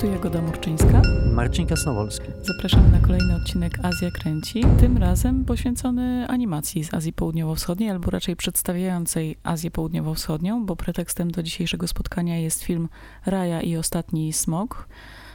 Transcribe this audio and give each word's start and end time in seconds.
tu 0.00 0.06
Jagoda 0.06 0.42
Murczyńska. 0.42 1.02
Marcin 1.32 1.66
Kasnowolski. 1.66 2.26
Zapraszamy 2.42 2.90
na 2.90 3.00
kolejny 3.06 3.36
odcinek 3.36 3.78
Azja 3.82 4.10
Kręci, 4.10 4.64
tym 4.80 4.98
razem 4.98 5.44
poświęcony 5.44 6.26
animacji 6.28 6.84
z 6.84 6.94
Azji 6.94 7.12
Południowo-Wschodniej, 7.12 7.90
albo 7.90 8.10
raczej 8.10 8.36
przedstawiającej 8.36 9.36
Azję 9.42 9.70
Południowo-Wschodnią, 9.70 10.66
bo 10.66 10.76
pretekstem 10.76 11.30
do 11.30 11.42
dzisiejszego 11.42 11.88
spotkania 11.88 12.38
jest 12.38 12.62
film 12.62 12.88
Raja 13.26 13.62
i 13.62 13.76
Ostatni 13.76 14.32
Smok. 14.32 14.88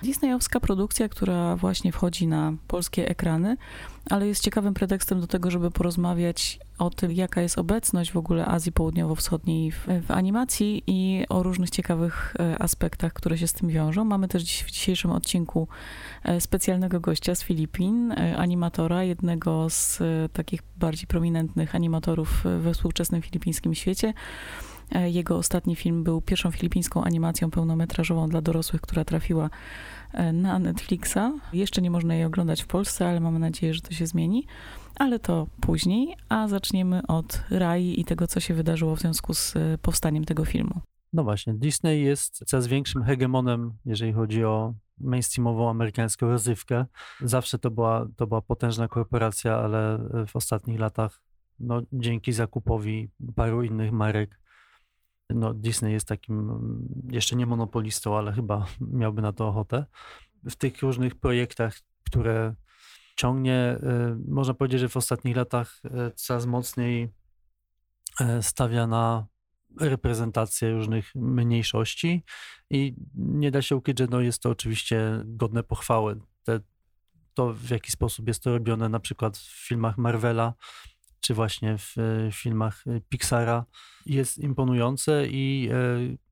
Disneyowska 0.04 0.60
produkcja, 0.60 1.10
która 1.10 1.56
właśnie 1.56 1.92
wchodzi 1.92 2.28
na 2.28 2.54
polskie 2.68 3.10
ekrany, 3.10 3.58
ale 4.10 4.28
jest 4.28 4.44
ciekawym 4.44 4.74
pretekstem 4.74 5.22
do 5.22 5.28
tego, 5.28 5.52
żeby 5.52 5.72
porozmawiać 5.72 6.60
o 6.78 6.90
tym, 6.90 7.12
jaka 7.12 7.42
jest 7.42 7.58
obecność 7.58 8.12
w 8.12 8.18
ogóle 8.18 8.46
Azji 8.46 8.72
Południowo-Wschodniej 8.72 9.72
w, 9.72 9.88
w, 10.08 10.12
animacji 10.12 10.84
i 10.88 11.26
o 11.30 11.44
różnych 11.44 11.70
ciekawych 11.70 12.34
e, 12.40 12.62
aspektach, 12.62 13.14
które 13.14 13.38
się 13.38 13.48
z 13.48 13.54
tym 13.54 13.70
wiążą. 13.70 14.06
Mamy 14.06 14.28
też 14.28 14.44
dziś, 14.44 14.64
w 14.64 14.72
dzisiejszym 14.72 15.12
odcinku 15.12 15.68
e, 16.24 16.42
specjalnego 16.42 17.00
gościa 17.00 17.36
z 17.36 17.44
Filipin, 17.44 18.12
e, 18.12 18.38
animatora, 18.38 19.04
jednego 19.04 19.70
z 19.70 20.00
takich 20.34 20.62
bardziej 20.78 21.08
prominentnych 21.08 21.76
animatorów 21.76 22.44
we 22.60 22.74
współczesnym 22.74 23.22
filipińskim 23.22 23.76
świecie. 23.76 24.14
Jego 25.06 25.38
ostatni 25.38 25.76
film 25.76 26.04
był 26.04 26.22
pierwszą 26.22 26.52
filipińską 26.52 27.04
animacją 27.04 27.52
pełnometrażową 27.52 28.30
dla 28.30 28.42
dorosłych, 28.42 28.82
która 28.82 29.06
trafiła 29.06 29.50
na 30.34 30.60
Netflixa. 30.60 31.18
Jeszcze 31.54 31.82
nie 31.82 31.92
można 31.92 32.16
jej 32.16 32.26
oglądać 32.26 32.64
w 32.64 32.68
Polsce, 32.68 33.10
ale 33.10 33.20
mamy 33.20 33.40
nadzieję, 33.40 33.74
że 33.74 33.82
to 33.82 33.92
się 33.92 34.08
zmieni. 34.08 34.48
Ale 34.96 35.20
to 35.20 35.48
później, 35.62 36.16
a 36.30 36.48
zaczniemy 36.48 37.08
od 37.08 37.44
Rai 37.50 38.00
i 38.00 38.06
tego, 38.06 38.28
co 38.28 38.40
się 38.40 38.54
wydarzyło 38.54 38.96
w 38.96 39.00
związku 39.00 39.34
z 39.34 39.56
e, 39.56 39.78
powstaniem 39.78 40.26
tego 40.26 40.46
filmu. 40.46 40.82
No 41.14 41.24
właśnie, 41.24 41.54
Disney 41.54 42.04
jest 42.04 42.44
coraz 42.46 42.68
większym 42.68 43.04
hegemonem, 43.04 43.74
jeżeli 43.86 44.14
chodzi 44.14 44.44
o 44.44 44.74
mainstreamową 44.98 45.70
amerykańską 45.70 46.28
rozrywkę. 46.28 46.86
Zawsze 47.22 47.60
to 47.60 47.72
była, 47.72 48.08
to 48.16 48.28
była 48.28 48.42
potężna 48.42 48.88
korporacja, 48.88 49.58
ale 49.58 50.00
w 50.28 50.36
ostatnich 50.36 50.80
latach, 50.80 51.22
no, 51.60 51.82
dzięki 51.94 52.34
zakupowi 52.34 53.10
paru 53.36 53.64
innych 53.64 53.92
marek, 53.92 54.40
no, 55.30 55.54
Disney 55.54 55.94
jest 55.94 56.08
takim 56.08 56.40
mm, 56.40 56.88
jeszcze 57.12 57.36
nie 57.36 57.46
monopolistą, 57.46 58.18
ale 58.18 58.34
chyba 58.34 58.66
miałby 58.82 59.22
na 59.22 59.34
to 59.34 59.48
ochotę. 59.48 59.86
W 60.44 60.56
tych 60.56 60.82
różnych 60.82 61.16
projektach, 61.16 61.76
które 62.04 62.56
ciągnie, 63.16 63.80
y, 63.84 64.32
można 64.32 64.54
powiedzieć, 64.54 64.80
że 64.80 64.90
w 64.90 64.98
ostatnich 64.98 65.36
latach 65.36 65.82
y, 65.86 66.12
coraz 66.16 66.46
mocniej 66.46 67.10
y, 68.22 68.44
stawia 68.44 68.88
na 68.88 69.28
reprezentację 69.80 70.72
różnych 70.72 71.16
mniejszości 71.16 72.24
i 72.70 72.96
nie 73.16 73.52
da 73.52 73.62
się 73.62 73.76
ukryć, 73.76 74.00
że 74.00 74.08
no 74.10 74.22
jest 74.22 74.42
to 74.42 74.50
oczywiście 74.50 75.24
godne 75.26 75.64
pochwały. 75.64 76.20
Te, 76.44 76.60
to, 77.34 77.54
w 77.54 77.70
jaki 77.70 77.92
sposób 77.92 78.28
jest 78.28 78.44
to 78.44 78.52
robione 78.52 78.90
na 78.90 79.00
przykład 79.00 79.38
w 79.38 79.68
filmach 79.68 79.98
Marvela, 79.98 80.54
czy 81.20 81.34
właśnie 81.34 81.78
w 81.78 81.96
filmach 82.32 82.84
Pixara, 83.10 83.66
jest 84.06 84.38
imponujące 84.38 85.28
i 85.28 85.70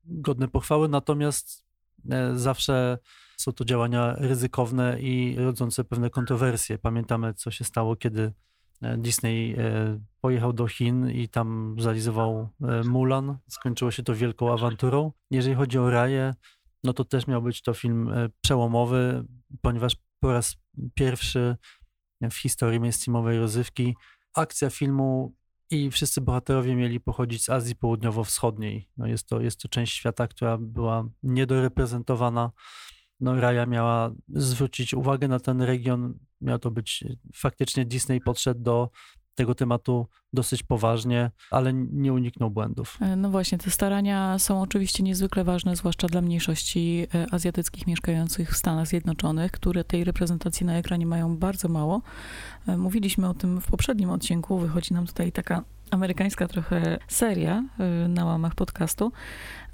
godne 0.04 0.48
pochwały, 0.48 0.88
natomiast 0.88 1.64
zawsze 2.34 2.98
są 3.36 3.52
to 3.52 3.64
działania 3.64 4.14
ryzykowne 4.18 5.00
i 5.00 5.36
rodzące 5.38 5.84
pewne 5.84 6.10
kontrowersje. 6.10 6.78
Pamiętamy, 6.78 7.34
co 7.34 7.50
się 7.50 7.64
stało, 7.64 7.96
kiedy 7.96 8.32
e, 8.82 8.98
Disney 8.98 9.54
e, 9.58 10.00
pojechał 10.20 10.52
do 10.52 10.68
Chin 10.68 11.10
i 11.10 11.28
tam 11.28 11.76
zrealizował 11.78 12.48
e, 12.62 12.82
Mulan. 12.84 13.38
Skończyło 13.48 13.90
się 13.90 14.02
to 14.02 14.14
wielką 14.14 14.52
awanturą. 14.52 15.12
Jeżeli 15.30 15.54
chodzi 15.54 15.78
o 15.78 15.90
Raję, 15.90 16.34
no 16.84 16.92
to 16.92 17.04
też 17.04 17.26
miał 17.26 17.42
być 17.42 17.62
to 17.62 17.74
film 17.74 18.10
przełomowy, 18.40 19.24
ponieważ 19.60 19.96
po 20.20 20.32
raz 20.32 20.56
pierwszy 20.94 21.56
w 22.30 22.34
historii 22.34 22.80
mainstreamowej 22.80 23.38
rozrywki 23.38 23.94
akcja 24.34 24.70
filmu 24.70 25.34
i 25.70 25.90
wszyscy 25.90 26.20
bohaterowie 26.20 26.76
mieli 26.76 27.00
pochodzić 27.00 27.44
z 27.44 27.50
Azji 27.50 27.76
Południowo-Wschodniej. 27.76 28.88
No 28.96 29.06
jest, 29.06 29.28
to, 29.28 29.40
jest 29.40 29.60
to 29.60 29.68
część 29.68 29.96
świata, 29.96 30.28
która 30.28 30.58
była 30.58 31.08
niedoreprezentowana 31.22 32.50
no, 33.24 33.40
Raja 33.40 33.66
miała 33.66 34.10
zwrócić 34.28 34.94
uwagę 34.94 35.28
na 35.28 35.40
ten 35.40 35.62
region. 35.62 36.18
Miał 36.40 36.58
to 36.58 36.70
być 36.70 37.04
faktycznie 37.34 37.84
Disney 37.84 38.20
podszedł 38.20 38.60
do 38.62 38.90
tego 39.34 39.54
tematu 39.54 40.06
dosyć 40.32 40.62
poważnie, 40.62 41.30
ale 41.50 41.72
nie 41.72 42.12
uniknął 42.12 42.50
błędów. 42.50 42.98
E, 43.00 43.16
no 43.16 43.30
właśnie, 43.30 43.58
te 43.58 43.70
starania 43.70 44.38
są 44.38 44.62
oczywiście 44.62 45.02
niezwykle 45.02 45.44
ważne, 45.44 45.76
zwłaszcza 45.76 46.06
dla 46.06 46.20
mniejszości 46.20 47.06
e, 47.14 47.26
azjatyckich 47.34 47.86
mieszkających 47.86 48.50
w 48.50 48.56
Stanach 48.56 48.86
Zjednoczonych, 48.86 49.52
które 49.52 49.84
tej 49.84 50.04
reprezentacji 50.04 50.66
na 50.66 50.76
ekranie 50.76 51.06
mają 51.06 51.36
bardzo 51.36 51.68
mało. 51.68 52.02
E, 52.68 52.76
mówiliśmy 52.76 53.28
o 53.28 53.34
tym 53.34 53.60
w 53.60 53.66
poprzednim 53.66 54.10
odcinku, 54.10 54.58
wychodzi 54.58 54.94
nam 54.94 55.06
tutaj 55.06 55.32
taka 55.32 55.64
amerykańska 55.90 56.48
trochę 56.48 56.98
seria 57.08 57.64
na 58.08 58.24
łamach 58.24 58.54
podcastu, 58.54 59.12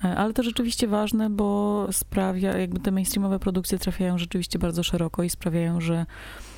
ale 0.00 0.32
to 0.32 0.42
rzeczywiście 0.42 0.88
ważne, 0.88 1.30
bo 1.30 1.86
sprawia, 1.92 2.56
jakby 2.58 2.80
te 2.80 2.90
mainstreamowe 2.90 3.38
produkcje 3.38 3.78
trafiają 3.78 4.18
rzeczywiście 4.18 4.58
bardzo 4.58 4.82
szeroko 4.82 5.22
i 5.22 5.30
sprawiają, 5.30 5.80
że 5.80 6.06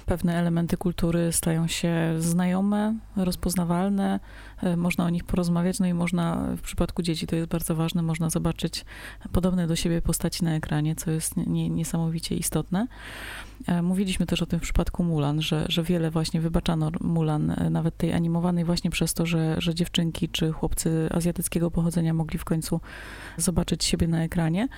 pewne 0.06 0.34
elementy 0.38 0.76
kultury 0.76 1.32
stają 1.32 1.66
się 1.66 1.94
znajome, 2.18 2.94
rozpoznawalne, 3.16 4.20
można 4.76 5.04
o 5.04 5.10
nich 5.10 5.24
porozmawiać, 5.24 5.80
no 5.80 5.86
i 5.86 5.94
można, 5.94 6.48
w 6.56 6.60
przypadku 6.60 7.02
dzieci 7.02 7.26
to 7.26 7.36
jest 7.36 7.48
bardzo 7.48 7.74
ważne, 7.74 8.02
można 8.02 8.30
zobaczyć 8.30 8.84
podobne 9.32 9.66
do 9.66 9.76
siebie 9.76 10.02
postaci 10.02 10.44
na 10.44 10.54
ekranie, 10.54 10.96
co 10.96 11.10
jest 11.10 11.36
nie, 11.36 11.70
niesamowicie 11.70 12.36
istotne. 12.36 12.86
E, 13.66 13.82
mówiliśmy 13.82 14.26
też 14.26 14.42
o 14.42 14.46
tym 14.46 14.58
w 14.58 14.62
przypadku 14.62 15.04
Mulan, 15.04 15.42
że, 15.42 15.66
że 15.68 15.82
wiele 15.82 16.10
właśnie 16.10 16.40
wybaczano 16.40 16.90
Mulan, 17.00 17.50
e, 17.50 17.70
nawet 17.70 17.96
tej 17.96 18.12
animowanej, 18.12 18.64
właśnie 18.64 18.90
przez 18.90 19.14
to, 19.14 19.26
że, 19.26 19.56
że 19.58 19.74
dziewczynki 19.74 20.28
czy 20.28 20.52
chłopcy 20.52 21.08
azjatyckiego 21.10 21.70
pochodzenia 21.70 22.14
mogli 22.14 22.38
w 22.38 22.44
końcu 22.44 22.80
zobaczyć 23.36 23.84
siebie 23.84 24.08
na 24.08 24.22
ekranie. 24.24 24.68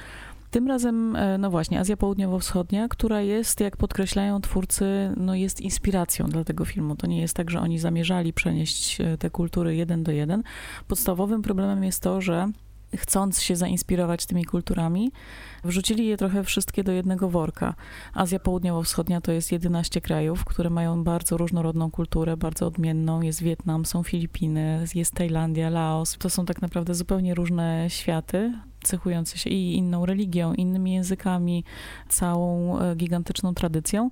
Tym 0.54 0.68
razem, 0.68 1.16
e, 1.16 1.38
no 1.38 1.50
właśnie, 1.50 1.80
Azja 1.80 1.96
Południowo-Wschodnia, 1.96 2.88
która 2.88 3.20
jest, 3.20 3.60
jak 3.60 3.76
podkreślają 3.76 4.40
twórcy, 4.40 4.84
no 5.16 5.34
jest 5.34 5.60
inspiracją 5.60 6.26
dla 6.26 6.44
tego 6.44 6.64
filmu. 6.64 6.96
To 6.96 7.06
nie 7.06 7.20
jest 7.20 7.36
tak, 7.36 7.50
że 7.50 7.60
oni 7.60 7.78
zamierzali 7.78 8.32
przenieść 8.32 9.00
e, 9.00 9.18
te 9.18 9.30
kultury 9.30 9.76
jeden 9.76 10.02
do 10.02 10.12
jeden. 10.12 10.42
Podstawowym 10.88 11.42
problemem 11.42 11.84
jest 11.84 12.02
to, 12.02 12.20
że 12.20 12.48
chcąc 12.96 13.42
się 13.42 13.56
zainspirować 13.56 14.26
tymi 14.26 14.44
kulturami, 14.44 15.12
wrzucili 15.64 16.06
je 16.06 16.16
trochę 16.16 16.44
wszystkie 16.44 16.84
do 16.84 16.92
jednego 16.92 17.28
worka. 17.28 17.74
Azja 18.14 18.38
Południowo-Wschodnia 18.38 19.20
to 19.20 19.32
jest 19.32 19.52
11 19.52 20.00
krajów, 20.00 20.44
które 20.44 20.70
mają 20.70 21.04
bardzo 21.04 21.36
różnorodną 21.36 21.90
kulturę, 21.90 22.36
bardzo 22.36 22.66
odmienną. 22.66 23.22
Jest 23.22 23.42
Wietnam, 23.42 23.84
są 23.84 24.02
Filipiny, 24.02 24.84
jest 24.94 25.14
Tajlandia, 25.14 25.70
Laos. 25.70 26.16
To 26.18 26.30
są 26.30 26.46
tak 26.46 26.62
naprawdę 26.62 26.94
zupełnie 26.94 27.34
różne 27.34 27.86
światy, 27.88 28.52
cechujące 28.84 29.38
się 29.38 29.50
i 29.50 29.76
inną 29.76 30.06
religią, 30.06 30.54
innymi 30.54 30.92
językami, 30.92 31.64
całą 32.08 32.78
e, 32.78 32.96
gigantyczną 32.96 33.54
tradycją. 33.54 34.10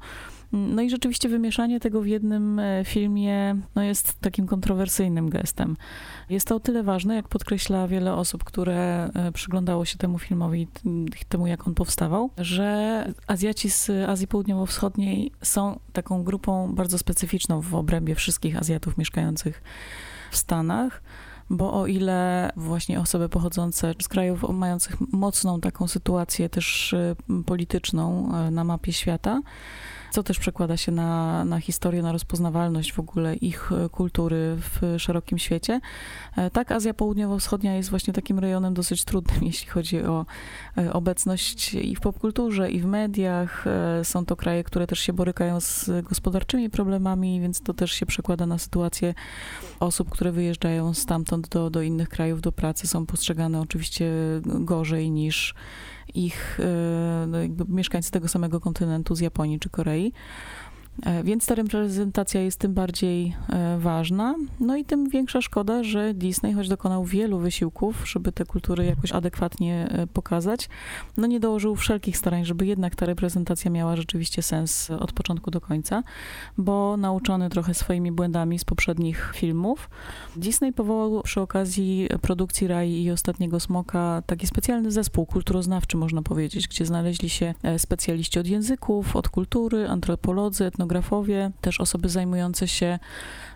No 0.53 0.83
i 0.83 0.91
rzeczywiście 0.91 1.29
wymieszanie 1.29 1.81
tego 1.81 2.01
w 2.01 2.07
jednym 2.07 2.59
e, 2.59 2.85
filmie 2.85 3.57
no 3.75 3.83
jest 3.83 4.21
takim 4.21 4.47
kontrowersyjnym 4.47 5.31
gestem. 5.31 5.77
Jest 6.31 6.49
to 6.49 6.57
o 6.57 6.61
tyle 6.61 6.83
ważne, 6.83 7.15
jak 7.15 7.29
podkreśla 7.29 7.89
wiele 7.89 8.15
osób, 8.15 8.45
które 8.45 9.11
e, 9.15 9.33
przyglądało 9.33 9.85
się 9.85 9.99
temu 9.99 10.19
filmowi, 10.19 10.69
temu 11.29 11.47
jak 11.47 11.69
on 11.69 11.75
powstawał, 11.75 12.31
że 12.39 13.07
Azjaci 13.27 13.71
z 13.71 13.91
Azji 14.09 14.27
Południowo-Wschodniej 14.27 15.33
są 15.43 15.79
taką 15.93 16.25
grupą 16.25 16.75
bardzo 16.75 16.99
specyficzną 16.99 17.61
w 17.61 17.75
obrębie 17.75 18.15
wszystkich 18.15 18.57
Azjatów 18.57 18.99
mieszkających 18.99 19.63
w 20.31 20.37
Stanach 20.37 21.03
bo 21.53 21.73
o 21.81 21.87
ile 21.87 22.53
właśnie 22.57 23.01
osoby 23.01 23.29
pochodzące 23.29 23.95
z 24.03 24.09
krajów 24.09 24.45
mających 24.53 25.01
mocną 25.13 25.61
taką 25.61 25.89
sytuację 25.89 26.49
też 26.49 26.93
y, 26.93 27.17
polityczną 27.47 28.33
y, 28.49 28.51
na 28.51 28.65
mapie 28.65 28.93
świata, 28.93 29.41
co 30.13 30.23
też 30.23 30.39
przekłada 30.39 30.77
się 30.77 30.93
na, 30.93 31.45
na 31.45 31.61
historię, 31.61 32.03
na 32.03 32.13
rozpoznawalność 32.13 32.93
w 32.93 32.99
ogóle 32.99 33.37
ich 33.37 33.73
e, 33.73 33.89
kultury 33.89 34.57
w 34.57 34.95
szerokim 34.99 35.39
świecie. 35.39 35.81
E, 36.37 36.51
tak, 36.51 36.73
Azja 36.73 36.95
Południowo-Wschodnia 36.95 37.75
jest 37.75 37.91
właśnie 37.91 38.13
takim 38.13 38.39
rejonem 38.39 38.75
dosyć 38.75 39.05
trudnym, 39.05 39.45
jeśli 39.53 39.69
chodzi 39.69 40.03
o 40.03 40.27
e, 40.79 40.93
obecność 40.93 41.75
i 41.75 41.97
w 41.97 42.01
popkulturze, 42.01 42.71
i 42.71 42.81
w 42.81 42.85
mediach. 42.85 43.65
Są 44.03 44.27
to 44.27 44.37
kraje, 44.37 44.65
które 44.65 44.87
też 44.87 44.99
się 44.99 45.13
borykają 45.13 45.61
z 45.61 45.91
gospodarczymi 46.03 46.71
problemami, 46.71 47.41
więc 47.41 47.61
to 47.61 47.75
też 47.75 47.93
się 47.93 48.07
przekłada 48.07 48.47
na 48.47 48.59
sytuację 48.59 49.15
osób, 49.81 50.11
które 50.11 50.33
wyjeżdżają 50.33 50.95
stamtąd 50.95 51.49
do, 51.49 51.71
do 51.71 51.83
innych 51.83 52.09
krajów 52.09 52.41
do 52.41 52.53
pracy. 52.53 52.87
Są 52.87 53.07
postrzegane 53.07 53.61
oczywiście 53.61 54.13
gorzej 54.45 55.11
niż 55.11 55.55
ich 56.15 56.61
e, 56.61 57.27
no 57.27 57.39
mieszkańcy 57.69 58.11
tego 58.11 58.29
samego 58.29 58.61
kontynentu 58.61 59.15
z 59.15 59.21
Japonii 59.21 59.59
czy 59.59 59.71
Korei. 59.71 60.13
E, 61.03 61.25
więc 61.25 61.47
ta 61.47 61.55
reprezentacja 61.55 62.41
jest 62.41 62.59
tym 62.59 62.75
bardziej 62.75 63.37
e, 63.49 63.79
ważna. 63.79 64.35
No 64.61 64.77
i 64.77 64.85
tym 64.85 65.09
większa 65.09 65.41
szkoda, 65.41 65.85
że 65.85 66.15
Disney, 66.15 66.53
choć 66.53 66.69
dokonał 66.69 67.05
wielu 67.05 67.39
wysiłków, 67.39 68.09
żeby 68.09 68.33
te 68.33 68.45
kultury 68.45 68.85
jakoś 68.85 69.13
adekwatnie 69.13 69.89
e, 69.91 70.07
pokazać, 70.07 70.69
no 71.17 71.27
nie 71.27 71.41
dołożył 71.41 71.77
wszelkich 71.77 72.17
starań, 72.17 72.45
żeby 72.45 72.67
jednak 72.67 72.97
ta 72.97 73.07
reprezentacja 73.07 73.71
miała 73.71 73.97
rzeczywiście 73.97 74.43
sens 74.43 74.91
od 74.91 75.13
początku 75.13 75.51
do 75.51 75.61
końca, 75.61 76.03
bo 76.59 76.97
nauczony 76.97 77.51
trochę 77.51 77.75
swoimi 77.75 78.13
błędami 78.13 78.59
z 78.59 78.65
poprzednich 78.65 79.33
filmów, 79.35 79.91
Disney 80.37 80.73
powołał 80.73 81.23
przy 81.23 81.41
okazji 81.41 82.09
produkcji 82.21 82.67
Rai 82.67 83.03
i 83.03 83.11
Ostatniego 83.11 83.61
Smoka 83.61 84.23
taki 84.27 84.47
specjalny 84.47 84.91
zespół 84.91 85.27
kulturoznawczy, 85.27 85.97
można 85.97 86.23
powiedzieć, 86.23 86.69
gdzie 86.69 86.87
znaleźli 86.87 87.29
się 87.29 87.55
specjaliści 87.79 88.39
od 88.39 88.47
języków, 88.47 89.17
od 89.17 89.29
kultury, 89.29 89.89
antropolodzy, 89.89 90.65
etnolodzy, 90.65 90.82
etnografowie, 90.83 91.51
też 91.61 91.81
osoby 91.81 92.09
zajmujące 92.09 92.69
się 92.69 92.99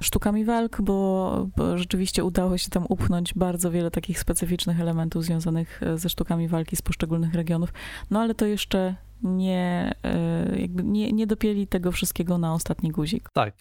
sztukami 0.00 0.44
walk, 0.44 0.82
bo, 0.82 1.48
bo, 1.56 1.78
rzeczywiście 1.78 2.24
udało 2.24 2.58
się 2.58 2.70
tam 2.70 2.86
upchnąć 2.88 3.34
bardzo 3.34 3.70
wiele 3.70 3.90
takich 3.90 4.18
specyficznych 4.18 4.80
elementów 4.80 5.24
związanych 5.24 5.82
e, 5.82 5.98
ze 5.98 6.08
sztukami 6.08 6.48
walki 6.48 6.76
z 6.76 6.82
poszczególnych 6.82 7.34
regionów. 7.34 7.72
No 8.10 8.20
ale 8.20 8.34
to 8.34 8.46
jeszcze 8.46 8.96
nie, 9.22 9.94
e, 10.02 10.60
jakby 10.60 10.82
nie, 10.82 11.12
nie 11.12 11.26
dopieli 11.26 11.66
tego 11.66 11.92
wszystkiego 11.92 12.38
na 12.38 12.54
ostatni 12.54 12.90
guzik. 12.90 13.28
Tak, 13.32 13.54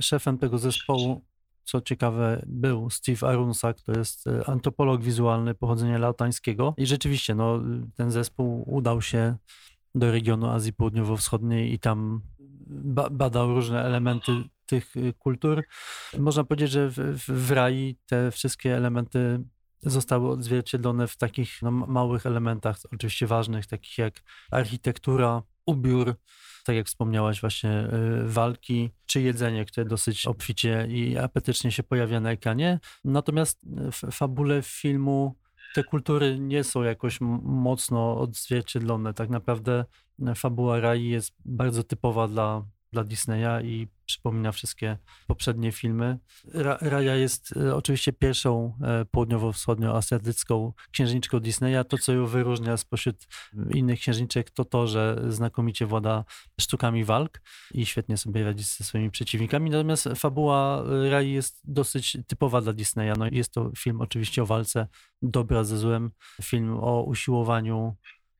szefem 0.00 0.38
tego 0.38 0.58
zespołu 0.58 1.20
co 1.64 1.80
ciekawe, 1.80 2.42
był 2.46 2.90
Steve 2.90 3.28
Arunsak, 3.28 3.80
to 3.80 3.92
jest 3.92 4.26
e, 4.26 4.48
antropolog 4.48 5.02
wizualny 5.02 5.54
pochodzenia 5.54 5.98
laotańskiego 5.98 6.74
i 6.76 6.86
rzeczywiście 6.86 7.34
no, 7.34 7.60
ten 7.94 8.10
zespół 8.10 8.64
udał 8.66 9.02
się 9.02 9.36
do 9.94 10.10
regionu 10.10 10.46
Azji 10.46 10.72
Południowo-Wschodniej 10.72 11.72
i 11.72 11.78
tam 11.78 12.20
ba 12.66 13.10
badał 13.10 13.54
różne 13.54 13.84
elementy 13.84 14.32
tych 14.66 14.96
y, 14.96 15.12
kultur. 15.18 15.64
Można 16.18 16.44
powiedzieć, 16.44 16.70
że 16.70 16.88
w, 16.90 16.96
w, 17.28 17.50
Rai 17.50 17.96
te 18.06 18.30
wszystkie 18.30 18.76
elementy 18.76 19.44
zostały 19.82 20.30
odzwierciedlone 20.30 21.06
w 21.08 21.16
takich 21.16 21.62
no, 21.62 21.70
małych 21.70 22.26
elementach, 22.26 22.76
oczywiście 22.92 23.26
ważnych, 23.26 23.66
takich 23.66 23.98
jak 23.98 24.22
architektura, 24.50 25.42
ubiór, 25.66 26.14
tak 26.64 26.76
jak 26.76 26.86
wspomniałaś, 26.86 27.40
właśnie 27.40 27.88
y, 28.24 28.28
walki, 28.28 28.90
czy 29.06 29.20
jedzenie, 29.20 29.64
które 29.64 29.86
dosyć 29.86 30.26
obficie 30.26 30.86
i 30.90 31.18
apetycznie 31.18 31.72
się 31.72 31.82
pojawia 31.82 32.20
na 32.20 32.30
ekranie. 32.30 32.80
Natomiast 33.04 33.66
w 33.92 34.12
fabule 34.12 34.62
filmu 34.62 35.41
te 35.74 35.84
kultury 35.84 36.38
nie 36.38 36.64
są 36.64 36.82
jakoś 36.82 37.20
mocno 37.42 38.18
odzwierciedlone. 38.18 39.14
Tak 39.14 39.30
naprawdę 39.30 39.84
e, 40.26 40.34
fabuła 40.34 40.80
Rai 40.80 41.08
jest 41.08 41.32
bardzo 41.44 41.82
typowa 41.82 42.28
dla, 42.28 42.64
dla 42.92 43.04
Disneya 43.04 43.64
i 43.64 43.88
przypomina 44.06 44.52
wszystkie 44.52 44.98
poprzednie 45.26 45.72
filmy. 45.72 46.18
Ra, 46.54 46.78
Raja 46.80 47.14
jest 47.14 47.56
e, 47.56 47.76
oczywiście 47.76 48.12
pierwszą 48.12 48.78
e, 48.82 49.04
południowo-wschodnioazjatycką 49.04 50.72
księżniczką 50.92 51.40
Disneya. 51.40 51.84
To, 51.88 51.98
co 51.98 52.12
ją 52.12 52.26
wyróżnia 52.26 52.76
spośród 52.76 53.26
innych 53.74 54.00
księżniczek, 54.00 54.50
to 54.50 54.64
to, 54.64 54.86
że 54.86 55.22
znakomicie 55.28 55.86
włada 55.86 56.24
sztukami 56.60 57.04
walk 57.04 57.40
i 57.74 57.86
świetnie 57.86 58.16
sobie 58.16 58.44
radzi 58.44 58.64
ze 58.64 58.84
swoimi 58.84 59.10
przeciwnikami. 59.10 59.70
Natomiast 59.70 60.08
fabuła 60.16 60.82
Rai 61.10 61.32
jest 61.32 61.60
dosyć 61.64 62.16
typowa 62.26 62.60
dla 62.60 62.72
Disneya. 62.72 63.12
No, 63.18 63.26
jest 63.30 63.52
to 63.52 63.70
film 63.78 64.00
oczywiście 64.00 64.42
o 64.42 64.46
walce 64.46 64.88
dobra 65.22 65.64
ze 65.64 65.78
złem, 65.78 66.10
film 66.42 66.76
o 66.80 67.02
usiłowaniu 67.02 67.96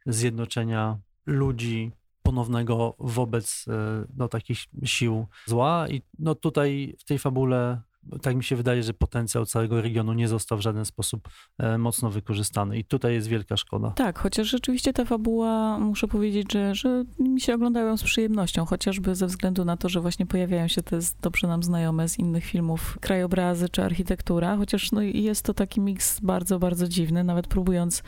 zjednoczenia 0.06 0.98
ludzi 1.26 1.92
ponownego 2.32 2.94
wobec 2.98 3.64
e, 3.68 4.04
no, 4.16 4.28
takich 4.28 4.58
sił 4.84 5.26
zła. 5.46 5.88
I 5.88 6.02
no, 6.18 6.34
tutaj 6.34 6.96
w 6.98 7.04
tej 7.04 7.18
fabule 7.18 7.80
tak 8.22 8.36
mi 8.36 8.44
się 8.44 8.56
wydaje, 8.56 8.82
że 8.82 8.94
potencjał 8.94 9.46
całego 9.46 9.80
regionu 9.80 10.12
nie 10.12 10.28
został 10.28 10.58
w 10.58 10.60
żaden 10.60 10.84
sposób 10.84 11.28
e, 11.58 11.78
mocno 11.78 12.10
wykorzystany 12.10 12.78
i 12.78 12.84
tutaj 12.84 13.14
jest 13.14 13.28
wielka 13.28 13.56
szkoda. 13.56 13.90
Tak, 13.90 14.18
chociaż 14.18 14.48
rzeczywiście 14.48 14.92
ta 14.92 15.04
fabuła, 15.04 15.78
muszę 15.78 16.08
powiedzieć, 16.08 16.52
że, 16.52 16.74
że 16.74 17.04
mi 17.18 17.40
się 17.40 17.54
oglądają 17.54 17.96
z 17.96 18.02
przyjemnością, 18.02 18.64
chociażby 18.64 19.14
ze 19.14 19.26
względu 19.26 19.64
na 19.64 19.76
to, 19.76 19.88
że 19.88 20.00
właśnie 20.00 20.26
pojawiają 20.26 20.68
się 20.68 20.82
te 20.82 20.98
dobrze 21.22 21.46
nam 21.46 21.62
znajome 21.62 22.08
z 22.08 22.18
innych 22.18 22.44
filmów 22.44 22.98
krajobrazy 23.00 23.68
czy 23.68 23.84
architektura, 23.84 24.56
chociaż 24.56 24.92
no, 24.92 25.02
jest 25.02 25.44
to 25.44 25.54
taki 25.54 25.80
miks 25.80 26.20
bardzo, 26.20 26.58
bardzo 26.58 26.88
dziwny, 26.88 27.24
nawet 27.24 27.46
próbując 27.46 28.02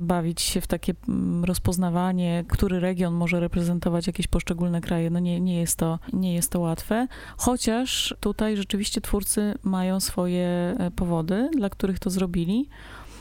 bawić 0.00 0.40
się 0.40 0.60
w 0.60 0.66
takie 0.66 0.94
mm, 1.08 1.44
rozpoznawanie, 1.44 2.44
który 2.48 2.80
region 2.80 3.14
może 3.14 3.40
reprezentować 3.40 4.06
jakieś 4.06 4.26
poszczególne 4.26 4.80
kraje, 4.80 5.10
no 5.10 5.18
nie, 5.18 5.40
nie, 5.40 5.60
jest, 5.60 5.76
to, 5.76 5.98
nie 6.12 6.34
jest 6.34 6.50
to 6.50 6.60
łatwe, 6.60 7.06
chociaż 7.36 8.14
tutaj 8.20 8.56
rzeczywiście 8.56 9.00
twórcy 9.00 9.39
mają 9.62 10.00
swoje 10.00 10.46
e, 10.78 10.90
powody, 10.96 11.48
dla 11.56 11.70
których 11.70 11.98
to 11.98 12.10
zrobili. 12.10 12.68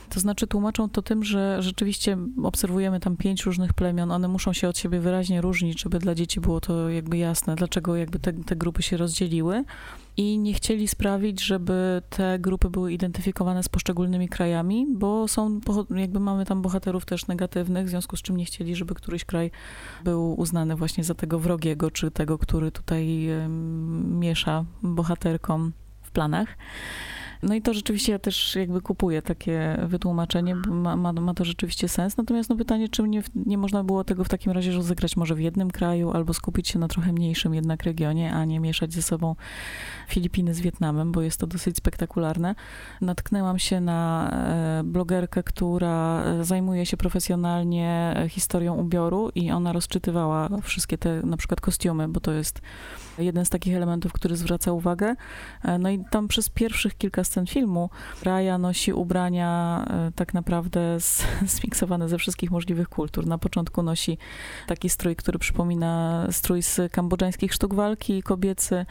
To 0.10 0.19
znaczy 0.19 0.48
tłumaczą 0.48 0.89
to 0.89 1.01
tym, 1.01 1.24
że 1.24 1.57
rzeczywiście 1.62 2.18
obserwujemy 2.44 3.00
tam 3.00 3.18
pięć 3.18 3.44
różnych 3.44 3.74
plemion, 3.74 4.12
one 4.12 4.27
muszą 4.27 4.54
się 4.54 4.69
od 4.69 4.77
siebie 4.77 5.00
wyraźnie 5.00 5.42
różnić, 5.42 5.81
żeby 5.81 6.00
dla 6.00 6.16
dzieci 6.16 6.39
było 6.39 6.62
to 6.62 6.89
jakby 6.89 7.18
jasne, 7.18 7.56
dlaczego 7.56 7.95
jakby 7.95 8.19
te, 8.19 8.33
te 8.33 8.56
grupy 8.56 8.83
się 8.83 8.98
rozdzieliły. 8.98 9.63
I 10.18 10.38
nie 10.38 10.54
chcieli 10.54 10.88
sprawić, 10.88 11.44
żeby 11.44 12.01
te 12.10 12.39
grupy 12.39 12.69
były 12.69 12.94
identyfikowane 12.94 13.63
z 13.63 13.69
poszczególnymi 13.69 14.30
krajami, 14.30 14.88
bo 14.95 15.27
są, 15.27 15.60
jakby 15.95 16.19
mamy 16.19 16.45
tam 16.45 16.62
bohaterów 16.62 17.06
też 17.06 17.27
negatywnych, 17.27 17.86
w 17.86 17.89
związku 17.89 18.18
z 18.18 18.21
czym 18.21 18.38
nie 18.38 18.45
chcieli, 18.45 18.75
żeby 18.75 18.95
któryś 18.95 19.25
kraj 19.25 19.51
był 20.04 20.39
uznany 20.39 20.75
właśnie 20.75 21.04
za 21.04 21.13
tego 21.13 21.39
wrogiego, 21.39 21.92
czy 21.92 22.12
tego, 22.12 22.38
który 22.38 22.71
tutaj 22.71 23.27
miesza 24.04 24.66
bohaterkom 24.83 25.71
planach. 26.10 26.50
No 27.44 27.56
i 27.56 27.62
to 27.62 27.74
rzeczywiście 27.74 28.12
ja 28.12 28.20
też 28.20 28.56
jakby 28.56 28.82
kupuję 28.82 29.22
takie 29.22 29.78
wytłumaczenie, 29.88 30.56
ma, 30.56 30.96
ma, 30.96 31.14
ma 31.14 31.34
to 31.34 31.46
rzeczywiście 31.46 31.88
sens. 31.88 32.18
Natomiast 32.18 32.50
no 32.50 32.56
pytanie, 32.56 32.90
czy 32.90 33.04
nie, 33.04 33.24
nie 33.36 33.58
można 33.58 33.84
było 33.84 34.04
tego 34.04 34.24
w 34.24 34.30
takim 34.30 34.52
razie 34.52 34.72
rozegrać 34.72 35.18
może 35.18 35.36
w 35.36 35.40
jednym 35.40 35.72
kraju, 35.72 36.12
albo 36.12 36.34
skupić 36.34 36.68
się 36.68 36.80
na 36.80 36.88
trochę 36.88 37.14
mniejszym 37.14 37.54
jednak 37.54 37.84
regionie, 37.84 38.34
a 38.34 38.46
nie 38.46 38.60
mieszać 38.60 38.94
ze 38.94 39.02
sobą 39.02 39.36
Filipiny 40.08 40.54
z 40.54 40.60
Wietnamem, 40.60 41.12
bo 41.12 41.22
jest 41.22 41.40
to 41.40 41.48
dosyć 41.48 41.78
spektakularne. 41.78 42.56
Natknęłam 43.02 43.60
się 43.60 43.82
na 43.82 44.30
e, 44.32 44.84
blogerkę, 44.84 45.44
która 45.44 46.24
e, 46.24 46.46
zajmuje 46.46 46.86
się 46.86 46.98
profesjonalnie 46.98 48.16
historią 48.30 48.76
ubioru 48.76 49.30
i 49.36 49.52
ona 49.52 49.74
rozczytywała 49.74 50.50
wszystkie 50.64 50.98
te 50.98 51.22
na 51.24 51.38
przykład 51.38 51.62
kostiumy, 51.62 52.08
bo 52.08 52.20
to 52.20 52.32
jest 52.32 52.62
jeden 53.18 53.46
z 53.46 53.50
takich 53.50 53.76
elementów, 53.76 54.14
który 54.14 54.36
zwraca 54.36 54.72
uwagę. 54.72 55.16
E, 55.64 55.78
no 55.78 55.90
i 55.90 56.04
tam 56.12 56.28
przez 56.28 56.50
pierwszych 56.50 56.98
kilka 56.98 57.24
scen 57.30 57.48
filmu 57.48 57.90
Raya 58.24 58.57
nosi 58.57 58.94
ubrania 58.94 59.86
e, 59.90 60.12
tak 60.16 60.33
naprawdę 60.33 60.98
zmiksowane 61.45 62.09
ze 62.09 62.18
wszystkich 62.18 62.52
możliwych 62.52 62.90
kultur. 62.90 63.28
Na 63.28 63.38
początku 63.38 63.83
nosi 63.83 64.18
taki 64.68 64.90
strój, 64.90 65.16
który 65.16 65.40
przypomina 65.40 66.26
strój 66.31 66.64
z 66.64 66.92
kambodżańskich 66.92 67.54
sztuk 67.54 67.74
walki 67.74 68.24
kobiecy. 68.24 68.86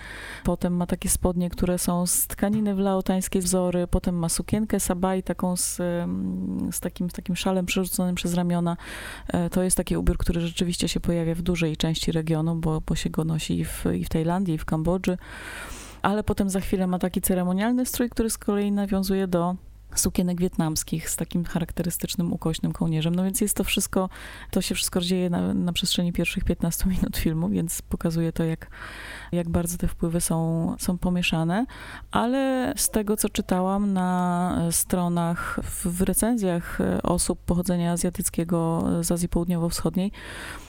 Potem 0.45 0.77
ma 0.77 0.87
takie 0.87 1.09
spodnie, 1.09 1.51
które 1.51 1.79
są 1.79 2.07
z 2.07 2.27
tkaniny 2.27 2.75
w 2.75 2.79
laotańskie 2.79 3.41
wzory. 3.41 3.87
Potem 3.87 4.19
ma 4.19 4.29
sukienkę 4.29 4.81
sabai, 4.81 5.23
taką 5.23 5.57
z, 5.57 5.77
z, 6.71 6.81
takim, 6.81 7.11
z 7.11 7.13
takim 7.13 7.37
szalem 7.37 7.67
przerzuconym 7.67 8.15
przez 8.15 8.35
ramiona. 8.35 8.77
E, 9.29 9.51
to 9.51 9.63
jest 9.63 9.77
taki 9.77 9.97
ubiór, 9.97 10.19
który 10.19 10.41
rzeczywiście 10.41 10.89
się 10.89 11.01
pojawia 11.01 11.35
w 11.35 11.43
dużej 11.43 11.77
części 11.77 12.13
regionu, 12.13 12.55
bo, 12.55 12.81
bo 12.81 12.95
się 12.95 13.11
go 13.11 13.25
nosi 13.25 13.65
w, 13.65 13.85
i 13.95 14.05
w 14.05 14.09
Tajlandii, 14.09 14.55
i 14.55 14.59
w 14.59 14.65
Kambodży 14.65 15.19
ale 16.03 16.23
potem 16.25 16.51
za 16.51 16.61
chwilę 16.61 16.87
ma 16.87 16.99
taki 16.99 17.21
ceremonialny 17.21 17.87
strój, 17.87 18.11
który 18.11 18.31
z 18.31 18.39
kolei 18.39 18.73
nawiązuje 18.73 19.29
do 19.29 19.57
sukienek 19.95 20.41
wietnamskich 20.41 21.11
z 21.11 21.17
takim 21.17 21.45
charakterystycznym 21.45 22.33
ukośnym 22.33 22.73
kołnierzem. 22.73 23.15
No 23.15 23.25
więc 23.25 23.41
jest 23.41 23.57
to 23.57 23.65
wszystko, 23.65 24.09
to 24.51 24.61
się 24.61 24.75
wszystko 24.75 25.01
dzieje 25.01 25.31
na, 25.31 25.55
na 25.55 25.73
przestrzeni 25.73 26.13
pierwszych 26.13 26.45
15 26.45 26.89
minut 26.97 27.17
filmu, 27.17 27.49
więc 27.49 27.83
pokazuje 27.83 28.33
to, 28.33 28.45
jak, 28.45 28.71
jak 29.33 29.49
bardzo 29.49 29.79
te 29.79 29.89
wpływy 29.89 30.21
są, 30.21 30.75
są 30.79 30.99
pomieszane. 30.99 31.67
Ale 32.11 32.73
z 32.77 32.91
tego, 32.91 33.17
co 33.17 33.29
czytałam 33.29 33.93
na 33.93 34.59
stronach, 34.71 35.61
w, 35.63 36.03
recenzjach 36.03 36.79
osób 37.03 37.41
pochodzenia 37.41 37.93
azjatyckiego 37.93 38.85
z 39.01 39.13
Azji 39.13 39.29
Południowo-Wschodniej, 39.29 40.13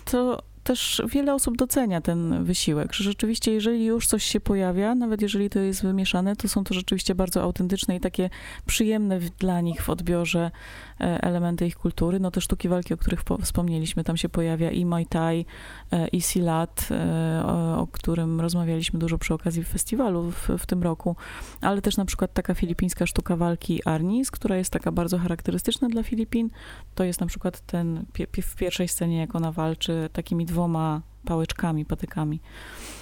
to 0.05 0.43
też 0.69 1.01
wiele 1.07 1.33
osób 1.33 1.57
docenia 1.57 2.01
ten 2.01 2.43
wysiłek, 2.43 2.93
że 2.93 3.03
rzeczywiście, 3.03 3.51
jeżeli 3.51 3.85
już 3.85 4.07
coś 4.07 4.23
się 4.23 4.39
pojawia, 4.39 4.95
nawet 4.95 5.21
jeżeli 5.21 5.49
to 5.49 5.59
jest 5.59 5.83
wymieszane, 5.83 6.35
to 6.35 6.47
są 6.47 6.63
to 6.63 6.73
rzeczywiście 6.73 7.15
bardzo 7.15 7.41
autentyczne 7.41 7.95
i 7.95 7.99
takie 7.99 8.29
przyjemne 8.65 9.19
dla 9.19 9.61
nich 9.61 9.81
w 9.83 9.89
odbiorze 9.89 10.51
elementy 10.99 11.67
ich 11.67 11.75
kultury. 11.75 12.19
No 12.19 12.31
te 12.31 12.41
sztuki 12.41 12.69
walki, 12.69 12.93
o 12.93 12.97
których 12.97 13.23
wspomnieliśmy, 13.41 14.03
tam 14.03 14.17
się 14.17 14.29
pojawia 14.29 14.71
i 14.71 14.85
Muay 14.85 15.05
Thai, 15.05 15.45
e, 15.91 16.07
i 16.07 16.21
Silat, 16.21 16.87
e, 16.91 17.43
o, 17.45 17.81
o 17.81 17.87
którym 17.87 18.41
rozmawialiśmy 18.41 18.99
dużo 18.99 19.17
przy 19.17 19.33
okazji 19.33 19.63
festiwalu 19.63 20.31
w, 20.31 20.49
w 20.57 20.65
tym 20.65 20.83
roku, 20.83 21.15
ale 21.61 21.81
też 21.81 21.97
na 21.97 22.05
przykład 22.05 22.33
taka 22.33 22.53
filipińska 22.53 23.05
sztuka 23.05 23.35
walki 23.35 23.83
Arnis, 23.85 24.31
która 24.31 24.55
jest 24.55 24.71
taka 24.71 24.91
bardzo 24.91 25.17
charakterystyczna 25.17 25.89
dla 25.89 26.03
Filipin. 26.03 26.49
To 26.95 27.03
jest 27.03 27.21
na 27.21 27.27
przykład 27.27 27.59
ten 27.59 28.05
w 28.41 28.55
pierwszej 28.55 28.87
scenie, 28.87 29.17
jak 29.17 29.35
ona 29.35 29.51
walczy 29.51 30.09
takimi 30.13 30.45
dwoma 30.45 31.01
pałeczkami, 31.25 31.85
patykami. 31.85 32.41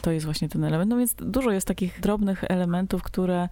To 0.02 0.12
jest 0.12 0.26
właśnie 0.26 0.50
ten 0.50 0.64
element. 0.64 0.90
No 0.90 0.98
więc 0.98 1.14
dużo 1.14 1.52
jest 1.52 1.68
takich 1.68 2.00
drobnych 2.00 2.44
elementów, 2.44 3.04
które 3.04 3.50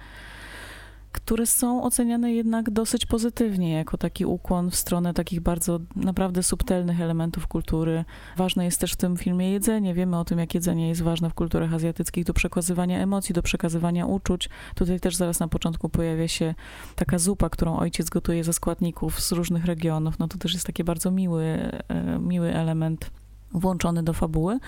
które 1.16 1.46
są 1.46 1.84
oceniane 1.84 2.34
jednak 2.34 2.70
dosyć 2.70 3.06
pozytywnie, 3.06 3.74
jako 3.74 3.98
taki 3.98 4.26
ukłon 4.26 4.72
w 4.72 4.76
stronę 4.76 5.14
takich 5.14 5.42
bardzo 5.42 5.80
naprawdę 5.96 6.44
subtelnych 6.44 7.02
elementów 7.02 7.48
kultury. 7.48 8.06
Ważne 8.38 8.66
jest 8.66 8.80
też 8.80 8.94
w 8.94 8.96
tym 8.96 9.18
filmie 9.18 9.52
jedzenie. 9.52 9.94
Wiemy 9.94 10.20
o 10.20 10.26
tym, 10.26 10.40
jak 10.40 10.56
jedzenie 10.56 10.90
jest 10.90 11.02
ważne 11.02 11.30
w 11.30 11.34
kulturach 11.34 11.74
azjatyckich 11.74 12.26
do 12.26 12.34
przekazywania 12.34 13.00
emocji, 13.00 13.34
do 13.34 13.42
przekazywania 13.42 14.06
uczuć. 14.06 14.50
Tutaj 14.76 15.00
też 15.00 15.16
zaraz 15.16 15.40
na 15.40 15.48
początku 15.48 15.90
pojawia 15.90 16.28
się 16.28 16.56
taka 16.96 17.20
zupa, 17.20 17.50
którą 17.50 17.78
ojciec 17.78 18.10
gotuje 18.10 18.44
ze 18.44 18.54
składników 18.54 19.22
z 19.22 19.32
różnych 19.32 19.66
regionów. 19.66 20.20
No 20.20 20.28
to 20.28 20.38
też 20.38 20.54
jest 20.54 20.66
taki 20.66 20.84
bardzo 20.84 21.12
miły, 21.12 21.44
e, 21.44 22.20
miły 22.20 22.54
element 22.54 23.12
włączony 23.52 24.04
do 24.04 24.14
fabuły. 24.14 24.60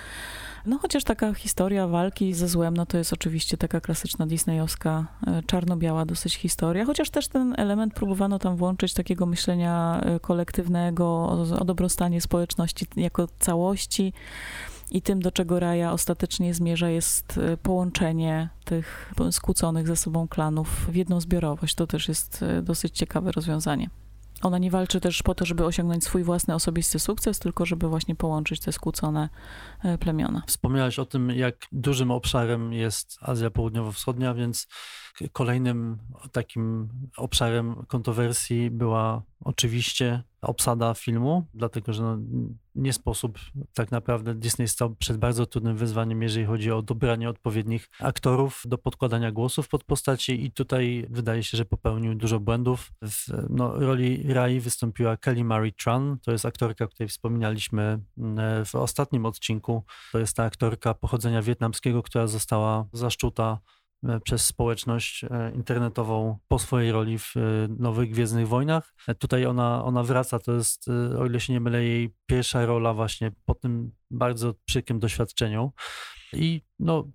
No 0.68 0.78
chociaż 0.78 1.04
taka 1.04 1.34
historia 1.34 1.88
walki 1.88 2.34
ze 2.34 2.48
złem, 2.48 2.78
no 2.78 2.86
to 2.86 2.98
jest 2.98 3.14
oczywiście 3.14 3.58
taka 3.58 3.82
klasyczna 3.82 4.28
disneyowska, 4.28 5.08
e, 5.28 5.44
czarno-biała 5.44 6.06
dosyć 6.06 6.36
historia, 6.36 6.86
chociaż 6.86 7.10
też 7.10 7.28
ten 7.28 7.54
element 7.58 7.94
próbowano 7.94 8.40
tam 8.40 8.56
włączyć 8.56 8.94
takiego 8.94 9.26
myślenia 9.26 10.02
e, 10.02 10.20
kolektywnego 10.20 11.06
o, 11.60 11.66
dobrostanie 11.66 12.22
społeczności 12.22 12.88
jako 12.96 13.28
całości. 13.40 14.14
I 14.92 15.02
tym, 15.02 15.20
do 15.22 15.32
czego 15.32 15.60
Raja 15.60 15.92
ostatecznie 15.92 16.54
zmierza, 16.54 16.90
jest 16.90 17.38
e, 17.38 17.58
połączenie 17.58 18.50
tych 18.66 19.14
skłóconych 19.32 19.88
ze 19.88 19.96
sobą 19.96 20.28
klanów 20.28 20.88
w 20.92 20.96
jedną 20.96 21.22
zbiorowość. 21.22 21.76
To 21.76 21.88
też 21.88 22.08
jest 22.08 22.46
dosyć 22.64 22.98
ciekawe 22.98 23.32
rozwiązanie. 23.32 23.90
Ona 24.42 24.58
nie 24.58 24.72
walczy 24.72 25.00
też 25.00 25.24
po 25.24 25.36
to, 25.36 25.46
żeby 25.46 25.66
osiągnąć 25.66 26.04
swój 26.04 26.24
własny 26.24 26.56
osobisty 26.56 27.00
sukces, 27.00 27.40
tylko 27.40 27.66
żeby 27.66 27.88
właśnie 27.88 28.16
połączyć 28.16 28.60
te 28.60 28.72
skłócone 28.72 29.30
e, 29.84 29.98
plemiona. 29.98 30.44
Wspomniałeś 30.48 31.00
o 31.00 31.06
tym, 31.06 31.32
jak 31.32 31.56
dużym 31.72 32.12
obszarem 32.12 32.74
jest 32.74 33.18
Azja 33.22 33.50
Południowo-Wschodnia, 33.50 34.34
więc 34.34 34.68
kolejnym 35.34 35.98
takim 36.32 36.90
obszarem 37.18 37.86
kontrowersji 37.88 38.72
była 38.72 39.22
oczywiście 39.40 40.24
obsada 40.42 40.94
filmu, 40.94 41.46
dlatego 41.54 41.94
że 41.94 42.04
no, 42.04 42.18
nie 42.78 42.94
sposób 42.94 43.40
tak 43.74 43.92
naprawdę 43.92 44.36
Disney 44.36 44.68
stał 44.68 44.96
przed 44.96 45.18
bardzo 45.18 45.46
trudnym 45.46 45.78
wyzwaniem, 45.78 46.22
jeżeli 46.22 46.46
chodzi 46.46 46.72
o 46.72 46.82
dobranie 46.82 47.30
odpowiednich 47.30 47.90
aktorów 48.00 48.64
do 48.66 48.78
podkładania 48.78 49.32
głosów 49.32 49.68
pod 49.68 49.84
postaci 49.84 50.46
i 50.46 50.52
tutaj 50.52 51.08
wydaje 51.10 51.44
się, 51.44 51.58
że 51.58 51.66
popełnił 51.66 52.16
dużo 52.16 52.40
błędów. 52.40 52.92
W 53.02 53.28
no, 53.50 53.80
roli 53.80 54.34
Rai 54.34 54.60
wystąpiła 54.60 55.18
Kelly 55.18 55.44
Marie 55.44 55.72
Tran, 55.72 56.18
to 56.24 56.32
jest 56.32 56.46
aktorka, 56.46 56.86
o 56.86 56.88
której 56.88 57.10
wspominaliśmy 57.10 58.00
mm, 58.18 58.66
w 58.66 58.76
ostatnim 58.76 59.26
odcinku. 59.26 59.84
To 60.12 60.20
jest 60.20 60.36
ta 60.36 60.44
aktorka 60.44 60.94
pochodzenia 60.94 61.42
wietnamskiego, 61.42 62.04
która 62.04 62.28
została 62.28 62.86
zaszczuta 62.94 63.58
E, 63.58 63.77
przez 64.24 64.46
społeczność 64.46 65.24
e, 65.24 65.52
internetową 65.56 66.38
po 66.48 66.60
swojej 66.60 66.92
roli 66.92 67.18
w 67.20 67.34
e, 67.38 67.40
nowych 67.80 68.10
Gwiezdnych 68.10 68.48
Wojnach. 68.48 68.94
Tutaj 69.20 69.46
ona, 69.46 69.84
ona 69.84 70.04
wraca, 70.04 70.40
to 70.40 70.54
jest, 70.54 70.86
o 71.20 71.26
ile 71.26 71.40
się 71.40 71.54
nie 71.54 71.60
mylę, 71.60 71.84
jej 71.84 72.16
pierwsza 72.26 72.66
rola 72.66 72.94
właśnie 72.94 73.32
po 73.46 73.56
tym 73.56 73.92
bardzo 74.12 74.54
przykrym 74.66 75.00
doświadczeniu. 75.00 75.72
I 76.34 76.62
no, 76.80 77.08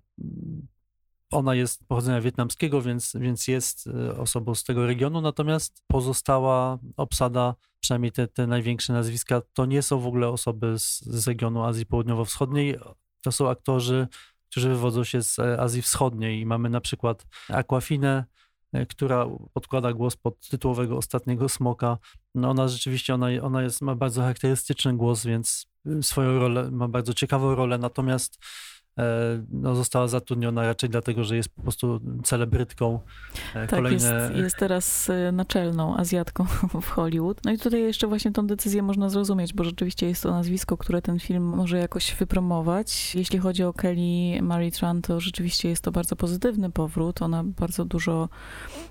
ona 1.31 1.55
jest 1.55 1.87
pochodzenia 1.87 2.21
wietnamskiego, 2.21 2.81
więc, 2.81 3.13
więc 3.19 3.47
jest 3.47 3.89
osobą 4.17 4.55
z 4.55 4.63
tego 4.63 4.85
regionu, 4.85 5.21
natomiast 5.21 5.83
pozostała 5.87 6.79
obsada, 6.97 7.55
przynajmniej 7.79 8.11
te, 8.11 8.27
te 8.27 8.47
największe 8.47 8.93
nazwiska, 8.93 9.41
to 9.53 9.65
nie 9.65 9.81
są 9.81 9.99
w 9.99 10.07
ogóle 10.07 10.27
osoby 10.27 10.79
z, 10.79 11.01
z 11.01 11.27
regionu 11.27 11.63
Azji 11.63 11.85
Południowo-Wschodniej. 11.85 12.79
To 13.21 13.31
są 13.31 13.49
aktorzy 13.49 14.07
którzy 14.53 14.69
wywodzą 14.69 15.03
się 15.03 15.21
z 15.23 15.39
e, 15.39 15.59
Azji 15.61 15.81
Wschodniej. 15.81 16.39
I 16.39 16.45
mamy 16.45 16.69
na 16.69 16.81
przykład 16.81 17.25
Aquafinę, 17.49 18.25
e, 18.73 18.85
która 18.85 19.25
podkłada 19.53 19.93
głos 19.93 20.15
pod 20.15 20.49
tytułowego 20.49 20.97
ostatniego 20.97 21.49
smoka. 21.49 21.97
No 22.35 22.49
ona 22.49 22.67
rzeczywiście, 22.67 23.13
ona, 23.13 23.27
ona 23.41 23.63
jest, 23.63 23.81
ma 23.81 23.95
bardzo 23.95 24.21
charakterystyczny 24.21 24.97
głos, 24.97 25.25
więc 25.25 25.67
swoją 26.01 26.39
rolę, 26.39 26.71
ma 26.71 26.87
bardzo 26.87 27.13
ciekawą 27.13 27.55
rolę, 27.55 27.77
natomiast 27.77 28.39
no, 29.51 29.75
została 29.75 30.07
zatrudniona 30.07 30.61
raczej 30.61 30.89
dlatego, 30.89 31.23
że 31.23 31.35
jest 31.35 31.49
po 31.49 31.61
prostu 31.61 31.99
celebrytką. 32.23 32.99
E, 33.55 33.67
tak, 33.67 33.69
Kolejne... 33.69 34.13
jest, 34.13 34.35
jest 34.35 34.55
teraz 34.55 35.09
e, 35.09 35.31
naczelną 35.31 35.97
Azjatką 35.97 36.45
w 36.81 36.87
Hollywood. 36.89 37.45
No 37.45 37.51
i 37.51 37.57
tutaj 37.57 37.81
jeszcze 37.81 38.07
właśnie 38.07 38.31
tą 38.31 38.47
decyzję 38.47 38.83
można 38.83 39.09
zrozumieć, 39.09 39.53
bo 39.53 39.63
rzeczywiście 39.63 40.07
jest 40.07 40.23
to 40.23 40.31
nazwisko, 40.31 40.77
które 40.77 41.01
ten 41.01 41.19
film 41.19 41.43
może 41.43 41.77
jakoś 41.77 42.15
wypromować. 42.15 43.15
Jeśli 43.15 43.39
chodzi 43.39 43.63
o 43.63 43.73
Kelly 43.73 44.41
Marie 44.41 44.71
Tran, 44.71 45.01
to 45.01 45.19
rzeczywiście 45.19 45.69
jest 45.69 45.83
to 45.83 45.91
bardzo 45.91 46.15
pozytywny 46.15 46.71
powrót. 46.71 47.21
Ona 47.21 47.43
bardzo 47.43 47.85
dużo 47.85 48.29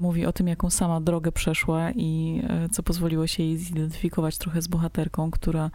mówi 0.00 0.26
o 0.26 0.32
tym, 0.32 0.48
jaką 0.48 0.70
sama 0.70 1.00
drogę 1.00 1.32
przeszła 1.32 1.90
i 1.90 2.42
co 2.72 2.82
pozwoliło 2.82 3.26
się 3.26 3.42
jej 3.42 3.56
zidentyfikować 3.56 4.38
trochę 4.38 4.62
z 4.62 4.68
bohaterką, 4.68 5.30
która 5.30 5.70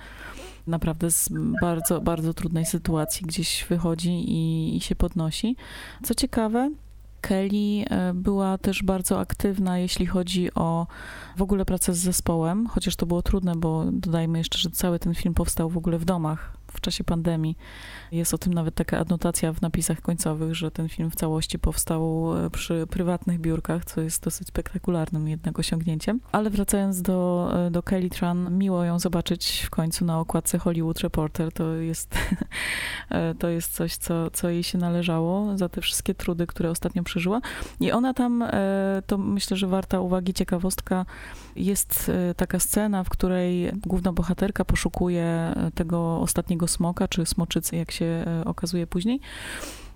naprawdę 0.67 1.12
z 1.12 1.29
bardzo, 1.62 2.01
bardzo 2.01 2.33
trudnej 2.33 2.65
sytuacji 2.65 3.25
gdzieś 3.27 3.65
wychodzi 3.69 4.12
i, 4.12 4.77
i 4.77 4.81
się 4.81 4.95
podnosi. 4.95 5.55
Co 6.03 6.15
ciekawe, 6.15 6.71
Kelly 7.21 7.86
e, 7.89 8.13
była 8.13 8.57
też 8.57 8.83
bardzo 8.83 9.19
aktywna, 9.19 9.79
jeśli 9.79 10.05
chodzi 10.05 10.53
o 10.53 10.88
w 11.38 11.41
ogóle 11.41 11.65
pracę 11.65 11.93
z 11.93 11.97
zespołem, 11.97 12.67
chociaż 12.67 12.95
to 12.95 13.05
było 13.05 13.21
trudne, 13.21 13.55
bo 13.55 13.86
dodajmy 13.91 14.38
jeszcze, 14.38 14.57
że 14.57 14.69
cały 14.69 15.00
ten 15.00 15.15
film 15.15 15.33
powstał 15.33 15.69
w 15.69 15.77
ogóle 15.77 15.97
w 15.97 16.05
domach 16.05 16.56
w 16.71 16.81
czasie 16.81 17.03
pandemii. 17.03 17.57
Jest 18.12 18.33
o 18.33 18.38
tym 18.38 18.53
nawet 18.53 18.75
taka 18.75 19.00
adnotacja 19.00 19.53
w 19.53 19.62
napisach 19.62 20.01
końcowych, 20.01 20.55
że 20.55 20.71
ten 20.71 20.89
film 20.89 21.12
w 21.12 21.15
całości 21.15 21.59
powstał 21.59 22.33
e, 22.45 22.50
przy 22.50 22.88
prywatnych 22.89 23.39
biurkach, 23.39 23.86
co 23.86 24.01
jest 24.01 24.24
dosyć 24.24 24.47
spektakularnym 24.47 25.27
jednak 25.27 25.59
osiągnięciem. 25.59 26.19
Ale 26.31 26.50
wracając 26.50 27.01
do, 27.01 27.50
e, 27.67 27.71
do 27.71 27.83
Kelly 27.83 28.09
Tran, 28.09 28.57
miło 28.57 28.83
ją 28.83 29.00
zobaczyć 29.00 29.63
w 29.65 29.69
końcu 29.69 30.05
na 30.05 30.19
okładce 30.19 30.57
Hollywood 30.57 31.00
Reporter. 31.00 31.51
To 31.53 31.74
jest, 31.74 32.15
e, 33.09 33.36
to 33.36 33.47
jest 33.47 33.74
coś, 33.74 33.95
co, 33.95 34.31
co 34.31 34.50
jej 34.50 34.63
się 34.63 34.77
należało 34.77 35.57
za 35.57 35.69
te 35.69 35.81
wszystkie 35.81 36.15
trudy, 36.15 36.47
które 36.47 36.69
ostatnio 36.69 37.03
przeżyła. 37.03 37.41
I 37.79 37.91
ona 37.91 38.13
tam, 38.13 38.43
to 39.07 39.17
myślę, 39.17 39.57
że 39.57 39.67
warta 39.67 40.00
uwagi 40.00 40.33
ciekawostka, 40.33 41.05
jest 41.57 42.11
taka 42.37 42.59
scena, 42.59 43.03
w 43.03 43.09
której 43.09 43.71
główna 43.87 44.13
bohaterka 44.13 44.65
poszukuje 44.65 45.55
tego 45.75 46.19
ostatniego 46.19 46.67
smoka, 46.67 47.07
czy 47.07 47.25
smoczycy, 47.25 47.75
jak 47.75 47.91
się 47.91 48.05
e, 48.05 48.45
okazuje 48.45 48.87
później. 48.87 49.19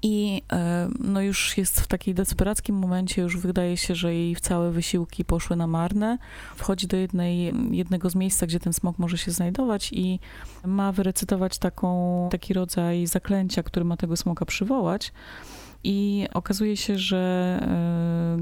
I 0.04 0.42
e, 0.54 0.90
no 1.00 1.22
już 1.22 1.58
jest 1.58 1.82
w 1.82 1.88
takiej 1.88 2.14
desperackim 2.14 2.76
momencie, 2.76 3.22
już 3.22 3.38
wydaje 3.38 3.78
się, 3.78 3.96
że 3.96 4.14
jej 4.16 4.36
całe 4.36 4.72
wysiłki 4.72 5.26
poszły 5.26 5.56
na 5.56 5.68
marne. 5.68 6.18
Wchodzi 6.56 6.88
do 6.88 6.98
jednej, 6.98 7.54
jednego 7.72 8.10
z 8.10 8.16
miejsca, 8.16 8.48
gdzie 8.48 8.60
ten 8.60 8.74
smok 8.74 9.00
może 9.00 9.18
się 9.18 9.32
znajdować 9.32 9.94
i 9.94 10.20
ma 10.66 10.92
wyrecytować 10.92 11.58
taką, 11.58 12.30
taki 12.32 12.54
rodzaj 12.54 13.08
zaklęcia, 13.08 13.64
który 13.64 13.86
ma 13.86 13.98
tego 13.98 14.18
smoka 14.18 14.46
przywołać. 14.46 15.14
I 15.84 16.28
okazuje 16.34 16.78
się, 16.78 16.98
że 16.98 17.18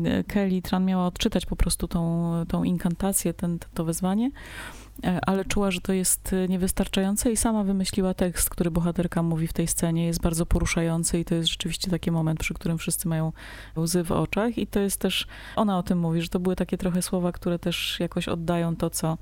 e, 0.06 0.24
Kelly 0.24 0.62
Tran 0.62 0.86
miała 0.86 1.06
odczytać 1.06 1.46
po 1.46 1.56
prostu 1.56 1.88
tą, 1.88 2.32
tą 2.48 2.64
inkantację, 2.64 3.34
ten, 3.34 3.60
to 3.74 3.86
wezwanie. 3.86 4.32
E, 5.04 5.20
ale 5.26 5.46
czuła, 5.46 5.72
że 5.72 5.82
to 5.82 5.94
jest 5.94 6.36
niewystarczające 6.50 7.32
i 7.32 7.38
sama 7.38 7.64
wymyśliła 7.64 8.14
tekst, 8.14 8.50
który 8.50 8.72
bohaterka 8.72 9.24
mówi 9.24 9.48
w 9.48 9.54
tej 9.54 9.68
scenie. 9.68 10.06
Jest 10.06 10.22
bardzo 10.22 10.46
poruszający 10.46 11.20
i 11.20 11.26
to 11.26 11.36
jest 11.36 11.50
rzeczywiście 11.50 11.92
taki 11.92 12.12
moment, 12.12 12.40
przy 12.40 12.54
którym 12.54 12.78
wszyscy 12.78 13.08
mają 13.08 13.32
łzy 13.78 14.04
w 14.04 14.12
oczach 14.12 14.58
i 14.58 14.68
to 14.68 14.80
jest 14.80 15.00
też, 15.00 15.28
ona 15.56 15.78
o 15.78 15.84
tym 15.84 16.00
mówi, 16.00 16.22
że 16.22 16.30
to 16.30 16.40
były 16.40 16.56
takie 16.56 16.78
trochę 16.78 17.02
słowa, 17.02 17.32
które 17.32 17.60
też 17.60 17.98
jakoś 18.00 18.28
oddają 18.28 18.76
to, 18.76 18.90
co 18.90 19.18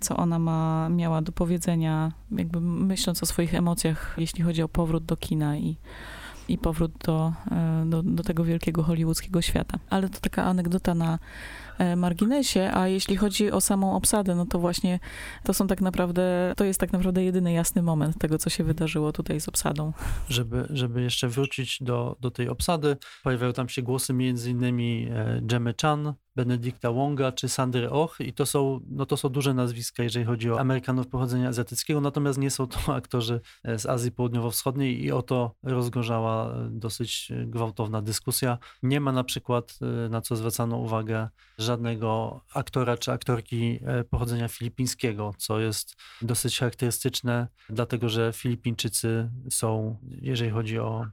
co 0.00 0.16
ona 0.16 0.38
ma, 0.38 0.88
miała 0.88 1.22
do 1.22 1.32
powiedzenia, 1.32 2.12
jakby 2.30 2.60
myśląc 2.60 3.22
o 3.22 3.26
swoich 3.26 3.54
emocjach, 3.54 4.14
jeśli 4.18 4.44
chodzi 4.44 4.62
o 4.62 4.68
powrót 4.68 5.04
do 5.04 5.16
kina 5.16 5.56
i, 5.56 5.76
i 6.52 6.58
powrót 6.58 6.92
do, 7.06 7.32
e, 7.50 7.84
do, 7.86 8.02
do 8.02 8.22
tego 8.22 8.44
wielkiego 8.44 8.82
hollywoodzkiego 8.82 9.42
świata. 9.42 9.78
Ale 9.90 10.08
to 10.08 10.20
taka 10.20 10.44
anegdota 10.44 10.94
na 10.94 11.18
E, 11.80 11.96
marginesie, 11.96 12.70
a 12.74 12.88
jeśli 12.88 13.16
chodzi 13.16 13.50
o 13.50 13.60
samą 13.60 13.96
obsadę, 13.96 14.34
no 14.34 14.46
to 14.46 14.58
właśnie 14.58 14.98
to 15.44 15.54
są 15.54 15.66
tak 15.66 15.80
naprawdę, 15.80 16.52
to 16.56 16.64
jest 16.64 16.80
tak 16.80 16.92
naprawdę 16.92 17.24
jedyny 17.24 17.52
jasny 17.52 17.82
moment 17.82 18.18
tego, 18.18 18.38
co 18.38 18.50
się 18.50 18.64
wydarzyło 18.64 19.12
tutaj 19.12 19.40
z 19.40 19.48
obsadą. 19.48 19.92
Żeby, 20.28 20.66
żeby 20.70 21.02
jeszcze 21.02 21.28
wrócić 21.28 21.78
do, 21.80 22.16
do 22.20 22.30
tej 22.30 22.48
obsady, 22.48 22.96
pojawiają 23.22 23.52
tam 23.52 23.68
się 23.68 23.82
głosy 23.82 24.12
między 24.12 24.50
innymi 24.50 25.08
Jemy 25.52 25.74
Chan, 25.82 26.14
Benedykta 26.36 26.92
Wonga 26.92 27.32
czy 27.32 27.48
Sandry 27.48 27.90
Och 27.90 28.20
i 28.20 28.32
to 28.32 28.46
są, 28.46 28.80
no 28.88 29.06
to 29.06 29.16
są 29.16 29.28
duże 29.28 29.54
nazwiska, 29.54 30.02
jeżeli 30.02 30.24
chodzi 30.24 30.50
o 30.50 30.60
Amerykanów 30.60 31.06
pochodzenia 31.06 31.48
azjatyckiego, 31.48 32.00
natomiast 32.00 32.38
nie 32.38 32.50
są 32.50 32.66
to 32.66 32.94
aktorzy 32.94 33.40
z 33.64 33.86
Azji 33.86 34.12
Południowo-Wschodniej 34.12 35.04
i 35.04 35.12
o 35.12 35.22
to 35.22 35.54
rozgorzała 35.62 36.54
dosyć 36.70 37.32
gwałtowna 37.46 38.02
dyskusja. 38.02 38.58
Nie 38.82 39.00
ma 39.00 39.12
na 39.12 39.24
przykład, 39.24 39.78
na 40.10 40.20
co 40.20 40.36
zwracano 40.36 40.76
uwagę, 40.76 41.28
żadnego 41.58 42.40
aktora 42.54 42.96
czy 42.96 43.12
aktorki 43.12 43.80
pochodzenia 44.10 44.48
filipińskiego, 44.48 45.34
co 45.38 45.60
jest 45.60 45.96
dosyć 46.22 46.58
charakterystyczne, 46.58 47.48
dlatego 47.68 48.08
że 48.08 48.32
Filipińczycy 48.32 49.30
są, 49.50 49.96
jeżeli 50.20 50.50
chodzi 50.50 50.78
o 50.78 51.06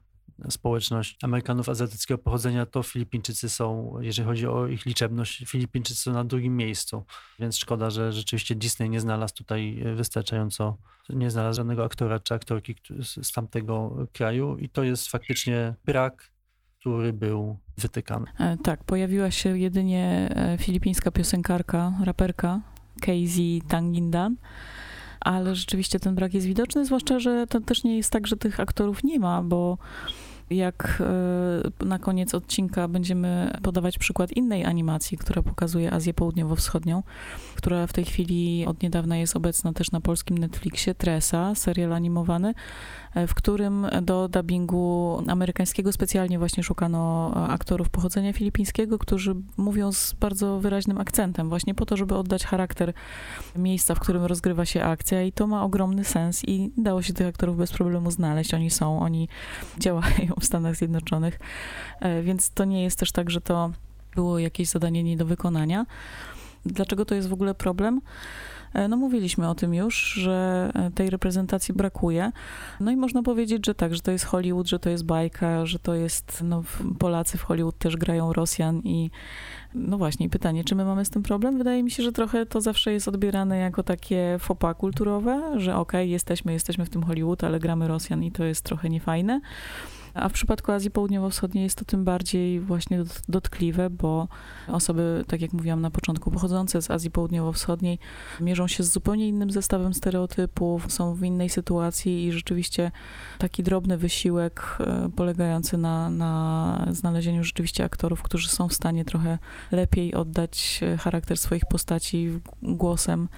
społeczność 0.50 1.16
Amerykanów 1.22 1.68
azjatyckiego 1.68 2.18
pochodzenia, 2.18 2.66
to 2.66 2.82
Filipińczycy 2.82 3.48
są, 3.48 3.94
jeżeli 4.00 4.28
chodzi 4.28 4.46
o 4.46 4.66
ich 4.66 4.86
liczebność, 4.86 5.44
Filipińczycy 5.46 6.00
są 6.00 6.12
na 6.12 6.24
drugim 6.24 6.56
miejscu. 6.56 7.04
Więc 7.38 7.56
szkoda, 7.56 7.90
że 7.90 8.12
rzeczywiście 8.12 8.54
Disney 8.54 8.90
nie 8.90 9.00
znalazł 9.00 9.34
tutaj 9.34 9.84
wystarczająco, 9.94 10.76
nie 11.08 11.30
znalazł 11.30 11.56
żadnego 11.56 11.84
aktora 11.84 12.20
czy 12.20 12.34
aktorki 12.34 12.74
z 13.00 13.32
tamtego 13.32 14.06
kraju 14.12 14.56
i 14.58 14.68
to 14.68 14.82
jest 14.82 15.08
faktycznie 15.08 15.74
brak 15.84 16.30
który 16.80 17.12
był 17.12 17.58
wytykany. 17.78 18.26
E, 18.38 18.56
tak, 18.56 18.84
pojawiła 18.84 19.30
się 19.30 19.58
jedynie 19.58 20.30
e, 20.34 20.58
filipińska 20.58 21.10
piosenkarka, 21.10 21.92
raperka 22.04 22.60
Casey 23.00 23.62
Tangindan, 23.68 24.36
ale 25.20 25.54
rzeczywiście 25.54 26.00
ten 26.00 26.14
brak 26.14 26.34
jest 26.34 26.46
widoczny, 26.46 26.84
zwłaszcza, 26.84 27.18
że 27.18 27.46
to 27.46 27.60
też 27.60 27.84
nie 27.84 27.96
jest 27.96 28.12
tak, 28.12 28.26
że 28.26 28.36
tych 28.36 28.60
aktorów 28.60 29.04
nie 29.04 29.18
ma, 29.18 29.42
bo 29.42 29.78
jak 30.50 31.02
e, 31.80 31.84
na 31.84 31.98
koniec 31.98 32.34
odcinka 32.34 32.88
będziemy 32.88 33.52
podawać 33.62 33.98
przykład 33.98 34.32
innej 34.32 34.64
animacji, 34.64 35.18
która 35.18 35.42
pokazuje 35.42 35.92
Azję 35.92 36.14
Południowo-Wschodnią, 36.14 37.02
która 37.54 37.86
w 37.86 37.92
tej 37.92 38.04
chwili 38.04 38.66
od 38.66 38.82
niedawna 38.82 39.16
jest 39.16 39.36
obecna 39.36 39.72
też 39.72 39.90
na 39.90 40.00
polskim 40.00 40.38
Netflixie, 40.38 40.94
Tresa, 40.94 41.54
serial 41.54 41.92
animowany, 41.92 42.54
e, 43.14 43.26
w 43.26 43.34
którym 43.34 43.86
do 44.02 44.28
dubbingu 44.28 45.22
amerykańskiego 45.28 45.92
specjalnie 45.92 46.38
właśnie 46.38 46.62
szukano 46.62 47.30
aktorów 47.48 47.88
pochodzenia 47.88 48.32
filipińskiego, 48.32 48.98
którzy 48.98 49.34
mówią 49.56 49.92
z 49.92 50.12
bardzo 50.12 50.60
wyraźnym 50.60 50.98
akcentem, 50.98 51.48
właśnie 51.48 51.74
po 51.74 51.86
to, 51.86 51.96
żeby 51.96 52.14
oddać 52.14 52.44
charakter 52.44 52.92
miejsca, 53.56 53.94
w 53.94 54.00
którym 54.00 54.24
rozgrywa 54.24 54.64
się 54.64 54.84
akcja 54.84 55.22
i 55.22 55.32
to 55.32 55.46
ma 55.46 55.64
ogromny 55.64 56.04
sens 56.04 56.44
i 56.44 56.70
dało 56.76 57.02
się 57.02 57.12
tych 57.12 57.26
aktorów 57.26 57.56
bez 57.56 57.72
problemu 57.72 58.10
znaleźć. 58.10 58.54
Oni 58.54 58.70
są, 58.70 59.00
oni 59.00 59.28
działają 59.78 60.37
w 60.40 60.44
Stanach 60.44 60.76
Zjednoczonych, 60.76 61.38
e, 62.00 62.22
więc 62.22 62.50
to 62.50 62.64
nie 62.64 62.82
jest 62.84 62.98
też 62.98 63.12
tak, 63.12 63.30
że 63.30 63.40
to 63.40 63.70
było 64.14 64.38
jakieś 64.38 64.68
zadanie 64.68 65.02
nie 65.02 65.16
do 65.16 65.24
wykonania. 65.24 65.86
Dlaczego 66.66 67.04
to 67.04 67.14
jest 67.14 67.28
w 67.28 67.32
ogóle 67.32 67.54
problem? 67.54 68.00
E, 68.74 68.88
no 68.88 68.96
mówiliśmy 68.96 69.48
o 69.48 69.54
tym 69.54 69.74
już, 69.74 70.12
że 70.12 70.70
e, 70.74 70.90
tej 70.90 71.10
reprezentacji 71.10 71.74
brakuje. 71.74 72.32
No 72.80 72.90
i 72.90 72.96
można 72.96 73.22
powiedzieć, 73.22 73.66
że 73.66 73.74
tak, 73.74 73.94
że 73.94 74.00
to 74.00 74.10
jest 74.10 74.24
Hollywood, 74.24 74.68
że 74.68 74.78
to 74.78 74.90
jest 74.90 75.04
bajka, 75.04 75.66
że 75.66 75.78
to 75.78 75.94
jest, 75.94 76.40
no 76.44 76.62
Polacy 76.98 77.38
w 77.38 77.42
Hollywood 77.42 77.78
też 77.78 77.96
grają 77.96 78.32
Rosjan 78.32 78.80
i 78.84 79.10
no 79.74 79.98
właśnie, 79.98 80.28
pytanie, 80.28 80.64
czy 80.64 80.74
my 80.74 80.84
mamy 80.84 81.04
z 81.04 81.10
tym 81.10 81.22
problem? 81.22 81.58
Wydaje 81.58 81.82
mi 81.82 81.90
się, 81.90 82.02
że 82.02 82.12
trochę 82.12 82.46
to 82.46 82.60
zawsze 82.60 82.92
jest 82.92 83.08
odbierane 83.08 83.58
jako 83.58 83.82
takie 83.82 84.36
fopa 84.40 84.74
kulturowe, 84.74 85.60
że 85.60 85.76
okej, 85.76 86.00
okay, 86.00 86.06
jesteśmy, 86.06 86.52
jesteśmy 86.52 86.84
w 86.84 86.90
tym 86.90 87.02
Hollywood, 87.02 87.44
ale 87.44 87.58
gramy 87.58 87.88
Rosjan 87.88 88.24
i 88.24 88.32
to 88.32 88.44
jest 88.44 88.64
trochę 88.64 88.88
niefajne. 88.88 89.40
A 90.14 90.28
w 90.28 90.32
przypadku 90.32 90.72
Azji 90.72 90.90
Południowo-Wschodniej 90.90 91.64
jest 91.64 91.78
to 91.78 91.84
tym 91.84 92.04
bardziej 92.04 92.60
właśnie 92.60 93.02
dotkliwe, 93.28 93.90
bo 93.90 94.28
osoby, 94.68 95.24
tak 95.26 95.40
jak 95.40 95.52
mówiłam 95.52 95.80
na 95.80 95.90
początku, 95.90 96.30
pochodzące 96.30 96.82
z 96.82 96.90
Azji 96.90 97.10
Południowo-Wschodniej 97.10 97.98
mierzą 98.40 98.68
się 98.68 98.82
z 98.82 98.92
zupełnie 98.92 99.28
innym 99.28 99.50
zestawem 99.50 99.94
stereotypów, 99.94 100.92
są 100.92 101.14
w 101.14 101.22
innej 101.22 101.48
sytuacji 101.48 102.26
i 102.26 102.32
rzeczywiście 102.32 102.90
taki 103.38 103.62
drobny 103.62 103.98
wysiłek 103.98 104.76
e, 104.80 105.08
polegający 105.16 105.78
na, 105.78 106.10
na 106.10 106.86
znalezieniu 106.90 107.44
rzeczywiście 107.44 107.84
aktorów, 107.84 108.22
którzy 108.22 108.48
są 108.48 108.68
w 108.68 108.74
stanie 108.74 109.04
trochę 109.04 109.38
lepiej 109.72 110.14
oddać 110.14 110.80
e, 110.82 110.96
charakter 110.96 111.38
swoich 111.38 111.66
postaci 111.66 112.40
głosem 112.62 113.28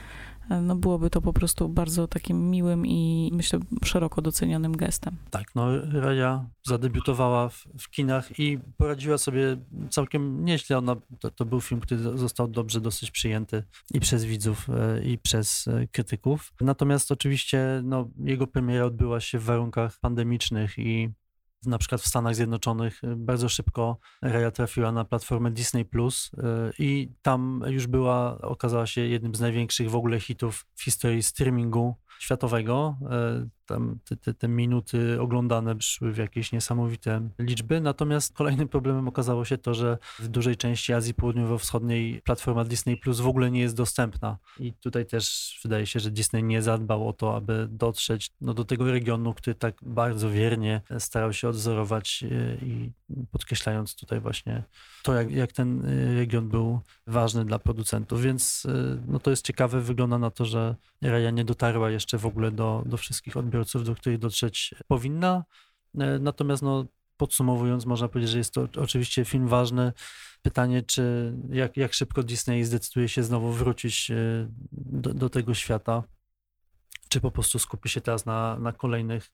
no 0.63 0.77
byłoby 0.77 1.11
to 1.11 1.21
po 1.21 1.33
prostu 1.33 1.69
bardzo 1.69 2.09
takim 2.09 2.51
miłym 2.51 2.87
i 2.87 3.31
myślę 3.33 3.59
szeroko 3.85 4.23
docenionym 4.23 4.77
gestem. 4.77 5.17
Tak, 5.31 5.55
no 5.55 5.67
Raja 5.93 6.47
zadebiutowała 6.67 7.49
w, 7.49 7.67
w 7.79 7.91
kinach 7.91 8.39
i 8.39 8.59
poradziła 8.77 9.19
sobie 9.19 9.57
całkiem 9.91 10.45
nieźle. 10.45 10.79
Ona, 10.79 10.97
to, 11.21 11.31
to, 11.31 11.45
był 11.45 11.61
film, 11.61 11.81
który 11.81 12.01
został 12.01 12.49
dobrze 12.49 12.81
dosyć 12.81 13.11
przyjęty 13.11 13.65
i 13.95 14.01
przez 14.01 14.25
widzów, 14.25 14.71
e, 14.71 15.05
i 15.05 15.19
przez 15.19 15.69
e, 15.69 15.87
krytyków. 15.87 16.53
Natomiast 16.61 17.13
oczywiście 17.13 17.81
no, 17.85 18.09
jego 18.25 18.47
premiera 18.47 18.85
odbyła 18.85 19.21
się 19.21 19.39
w 19.39 19.45
warunkach 19.45 19.99
pandemicznych 20.01 20.79
i 20.79 21.11
na 21.67 21.79
przykład 21.79 22.01
w 22.01 22.07
Stanach 22.07 22.35
Zjednoczonych 22.35 23.05
y, 23.05 23.17
bardzo 23.17 23.49
szybko 23.49 23.99
Raya 24.23 24.51
trafiła 24.53 24.93
na 24.93 25.05
platformę 25.05 25.51
Disney 25.51 25.85
Plus 25.85 26.31
y, 26.35 26.39
i 26.79 27.13
tam 27.23 27.65
już 27.67 27.87
była, 27.87 28.39
okazała 28.39 28.87
się 28.87 29.01
jednym 29.01 29.35
z 29.35 29.41
największych 29.41 29.91
w 29.91 29.95
ogóle 29.95 30.21
hitów 30.21 30.67
w 30.75 30.83
historii 30.83 31.23
streamingu 31.23 31.97
światowego. 32.21 32.97
E, 33.11 33.49
tam 33.67 33.99
te, 34.05 34.17
te, 34.17 34.35
te, 34.35 34.49
minuty 34.49 35.21
oglądane 35.21 35.75
szły 35.81 36.13
w 36.13 36.17
jakieś 36.17 36.53
niesamowite 36.53 37.29
liczby. 37.39 37.81
Natomiast 37.81 38.35
kolejnym 38.35 38.69
problemem 38.69 39.09
okazało 39.09 39.45
się 39.45 39.59
to, 39.59 39.75
że 39.75 39.99
w 40.19 40.29
dużej 40.29 40.57
części 40.57 40.93
Azji 40.93 41.15
Południowo-Wschodniej 41.15 42.23
platforma 42.23 42.65
Disney 42.65 42.97
Plus 42.97 43.21
w 43.21 43.27
ogóle 43.27 43.51
nie 43.51 43.61
jest 43.61 43.77
dostępna. 43.77 44.39
I 44.61 44.73
tutaj 44.73 45.07
też 45.07 45.59
wydaje 45.63 45.87
się, 45.87 46.01
że 46.01 46.11
Disney 46.11 46.43
nie 46.43 46.63
zadbał 46.63 47.09
o 47.09 47.13
to, 47.13 47.37
aby 47.37 47.69
dotrzeć 47.71 48.31
no, 48.41 48.55
do 48.55 48.65
tego 48.65 48.91
regionu, 48.91 49.35
który 49.35 49.55
tak 49.55 49.75
bardzo 49.83 50.31
wiernie 50.31 50.81
starał 50.99 51.33
się 51.33 51.49
odzorować 51.49 52.25
e, 52.25 52.65
i 52.65 52.93
podkreślając 53.31 53.95
tutaj 53.95 54.21
właśnie 54.21 54.63
to, 55.03 55.15
jak, 55.15 55.31
jak 55.31 55.53
ten 55.53 55.85
e, 55.85 56.15
region 56.15 56.49
był 56.49 56.81
ważny 57.07 57.45
dla 57.45 57.59
producentów. 57.59 58.23
Więc 58.23 58.67
no, 59.07 59.19
to 59.19 59.31
jest 59.31 59.47
ciekawe. 59.47 59.81
Wygląda 59.81 60.19
na 60.19 60.31
to, 60.31 60.45
że 60.45 60.77
Raya 61.03 61.33
nie 61.33 61.45
dotarła 61.45 61.91
jeszcze 61.91 62.10
w 62.19 62.27
ogóle 62.27 62.51
do, 62.51 62.83
do 62.87 62.97
wszystkich 62.97 63.37
odbiorców, 63.37 63.85
do 63.85 63.95
których 63.95 64.19
dotrzeć 64.19 64.75
powinna. 64.89 65.45
E, 65.99 66.19
natomiast 66.19 66.63
no, 66.63 66.85
podsumowując, 67.17 67.87
można 67.87 68.09
powiedzieć, 68.09 68.31
że 68.31 68.39
jest 68.39 68.55
to 68.55 68.69
oczywiście 68.77 69.25
film 69.25 69.49
ważny. 69.49 69.93
Pytanie, 70.43 70.83
czy 70.83 71.35
jak, 71.51 71.77
jak 71.77 71.95
szybko 71.95 72.23
Disney 72.23 72.65
zdecyduje 72.65 73.09
się 73.09 73.23
znowu 73.23 73.53
wrócić 73.53 74.11
e, 74.11 74.15
do, 74.73 75.15
do 75.15 75.31
tego 75.31 75.55
świata, 75.55 76.03
czy 77.09 77.21
po 77.21 77.31
prostu 77.31 77.59
skupi 77.59 77.89
się 77.89 78.01
teraz 78.01 78.27
na, 78.27 78.59
na 78.59 78.73
kolejnych 78.73 79.31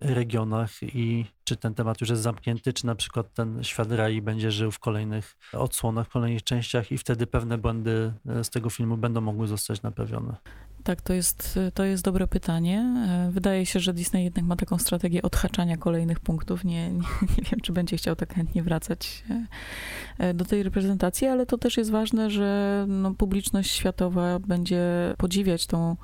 regionach 0.00 0.70
i 0.82 1.26
czy 1.44 1.56
ten 1.56 1.74
temat 1.74 2.00
już 2.00 2.10
jest 2.10 2.22
zamknięty, 2.22 2.72
czy 2.72 2.86
na 2.86 2.94
przykład 2.94 3.34
ten 3.34 3.64
świat 3.64 3.92
Rai 3.92 4.22
będzie 4.22 4.50
żył 4.50 4.70
w 4.70 4.78
kolejnych 4.78 5.36
odsłonach, 5.52 6.06
w 6.06 6.10
kolejnych 6.10 6.44
częściach 6.44 6.92
i 6.92 6.98
wtedy 6.98 7.26
pewne 7.26 7.58
błędy 7.58 8.12
e, 8.28 8.44
z 8.44 8.50
tego 8.50 8.70
filmu 8.70 8.96
będą 8.96 9.20
mogły 9.20 9.46
zostać 9.46 9.82
naprawione. 9.82 10.36
Tak, 10.84 11.02
to 11.02 11.12
jest, 11.12 11.58
to 11.74 11.84
jest 11.84 12.04
dobre 12.04 12.26
pytanie. 12.26 12.78
E, 13.08 13.30
wydaje 13.30 13.66
się, 13.66 13.80
że 13.80 13.94
Disney 13.94 14.24
jednak 14.24 14.44
ma 14.44 14.56
taką 14.56 14.78
strategię 14.78 15.22
odhaczania 15.22 15.76
kolejnych 15.76 16.20
punktów. 16.20 16.64
Nie, 16.64 16.90
nie, 16.92 16.98
nie, 17.22 17.44
wiem, 17.52 17.60
czy 17.62 17.72
będzie 17.72 17.96
chciał 17.96 18.16
tak 18.16 18.34
chętnie 18.34 18.62
wracać 18.62 19.24
e, 20.18 20.34
do 20.34 20.44
tej 20.44 20.62
reprezentacji, 20.62 21.26
ale 21.26 21.46
to 21.46 21.58
też 21.58 21.76
jest 21.76 21.90
ważne, 21.90 22.30
że 22.30 22.84
no, 22.88 23.14
publiczność 23.14 23.70
światowa 23.70 24.38
będzie 24.38 25.14
podziwiać 25.18 25.66
tą, 25.66 25.96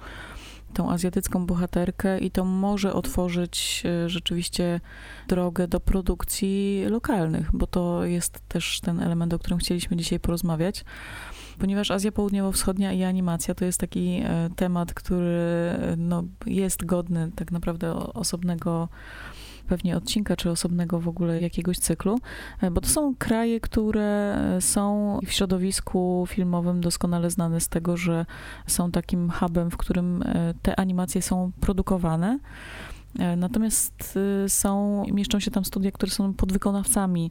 tą 0.74 0.90
azjatycką 0.90 1.46
bohaterkę 1.46 2.18
i 2.18 2.30
to 2.30 2.44
może 2.44 2.92
otworzyć 2.92 3.82
e, 3.84 4.08
rzeczywiście 4.08 4.80
drogę 5.28 5.68
do 5.68 5.80
produkcji 5.80 6.84
lokalnych, 6.88 7.48
bo 7.52 7.66
to 7.66 8.04
jest 8.04 8.40
też 8.48 8.80
ten 8.80 9.00
element, 9.00 9.34
o 9.34 9.38
którym 9.38 9.58
chcieliśmy 9.58 9.96
dzisiaj 9.96 10.20
porozmawiać. 10.20 10.84
Ponieważ 11.58 11.90
Azja 11.90 12.12
Południowo-Wschodnia 12.12 12.92
i 12.92 13.02
animacja 13.02 13.54
to 13.54 13.64
jest 13.64 13.80
taki 13.80 14.22
e, 14.24 14.50
temat, 14.56 14.94
który 14.94 15.74
no, 15.96 16.24
jest 16.46 16.84
godny 16.84 17.30
tak 17.36 17.52
naprawdę 17.52 17.94
osobnego 17.94 18.88
pewnie 19.70 19.96
odcinka, 19.96 20.36
czy 20.36 20.50
osobnego 20.50 21.00
w 21.00 21.08
ogóle 21.08 21.40
jakiegoś 21.40 21.78
cyklu, 21.78 22.18
e, 22.60 22.70
bo 22.70 22.80
to 22.80 22.88
są 22.88 23.14
kraje, 23.18 23.60
które 23.60 24.38
są 24.60 25.18
w 25.26 25.32
środowisku 25.32 26.24
filmowym 26.28 26.80
doskonale 26.80 27.30
znane 27.30 27.60
z 27.60 27.68
tego, 27.68 27.96
że 27.96 28.26
są 28.66 28.90
takim 28.90 29.30
hubem, 29.30 29.70
w 29.70 29.76
którym 29.76 30.22
e, 30.22 30.54
te 30.62 30.80
animacje 30.80 31.22
są 31.22 31.52
produkowane. 31.60 32.38
Natomiast 33.36 34.18
są, 34.48 35.04
mieszczą 35.12 35.40
się 35.40 35.50
tam 35.50 35.64
studia, 35.64 35.92
które 35.92 36.12
są 36.12 36.34
podwykonawcami 36.34 37.30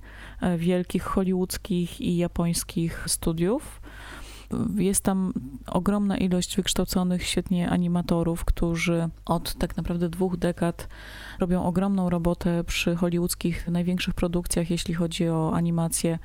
wielkich 0.57 1.03
hollywoodzkich 1.03 2.01
i 2.01 2.17
japońskich 2.17 3.03
studiów. 3.07 3.81
Jest 4.75 5.03
tam 5.03 5.33
ogromna 5.67 6.17
ilość 6.17 6.55
wykształconych 6.55 7.23
świetnie 7.23 7.69
animatorów, 7.69 8.45
którzy 8.45 9.09
od 9.25 9.55
tak 9.55 9.77
naprawdę 9.77 10.09
dwóch 10.09 10.37
dekad 10.37 10.87
robią 11.39 11.63
ogromną 11.63 12.09
robotę 12.09 12.63
przy 12.63 12.95
hollywoodzkich 12.95 13.67
największych 13.67 14.13
produkcjach, 14.13 14.69
jeśli 14.69 14.93
chodzi 14.93 15.29
o 15.29 15.51
animację 15.53 16.19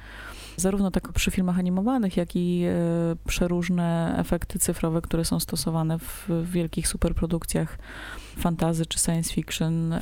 zarówno 0.57 0.91
tak 0.91 1.13
przy 1.13 1.31
filmach 1.31 1.59
animowanych, 1.59 2.17
jak 2.17 2.37
i 2.37 2.65
e, 2.65 2.73
przeróżne 3.27 4.15
efekty 4.19 4.59
cyfrowe, 4.59 5.03
które 5.03 5.25
są 5.25 5.41
stosowane 5.41 5.99
w, 5.99 6.29
wielkich 6.45 6.89
superprodukcjach 6.89 7.79
fantazy 8.37 8.87
czy 8.87 8.99
science 8.99 9.33
fiction. 9.33 9.95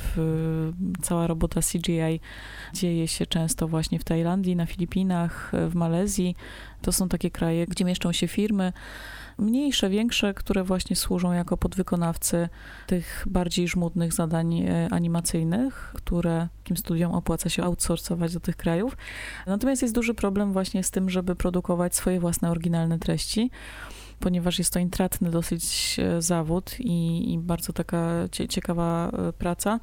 Cała 1.01 1.27
robota 1.27 1.61
CGI 1.61 2.19
dzieje 2.73 3.07
się 3.07 3.25
często 3.25 3.67
właśnie 3.67 3.99
w 3.99 4.03
Tajlandii, 4.03 4.55
na 4.55 4.65
Filipinach, 4.65 5.51
w 5.69 5.75
Malezji. 5.75 6.35
To 6.83 6.91
są 6.91 7.09
takie 7.09 7.31
kraje, 7.31 7.65
gdzie 7.65 7.85
mieszczą 7.85 8.11
się 8.11 8.27
firmy 8.27 8.73
mniejsze, 9.37 9.89
większe, 9.89 10.33
które 10.33 10.63
właśnie 10.63 10.95
służą 10.95 11.31
jako 11.31 11.57
podwykonawcy 11.57 12.49
tych 12.87 13.25
bardziej 13.29 13.67
żmudnych 13.67 14.13
zadań 14.13 14.59
e, 14.59 14.87
animacyjnych, 14.91 15.93
które 15.95 16.47
takim 16.57 16.77
studiom 16.77 17.11
opłaca 17.11 17.49
się 17.49 17.63
outsourcować 17.63 18.33
do 18.33 18.39
tych 18.39 18.55
krajów. 18.55 18.97
Natomiast 19.47 19.81
jest 19.81 19.93
duży 19.93 20.13
problem 20.13 20.53
właśnie 20.53 20.83
z 20.83 20.91
tym, 20.91 21.09
żeby 21.09 21.35
produkować 21.35 21.95
swoje 21.95 22.19
własne 22.19 22.51
oryginalne 22.51 22.99
treści 22.99 23.51
ponieważ 24.19 24.59
jest 24.59 24.73
to 24.73 24.79
intratny 24.79 25.31
dosyć 25.31 25.95
e, 25.99 26.21
zawód 26.21 26.75
i, 26.79 27.33
i 27.33 27.39
bardzo 27.39 27.73
taka 27.73 28.07
ciekawa 28.49 29.09
e, 29.09 29.33
praca. 29.33 29.79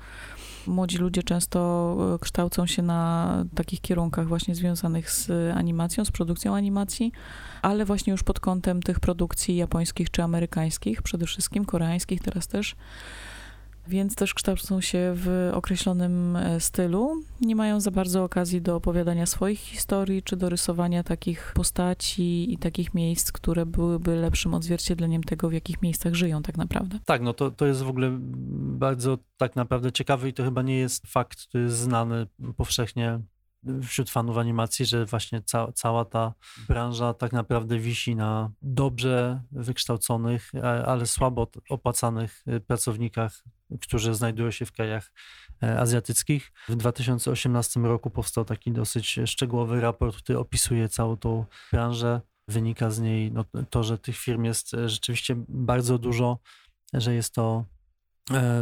Młodzi 0.67 0.99
ludzie 0.99 1.23
często 1.23 1.97
e, 2.15 2.19
kształcą 2.19 2.67
się 2.67 2.83
na 2.83 3.45
takich 3.55 3.81
kierunkach 3.81 4.29
właśnie 4.29 4.55
związanych 4.55 5.11
z 5.11 5.31
animacją, 5.57 6.05
z 6.05 6.11
produkcją 6.11 6.57
animacji, 6.57 7.13
ale 7.63 7.85
właśnie 7.85 8.11
już 8.11 8.23
pod 8.23 8.41
kątem 8.41 8.83
tych 8.83 9.01
produkcji 9.01 9.57
japońskich 9.57 10.11
czy 10.11 10.23
amerykańskich, 10.23 11.03
przede 11.03 11.27
wszystkim 11.27 11.65
koreańskich 11.65 12.21
teraz 12.21 12.49
też 12.49 12.77
więc 13.91 14.15
też 14.15 14.35
kształcą 14.35 14.81
się 14.81 15.13
w 15.15 15.51
określonym 15.55 16.37
e, 16.37 16.61
stylu. 16.61 17.23
Nie 17.41 17.57
mają 17.57 17.81
za 17.81 17.91
bardzo 17.91 18.25
okazji 18.25 18.63
do 18.63 18.77
opowiadania 18.77 19.27
swoich 19.27 19.59
historii, 19.59 20.23
czy 20.23 20.37
do 20.37 20.49
rysowania 20.49 21.03
takich 21.03 21.53
postaci 21.55 22.53
i 22.53 22.59
takich 22.59 22.95
miejsc, 22.95 23.33
które 23.33 23.67
byłyby 23.67 24.17
lepszym 24.17 24.55
odzwierciedleniem 24.55 25.23
tego, 25.23 25.49
w 25.49 25.53
jakich 25.53 25.83
miejscach 25.83 26.15
żyją 26.15 26.43
tak 26.43 26.57
naprawdę. 26.57 26.99
Tak, 27.05 27.23
no 27.23 27.33
to, 27.33 27.51
to 27.51 27.67
jest 27.67 27.83
w 27.83 27.89
ogóle 27.89 28.19
bardzo 28.81 29.19
tak 29.37 29.57
naprawdę 29.57 29.93
ciekawy 29.93 30.29
i 30.29 30.33
to 30.33 30.45
chyba 30.45 30.63
nie 30.63 30.79
jest 30.79 31.07
fakt, 31.07 31.49
znany 31.67 32.27
powszechnie 32.57 33.21
wśród 33.83 34.11
fanów 34.11 34.39
animacji, 34.39 34.87
że 34.87 35.07
właśnie 35.07 35.43
ca 35.43 35.73
cała 35.73 36.05
ta 36.05 36.35
branża 36.69 37.15
tak 37.15 37.33
naprawdę 37.33 37.79
wisi 37.79 38.17
na 38.17 38.51
dobrze 38.63 39.43
wykształconych, 39.53 40.53
ale 40.87 41.07
słabo 41.07 41.51
opłacanych 41.69 42.45
y, 42.49 42.61
pracownikach, 42.61 43.43
którzy 43.81 44.15
znajdują 44.15 44.51
się 44.51 44.67
w 44.67 44.73
krajach 44.73 45.13
e, 45.63 45.81
azjatyckich. 45.81 46.53
W 46.69 46.77
2018 46.77 47.81
roku 47.81 48.11
powstał 48.11 48.45
taki 48.45 48.73
dosyć 48.73 49.21
szczegółowy 49.27 49.81
raport, 49.81 50.17
który 50.17 50.39
opisuje 50.39 50.89
całą 50.89 51.17
tą 51.17 51.45
branżę. 51.73 52.21
Wynika 52.49 52.91
z 52.91 53.01
niej 53.01 53.33
no, 53.33 53.45
to, 53.71 53.83
że 53.83 53.99
tych 53.99 54.17
firm 54.17 54.45
jest 54.45 54.75
e, 54.75 54.89
rzeczywiście 54.89 55.35
bardzo 55.49 55.99
dużo, 55.99 56.39
że 56.93 57.15
jest 57.15 57.35
to 57.35 57.65
e, 57.65 57.80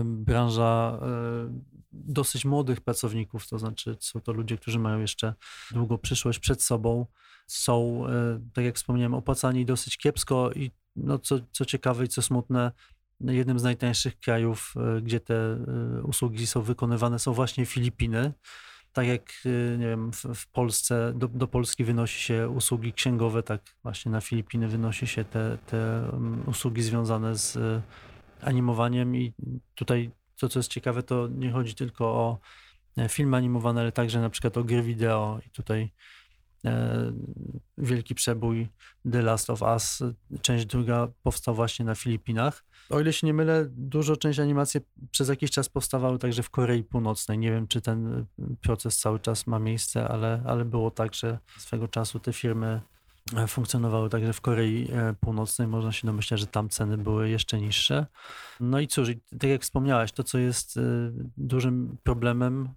branża 0.04 1.00
dosyć 1.92 2.44
młodych 2.44 2.80
pracowników, 2.80 3.48
to 3.48 3.58
znaczy 3.58 3.96
są 4.00 4.20
to 4.20 4.32
ludzie, 4.32 4.56
którzy 4.56 4.78
mają 4.78 5.00
jeszcze 5.00 5.34
długo 5.70 5.98
przyszłość 5.98 6.38
przed 6.38 6.62
sobą, 6.62 7.06
są, 7.46 8.06
e, 8.06 8.40
tak 8.52 8.64
jak 8.64 8.76
wspomniałem, 8.76 9.14
opłacani 9.14 9.64
dosyć 9.64 9.96
kiepsko 9.98 10.50
i 10.52 10.70
no, 10.96 11.18
co, 11.18 11.38
co 11.52 11.64
ciekawe 11.64 12.04
i 12.04 12.08
co 12.08 12.22
smutne, 12.22 12.72
jednym 13.20 13.58
z 13.58 13.62
najtańszych 13.62 14.20
krajów, 14.20 14.74
e, 14.76 15.00
gdzie 15.00 15.20
te 15.20 15.34
e, 15.34 16.02
usługi 16.02 16.46
są 16.46 16.62
wykonywane, 16.62 17.18
są 17.18 17.32
właśnie 17.32 17.66
Filipiny. 17.66 18.32
Tak 18.92 19.06
jak 19.06 19.32
nie 19.78 19.86
wiem, 19.86 20.12
w, 20.12 20.24
w 20.34 20.46
Polsce 20.46 21.12
do, 21.16 21.28
do, 21.28 21.48
Polski 21.48 21.84
wynosi 21.84 22.22
się 22.22 22.48
usługi 22.48 22.92
księgowe, 22.92 23.42
tak 23.42 23.60
właśnie 23.82 24.12
na 24.12 24.20
Filipiny 24.20 24.68
wynosi 24.68 25.06
się 25.06 25.24
te, 25.24 25.58
te 25.66 26.08
mm, 26.12 26.42
usługi 26.48 26.82
związane 26.82 27.34
z 27.36 27.58
animowaniem 28.40 29.16
i 29.16 29.32
tutaj 29.74 30.10
to, 30.38 30.48
co 30.48 30.58
jest 30.58 30.70
ciekawe, 30.70 31.02
to 31.02 31.28
nie 31.28 31.50
chodzi 31.50 31.74
tylko 31.74 32.04
o 32.06 32.38
e, 32.96 33.08
filmy 33.08 33.36
animowane, 33.36 33.80
ale 33.80 33.92
także 33.92 34.20
na 34.20 34.30
przykład 34.30 34.56
o 34.56 34.64
gry 34.64 34.82
wideo 34.82 35.40
i 35.46 35.50
tutaj 35.50 35.92
e, 36.64 37.12
wielki 37.78 38.14
przebój 38.14 38.68
The 39.12 39.22
Last 39.22 39.50
of 39.50 39.62
Us, 39.62 40.02
część 40.42 40.66
druga 40.66 41.08
powstał 41.22 41.54
właśnie 41.54 41.84
na 41.84 41.94
Filipinach. 41.94 42.64
O 42.90 43.00
ile 43.00 43.12
się 43.12 43.26
nie 43.26 43.34
mylę, 43.34 43.66
dużo 43.70 44.16
część 44.16 44.38
animacji 44.38 44.80
przez 45.10 45.28
jakiś 45.28 45.50
czas 45.50 45.68
powstawały 45.68 46.18
także 46.18 46.42
w 46.42 46.50
Korei 46.50 46.84
Północnej. 46.84 47.38
Nie 47.38 47.50
wiem, 47.50 47.68
czy 47.68 47.80
ten 47.80 48.26
proces 48.62 48.98
cały 48.98 49.20
czas 49.20 49.46
ma 49.46 49.58
miejsce, 49.58 50.08
ale, 50.08 50.42
ale 50.46 50.64
było 50.64 50.90
tak, 50.90 51.14
że 51.14 51.38
swego 51.58 51.88
czasu 51.88 52.20
te 52.20 52.32
firmy 52.32 52.80
E, 52.80 52.97
funkcjonowały 53.48 54.10
także 54.10 54.32
w 54.32 54.40
Korei 54.40 54.88
e, 54.92 55.14
Północnej. 55.20 55.68
Można 55.68 55.92
się 55.92 56.06
domyślać, 56.06 56.40
że 56.40 56.46
tam 56.46 56.68
ceny 56.68 56.98
były 56.98 57.28
jeszcze 57.28 57.60
niższe. 57.60 58.06
No 58.60 58.80
i 58.80 58.86
cóż, 58.86 59.08
tak 59.40 59.50
jak 59.50 59.62
wspomniałaś, 59.62 60.12
to 60.12 60.24
co 60.24 60.38
jest 60.38 60.76
e, 60.76 60.80
dużym 61.36 61.96
problemem, 62.02 62.68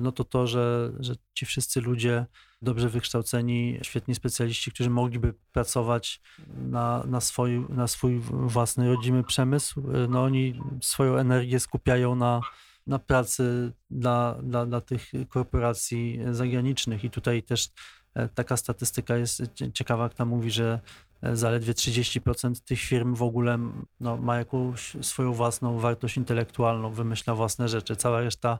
no 0.00 0.12
to 0.12 0.24
to, 0.24 0.46
że, 0.46 0.92
że 1.00 1.14
ci 1.34 1.46
wszyscy 1.46 1.80
ludzie 1.80 2.26
dobrze 2.62 2.88
wykształceni, 2.88 3.78
świetni 3.82 4.14
specjaliści, 4.14 4.72
którzy 4.72 4.90
mogliby 4.90 5.34
pracować 5.52 6.20
na, 6.56 7.04
na, 7.06 7.20
swój, 7.20 7.66
na 7.68 7.86
swój 7.86 8.20
własny 8.30 8.88
rodzimy 8.88 9.24
przemysł, 9.24 9.82
no 10.08 10.22
oni 10.22 10.60
swoją 10.82 11.16
energię 11.16 11.60
skupiają 11.60 12.14
na, 12.14 12.40
na 12.86 12.98
pracy 12.98 13.72
dla, 13.90 14.36
dla, 14.42 14.66
dla 14.66 14.80
tych 14.80 15.12
korporacji 15.28 16.20
zagranicznych 16.30 17.04
i 17.04 17.10
tutaj 17.10 17.42
też 17.42 17.68
E, 17.68 17.99
taka 18.34 18.56
statystyka 18.56 19.16
jest 19.16 19.42
ciekawa, 19.74 20.08
kto 20.08 20.26
mówi, 20.26 20.50
że 20.50 20.80
e, 21.22 21.36
zaledwie 21.36 21.72
30% 21.72 22.60
tych 22.64 22.80
firm 22.80 23.14
w 23.14 23.22
ogóle 23.22 23.58
no, 24.00 24.16
ma 24.16 24.36
jakąś 24.36 24.96
swoją 25.02 25.32
własną 25.32 25.78
wartość 25.78 26.16
intelektualną, 26.16 26.90
wymyśla 26.90 27.34
własne 27.34 27.68
rzeczy. 27.68 27.96
Cała 27.96 28.20
reszta 28.20 28.58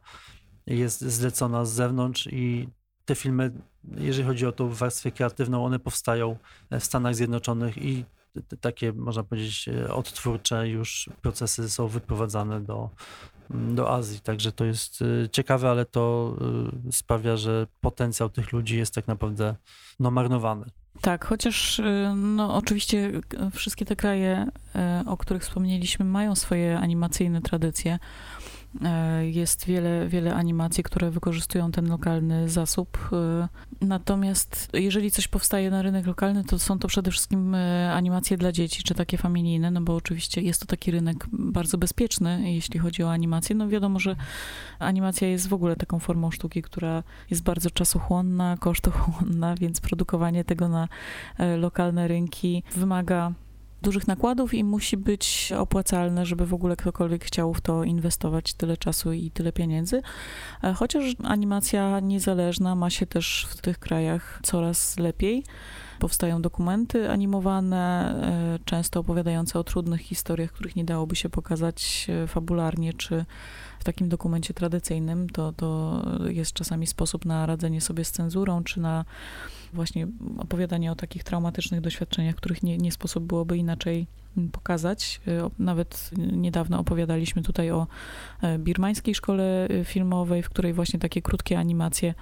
jest 0.66 1.00
zlecona 1.00 1.64
z 1.64 1.72
zewnątrz 1.72 2.26
i 2.32 2.68
te 3.04 3.14
filmy, 3.14 3.50
jeżeli 3.96 4.28
chodzi 4.28 4.46
o 4.46 4.52
tą 4.52 4.68
warstwę 4.68 5.10
kreatywną, 5.10 5.64
one 5.64 5.78
powstają 5.78 6.36
w 6.70 6.84
Stanach 6.84 7.14
Zjednoczonych 7.14 7.78
i 7.78 8.04
takie, 8.60 8.92
można 8.92 9.22
powiedzieć, 9.22 9.68
e, 9.68 9.94
odtwórcze 9.94 10.68
już 10.68 11.10
procesy 11.22 11.70
są 11.70 11.88
wyprowadzane 11.88 12.60
do, 12.60 12.90
do 13.50 13.90
Azji. 13.90 14.20
Także 14.20 14.52
to 14.52 14.64
jest 14.64 15.02
y, 15.02 15.28
ciekawe, 15.32 15.70
ale 15.70 15.84
to 15.84 16.36
y, 16.88 16.92
sprawia, 16.92 17.36
że 17.36 17.66
potencjał 17.80 18.30
tych 18.30 18.52
ludzi 18.52 18.78
jest 18.78 18.94
tak 18.94 19.06
naprawdę 19.06 19.54
no, 20.00 20.10
marnowany. 20.10 20.66
Tak, 21.00 21.24
chociaż 21.24 21.78
y, 21.78 22.12
no, 22.16 22.54
oczywiście 22.54 23.12
wszystkie 23.54 23.84
te 23.84 23.96
kraje, 23.96 24.46
o 25.06 25.16
których 25.16 25.42
wspomnieliśmy, 25.42 26.04
mają 26.04 26.34
swoje 26.34 26.78
animacyjne 26.78 27.42
tradycje. 27.42 27.98
E, 28.84 29.26
jest 29.26 29.66
wiele, 29.66 30.08
wiele 30.08 30.34
animacji, 30.34 30.84
które 30.84 31.10
wykorzystują 31.10 31.72
ten 31.72 31.88
lokalny 31.88 32.48
zasób. 32.48 32.98
E, 33.12 33.48
natomiast 33.86 34.68
jeżeli 34.72 35.10
coś 35.10 35.28
powstaje 35.28 35.70
na 35.70 35.82
rynek 35.82 36.06
lokalny, 36.06 36.44
to 36.44 36.58
są 36.58 36.78
to 36.78 36.88
przede 36.88 37.10
wszystkim 37.10 37.54
e, 37.54 37.92
animacje 37.92 38.36
dla 38.36 38.52
dzieci, 38.52 38.82
czy 38.82 38.94
takie 38.94 39.18
familijne, 39.18 39.70
no 39.70 39.80
bo 39.80 39.94
oczywiście 39.94 40.40
jest 40.40 40.60
to 40.60 40.66
taki 40.66 40.90
rynek 40.90 41.26
bardzo 41.32 41.78
bezpieczny, 41.78 42.52
jeśli 42.52 42.78
chodzi 42.78 43.02
o 43.02 43.12
animację. 43.12 43.56
No 43.56 43.68
wiadomo, 43.68 43.98
że 43.98 44.16
animacja 44.78 45.28
jest 45.28 45.48
w 45.48 45.54
ogóle 45.54 45.76
taką 45.76 45.98
formą 45.98 46.30
sztuki, 46.30 46.62
która 46.62 47.02
jest 47.30 47.42
bardzo 47.42 47.70
czasochłonna, 47.70 48.56
kosztochłonna, 48.60 49.54
więc 49.54 49.80
produkowanie 49.80 50.44
tego 50.44 50.68
na 50.68 50.88
lokalne 51.58 52.08
rynki 52.08 52.62
wymaga 52.76 53.32
dużych 53.82 54.06
nakładów 54.08 54.54
i 54.54 54.64
musi 54.64 54.96
być 54.96 55.52
opłacalne, 55.58 56.26
żeby 56.26 56.46
w 56.46 56.54
ogóle 56.54 56.76
ktokolwiek 56.76 57.24
chciał 57.24 57.54
w 57.54 57.60
to 57.60 57.84
inwestować 57.84 58.54
tyle 58.54 58.76
czasu 58.76 59.12
i 59.12 59.30
tyle 59.30 59.52
pieniędzy. 59.52 60.02
E, 60.64 60.74
chociaż 60.74 61.04
animacja 61.24 62.00
niezależna 62.00 62.74
ma 62.74 62.90
się 62.90 63.06
też 63.06 63.46
w 63.50 63.60
tych 63.60 63.78
krajach 63.78 64.40
coraz 64.42 64.98
lepiej. 64.98 65.44
Powstają 65.98 66.42
dokumenty 66.42 67.10
animowane, 67.10 68.14
e, 68.22 68.58
często 68.64 69.00
opowiadające 69.00 69.58
o 69.58 69.64
trudnych 69.64 70.00
historiach, 70.00 70.52
których 70.52 70.76
nie 70.76 70.84
dałoby 70.84 71.16
się 71.16 71.28
pokazać 71.28 72.06
e, 72.08 72.26
fabularnie 72.26 72.92
czy 72.92 73.24
w 73.80 73.84
takim 73.84 74.08
dokumencie 74.08 74.54
tradycyjnym. 74.54 75.28
To, 75.28 75.52
to 75.52 76.02
jest 76.28 76.52
czasami 76.52 76.86
sposób 76.86 77.24
na 77.24 77.46
radzenie 77.46 77.80
sobie 77.80 78.04
z 78.04 78.12
cenzurą 78.12 78.64
czy 78.64 78.80
na 78.80 79.04
właśnie 79.72 80.06
opowiadanie 80.38 80.92
o 80.92 80.94
takich 80.94 81.24
traumatycznych 81.24 81.80
doświadczeniach, 81.80 82.34
których 82.34 82.62
nie, 82.62 82.78
nie 82.78 82.92
sposób 82.92 83.24
byłoby 83.24 83.56
inaczej 83.56 84.06
pokazać. 84.52 85.20
Y, 85.28 85.40
nawet 85.58 86.10
niedawno 86.16 86.78
opowiadaliśmy 86.78 87.42
tutaj 87.42 87.70
o 87.70 87.86
e, 88.42 88.58
birmańskiej 88.58 89.14
szkole 89.14 89.68
y, 89.70 89.84
filmowej, 89.84 90.42
w 90.42 90.50
której 90.50 90.72
właśnie 90.72 90.98
takie 90.98 91.22
krótkie 91.22 91.58
animacje 91.58 92.14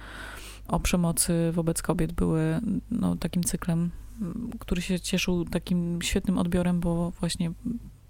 o 0.67 0.79
przemocy 0.79 1.51
wobec 1.51 1.81
kobiet 1.81 2.11
były 2.11 2.59
no, 2.91 3.15
takim 3.15 3.43
cyklem, 3.43 3.91
który 4.59 4.81
się 4.81 4.99
cieszył 4.99 5.45
takim 5.45 6.01
świetnym 6.01 6.37
odbiorem, 6.37 6.79
bo 6.79 7.11
właśnie 7.19 7.51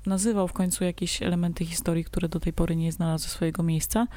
nazywał 0.05 0.47
w 0.47 0.53
końcu 0.53 0.83
jakieś 0.83 1.21
elementy 1.21 1.65
historii, 1.65 2.03
które 2.03 2.29
do 2.29 2.39
tej 2.39 2.53
pory 2.53 2.75
nie 2.75 2.91
znalazły 2.91 3.29
swojego 3.29 3.63
miejsca 3.63 4.07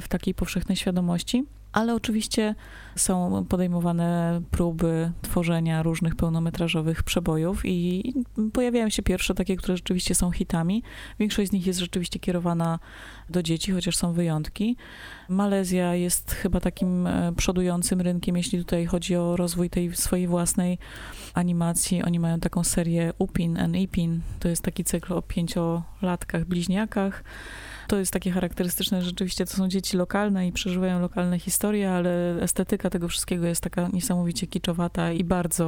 w 0.00 0.08
takiej 0.08 0.34
powszechnej 0.34 0.76
świadomości. 0.76 1.44
Ale 1.74 1.94
oczywiście 1.94 2.54
są 2.96 3.44
podejmowane 3.48 4.40
próby 4.50 5.12
tworzenia 5.22 5.82
różnych 5.82 6.16
pełnometrażowych 6.16 7.02
przebojów 7.02 7.60
i 7.64 8.14
pojawiają 8.52 8.88
się 8.88 9.02
pierwsze 9.02 9.34
takie, 9.34 9.56
które 9.56 9.76
rzeczywiście 9.76 10.14
są 10.14 10.30
hitami. 10.30 10.82
Większość 11.18 11.50
z 11.50 11.52
nich 11.52 11.66
jest 11.66 11.80
rzeczywiście 11.80 12.18
kierowana 12.18 12.78
do 13.30 13.42
dzieci, 13.42 13.72
chociaż 13.72 13.96
są 13.96 14.12
wyjątki. 14.12 14.76
Malezja 15.28 15.94
jest 15.94 16.32
chyba 16.32 16.60
takim 16.60 17.06
e, 17.06 17.32
przodującym 17.36 18.00
rynkiem, 18.00 18.36
jeśli 18.36 18.58
tutaj 18.58 18.86
chodzi 18.86 19.16
o 19.16 19.36
rozwój 19.36 19.70
tej 19.70 19.96
swojej 19.96 20.28
własnej 20.28 20.78
animacji. 21.34 22.02
Oni 22.02 22.20
mają 22.20 22.40
taką 22.40 22.64
serię 22.64 23.12
Upin 23.18 23.58
and 23.58 23.76
Ipin. 23.76 24.20
To 24.40 24.48
jest 24.48 24.62
taki 24.62 24.84
cykl 24.84 25.12
o 25.12 25.22
pięciolatkach, 25.22 26.44
bliźniakach 26.44 27.24
to 27.86 27.96
jest 27.96 28.12
takie 28.12 28.30
charakterystyczne, 28.30 29.02
rzeczywiście 29.02 29.46
to 29.46 29.56
są 29.56 29.68
dzieci 29.68 29.96
lokalne 29.96 30.46
i 30.46 30.52
przeżywają 30.52 31.00
lokalne 31.00 31.38
historie, 31.38 31.92
ale 31.92 32.36
estetyka 32.40 32.90
tego 32.90 33.08
wszystkiego 33.08 33.46
jest 33.46 33.60
taka 33.60 33.88
niesamowicie 33.88 34.46
kiczowata 34.46 35.12
i 35.12 35.24
bardzo 35.24 35.64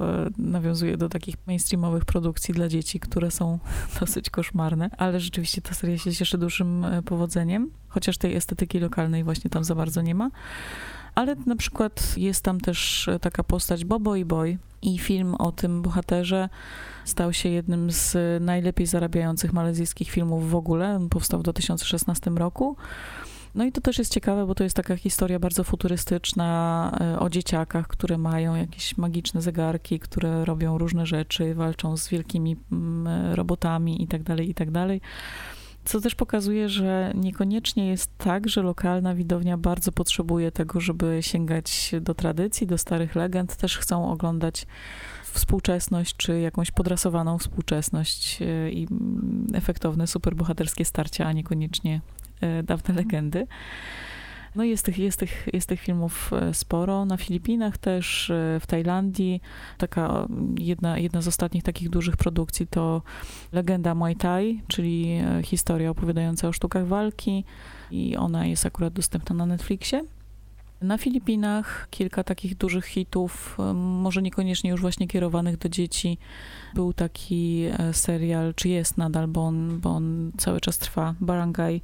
e, 0.00 0.42
nawiązuje 0.42 0.96
do 0.96 1.08
takich 1.08 1.36
mainstreamowych 1.46 2.04
produkcji 2.04 2.54
dla 2.54 2.68
dzieci, 2.68 3.00
które 3.00 3.30
są 3.30 3.58
dosyć 4.00 4.30
koszmarne, 4.30 4.90
ale 4.98 5.20
rzeczywiście 5.20 5.62
ta 5.62 5.74
seria 5.74 5.98
się 5.98 6.12
cieszy 6.12 6.38
dużym 6.38 6.84
e, 6.84 7.02
powodzeniem, 7.02 7.70
chociaż 7.88 8.18
tej 8.18 8.36
estetyki 8.36 8.78
lokalnej 8.78 9.24
właśnie 9.24 9.50
tam 9.50 9.64
za 9.64 9.74
bardzo 9.74 10.02
nie 10.02 10.14
ma. 10.14 10.30
Ale 11.14 11.36
na 11.46 11.56
przykład 11.56 12.14
jest 12.16 12.44
tam 12.44 12.60
też 12.60 13.08
taka 13.20 13.44
postać 13.44 13.84
Bobo 13.84 14.16
i 14.16 14.24
Boy 14.24 14.58
i 14.82 14.98
film 14.98 15.34
o 15.34 15.52
tym 15.52 15.82
bohaterze 15.82 16.48
stał 17.04 17.32
się 17.32 17.48
jednym 17.48 17.90
z 17.90 18.16
najlepiej 18.42 18.86
zarabiających 18.86 19.52
malezyjskich 19.52 20.10
filmów 20.10 20.50
w 20.50 20.54
ogóle. 20.54 20.96
On 20.96 21.08
powstał 21.08 21.40
w 21.40 21.42
2016 21.42 22.30
roku. 22.30 22.76
No 23.54 23.64
i 23.64 23.72
to 23.72 23.80
też 23.80 23.98
jest 23.98 24.12
ciekawe, 24.12 24.46
bo 24.46 24.54
to 24.54 24.64
jest 24.64 24.76
taka 24.76 24.96
historia 24.96 25.38
bardzo 25.38 25.64
futurystyczna 25.64 26.92
e, 27.00 27.18
o 27.18 27.30
dzieciakach, 27.30 27.86
które 27.86 28.18
mają 28.18 28.54
jakieś 28.54 28.98
magiczne 28.98 29.42
zegarki, 29.42 30.00
które 30.00 30.44
robią 30.44 30.78
różne 30.78 31.06
rzeczy, 31.06 31.54
walczą 31.54 31.96
z 31.96 32.08
wielkimi 32.08 32.56
mm, 32.72 33.34
robotami 33.34 34.00
itd., 34.00 34.36
tak 34.36 34.46
itd. 34.46 34.98
Co 35.84 36.00
też 36.00 36.14
pokazuje, 36.14 36.68
że 36.68 37.12
niekoniecznie 37.14 37.88
jest 37.88 38.10
tak, 38.18 38.48
że 38.48 38.62
lokalna 38.62 39.14
widownia 39.14 39.58
bardzo 39.58 39.92
potrzebuje 39.92 40.52
tego, 40.52 40.80
żeby 40.80 41.18
sięgać 41.20 41.94
do 42.00 42.14
tradycji, 42.14 42.66
do 42.66 42.78
starych 42.78 43.14
legend. 43.14 43.56
Też 43.56 43.78
chcą 43.78 44.10
oglądać 44.10 44.66
współczesność, 45.24 46.16
czy 46.16 46.40
jakąś 46.40 46.70
podrasowaną 46.70 47.38
współczesność 47.38 48.42
e, 48.42 48.70
i 48.70 48.88
efektowne, 49.54 50.06
superbohaterskie 50.06 50.84
starcia, 50.84 51.26
a 51.26 51.32
niekoniecznie 51.32 52.00
e, 52.40 52.62
dawne 52.62 52.94
legendy. 52.94 53.46
No 54.54 54.64
jest 54.64 54.84
tych, 54.84 54.98
jest, 54.98 55.18
tych, 55.18 55.48
jest 55.52 55.68
tych 55.68 55.80
filmów 55.80 56.30
e, 56.32 56.54
sporo. 56.54 57.04
Na 57.04 57.16
Filipinach 57.16 57.78
też, 57.78 58.30
e, 58.30 58.60
w 58.60 58.66
Tajlandii. 58.66 59.40
Taka 59.78 60.26
jedna, 60.58 60.98
jedna 60.98 61.22
z 61.22 61.28
ostatnich 61.28 61.62
takich 61.62 61.90
dużych 61.90 62.16
produkcji 62.16 62.66
to 62.66 63.02
Legenda 63.52 63.94
Muay 63.94 64.16
Thai, 64.16 64.62
czyli 64.68 65.10
e, 65.12 65.42
historia 65.42 65.90
opowiadająca 65.90 66.48
o 66.48 66.52
sztukach 66.52 66.86
walki 66.86 67.44
i 67.90 68.16
ona 68.16 68.46
jest 68.46 68.66
akurat 68.66 68.92
dostępna 68.92 69.36
na 69.36 69.46
Netflixie. 69.46 70.04
Na 70.80 70.98
Filipinach 70.98 71.88
kilka 71.90 72.24
takich 72.24 72.56
dużych 72.56 72.84
hitów, 72.84 73.58
może 73.74 74.22
niekoniecznie 74.22 74.70
już 74.70 74.80
właśnie 74.80 75.08
kierowanych 75.08 75.56
do 75.56 75.68
dzieci. 75.68 76.18
Był 76.74 76.92
taki 76.92 77.64
serial, 77.92 78.54
czy 78.54 78.68
jest 78.68 78.96
nadal, 78.96 79.28
bo 79.28 79.40
on, 79.40 79.80
bo 79.80 79.90
on 79.90 80.32
cały 80.36 80.60
czas 80.60 80.78
trwa, 80.78 81.14
Barangay 81.20 81.80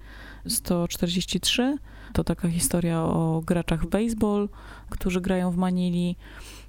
143. 0.46 1.78
To 2.12 2.24
taka 2.24 2.48
historia 2.48 3.02
o 3.02 3.42
graczach 3.46 3.82
w 3.82 3.88
baseball, 3.88 4.48
którzy 4.90 5.20
grają 5.20 5.50
w 5.50 5.56
Manili 5.56 6.16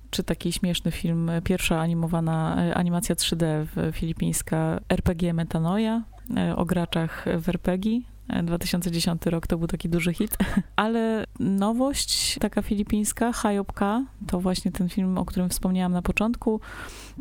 czy 0.10 0.24
taki 0.24 0.52
śmieszny 0.52 0.92
film, 0.92 1.32
pierwsza 1.44 1.80
animowana 1.80 2.56
animacja 2.76 3.16
3D 3.16 3.66
filipińska 3.92 4.80
RPG 4.90 5.34
Metanoia 5.34 6.04
e, 6.38 6.56
o 6.56 6.66
graczach 6.66 7.26
w 7.42 7.50
RPG. 7.50 8.02
2010 8.44 9.26
rok 9.26 9.48
to 9.48 9.58
był 9.58 9.68
taki 9.68 9.90
duży 9.90 10.14
hit, 10.14 10.38
ale 10.76 11.26
nowość 11.40 12.40
taka 12.40 12.62
filipińska, 12.62 13.34
Hayopka, 13.34 14.06
to 14.28 14.40
właśnie 14.40 14.72
ten 14.72 14.90
film, 14.90 15.18
o 15.18 15.26
którym 15.26 15.50
wspomniałam 15.50 15.92
na 15.92 16.02
początku. 16.02 16.62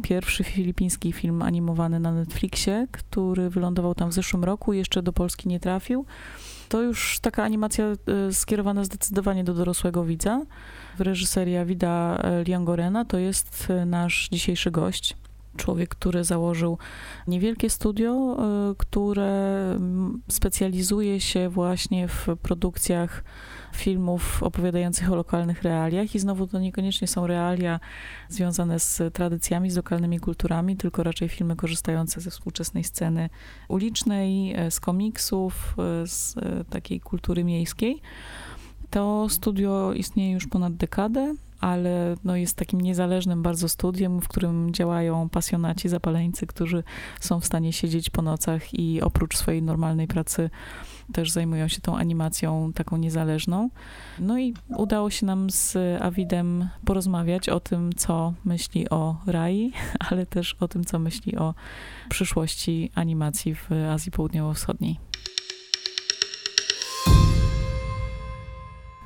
Pierwszy 0.03 0.45
filipiński 0.45 1.13
film 1.13 1.43
animowany 1.43 2.01
na 2.01 2.13
Netflixie, 2.13 2.87
który 2.93 3.51
wylądował 3.51 3.95
tam 3.95 4.11
w 4.11 4.13
zeszłym 4.13 4.45
roku, 4.45 4.73
jeszcze 4.73 5.03
do 5.03 5.13
Polski 5.13 5.49
nie 5.49 5.61
trafił. 5.61 6.05
To 6.69 6.83
już 6.83 7.19
taka 7.21 7.45
animacja 7.45 7.85
e, 7.85 8.33
skierowana 8.33 8.85
zdecydowanie 8.85 9.45
do 9.45 9.55
dorosłego 9.55 10.05
widza. 10.05 10.43
W 10.99 11.01
reżyserii 11.01 11.65
Vida 11.67 12.19
e, 12.23 12.45
Liangorena 12.45 13.05
to 13.05 13.19
jest 13.19 13.67
e, 13.71 13.87
nasz 13.87 14.29
dzisiejszy 14.33 14.71
gość. 14.71 15.17
Człowiek, 15.57 15.89
który 15.89 16.25
założył 16.25 16.79
niewielkie 17.27 17.71
studio, 17.71 18.37
które 18.79 19.77
specjalizuje 20.29 21.21
się 21.21 21.49
właśnie 21.49 22.09
w 22.09 22.27
produkcjach 22.43 23.25
filmów 23.75 24.43
opowiadających 24.43 25.13
o 25.13 25.17
lokalnych 25.17 25.63
realiach 25.63 26.15
i 26.15 26.19
znowu 26.19 26.47
to 26.47 26.59
niekoniecznie 26.59 27.09
są 27.09 27.27
realia 27.27 27.81
związane 28.29 28.81
z 28.81 29.15
tradycjami, 29.15 29.71
z 29.71 29.77
lokalnymi 29.77 30.21
kulturami, 30.21 30.77
tylko 30.77 31.03
raczej 31.03 31.29
filmy 31.29 31.57
korzystające 31.57 32.21
ze 32.21 32.31
współczesnej 32.31 32.85
sceny 32.85 33.31
ulicznej, 33.69 34.55
e, 34.55 34.71
z 34.71 34.81
komiksów, 34.81 35.75
e, 36.03 36.07
z 36.07 36.37
e, 36.37 36.65
takiej 36.65 37.01
kultury 37.01 37.45
miejskiej. 37.45 38.01
To 38.91 39.27
studio 39.29 39.93
istnieje 39.93 40.33
już 40.33 40.47
ponad 40.47 40.75
dekadę, 40.75 41.35
ale 41.61 42.15
no 42.25 42.37
jest 42.37 42.57
takim 42.57 42.81
niezależnym 42.81 43.43
bardzo 43.43 43.69
studiem, 43.69 44.21
w 44.21 44.29
którym 44.29 44.75
działają 44.75 45.29
pasjonaci, 45.29 45.89
zapaleńcy, 45.89 46.47
którzy 46.47 46.85
są 47.21 47.41
w 47.41 47.47
stanie 47.47 47.73
siedzieć 47.73 48.11
po 48.11 48.23
nocach 48.23 48.75
i 48.75 49.03
oprócz 49.03 49.37
swojej 49.37 49.63
normalnej 49.63 50.07
pracy 50.07 50.51
też 51.13 51.31
zajmują 51.31 51.69
się 51.69 51.81
tą 51.81 51.97
animacją 51.97 52.73
taką 52.73 52.97
niezależną. 52.97 53.71
No 54.19 54.39
i 54.39 54.55
udało 54.77 55.11
się 55.11 55.27
nam 55.27 55.51
z 55.51 55.77
Avidem 56.03 56.69
porozmawiać 56.85 57.49
o 57.49 57.61
tym, 57.61 57.93
co 57.93 58.35
myśli 58.45 58.91
o 58.91 59.17
Rai, 59.27 59.73
ale 60.11 60.27
też 60.27 60.57
o 60.61 60.69
tym, 60.69 60.85
co 60.85 60.99
myśli 60.99 61.37
o 61.37 61.55
przyszłości 62.09 62.91
animacji 62.95 63.55
w 63.55 63.69
Azji 63.93 64.13
Południowo-Wschodniej. 64.13 65.08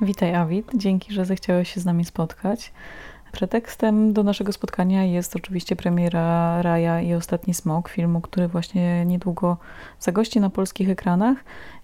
Witaj, 0.01 0.35
Awid. 0.35 0.71
Dzięki, 0.75 1.13
że 1.13 1.25
zechciałeś 1.25 1.73
się 1.73 1.79
z 1.79 1.85
nami 1.85 2.05
spotkać. 2.05 2.73
Pretekstem 3.31 4.13
do 4.13 4.23
naszego 4.23 4.53
spotkania 4.53 5.03
jest 5.03 5.35
oczywiście 5.35 5.75
premiera 5.75 6.61
Raja 6.61 7.01
i 7.01 7.13
Ostatni 7.13 7.53
Smok, 7.53 7.89
filmu, 7.89 8.21
który 8.21 8.47
właśnie 8.47 9.05
niedługo 9.05 9.57
zagości 9.99 10.39
na 10.39 10.49
polskich 10.49 10.89
ekranach 10.89 11.37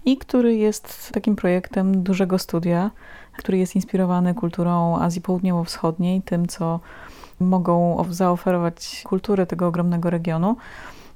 i 0.04 0.16
który 0.16 0.54
jest 0.54 1.10
takim 1.12 1.36
projektem 1.36 2.02
dużego 2.02 2.38
studia, 2.38 2.90
który 3.38 3.58
jest 3.58 3.76
inspirowany 3.76 4.34
kulturą 4.34 4.98
Azji 4.98 5.20
Południowo-Wschodniej, 5.20 6.22
tym 6.22 6.48
co 6.48 6.80
mogą 7.40 8.04
zaoferować 8.10 9.02
kultury 9.06 9.46
tego 9.46 9.66
ogromnego 9.66 10.10
regionu 10.10 10.56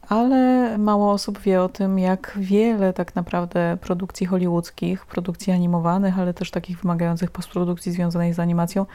ale 0.08 0.78
mało 0.78 1.12
osób 1.12 1.38
wie 1.40 1.62
o 1.62 1.68
tym, 1.68 1.98
jak 1.98 2.32
wiele 2.36 2.92
tak 2.92 3.14
naprawdę 3.14 3.78
produkcji 3.80 4.26
hollywoodzkich, 4.26 5.06
produkcji 5.06 5.52
animowanych, 5.52 6.18
ale 6.18 6.34
też 6.34 6.50
takich 6.50 6.80
wymagających 6.80 7.30
postprodukcji 7.30 7.92
związanej 7.92 8.32
z 8.32 8.38
animacją, 8.38 8.86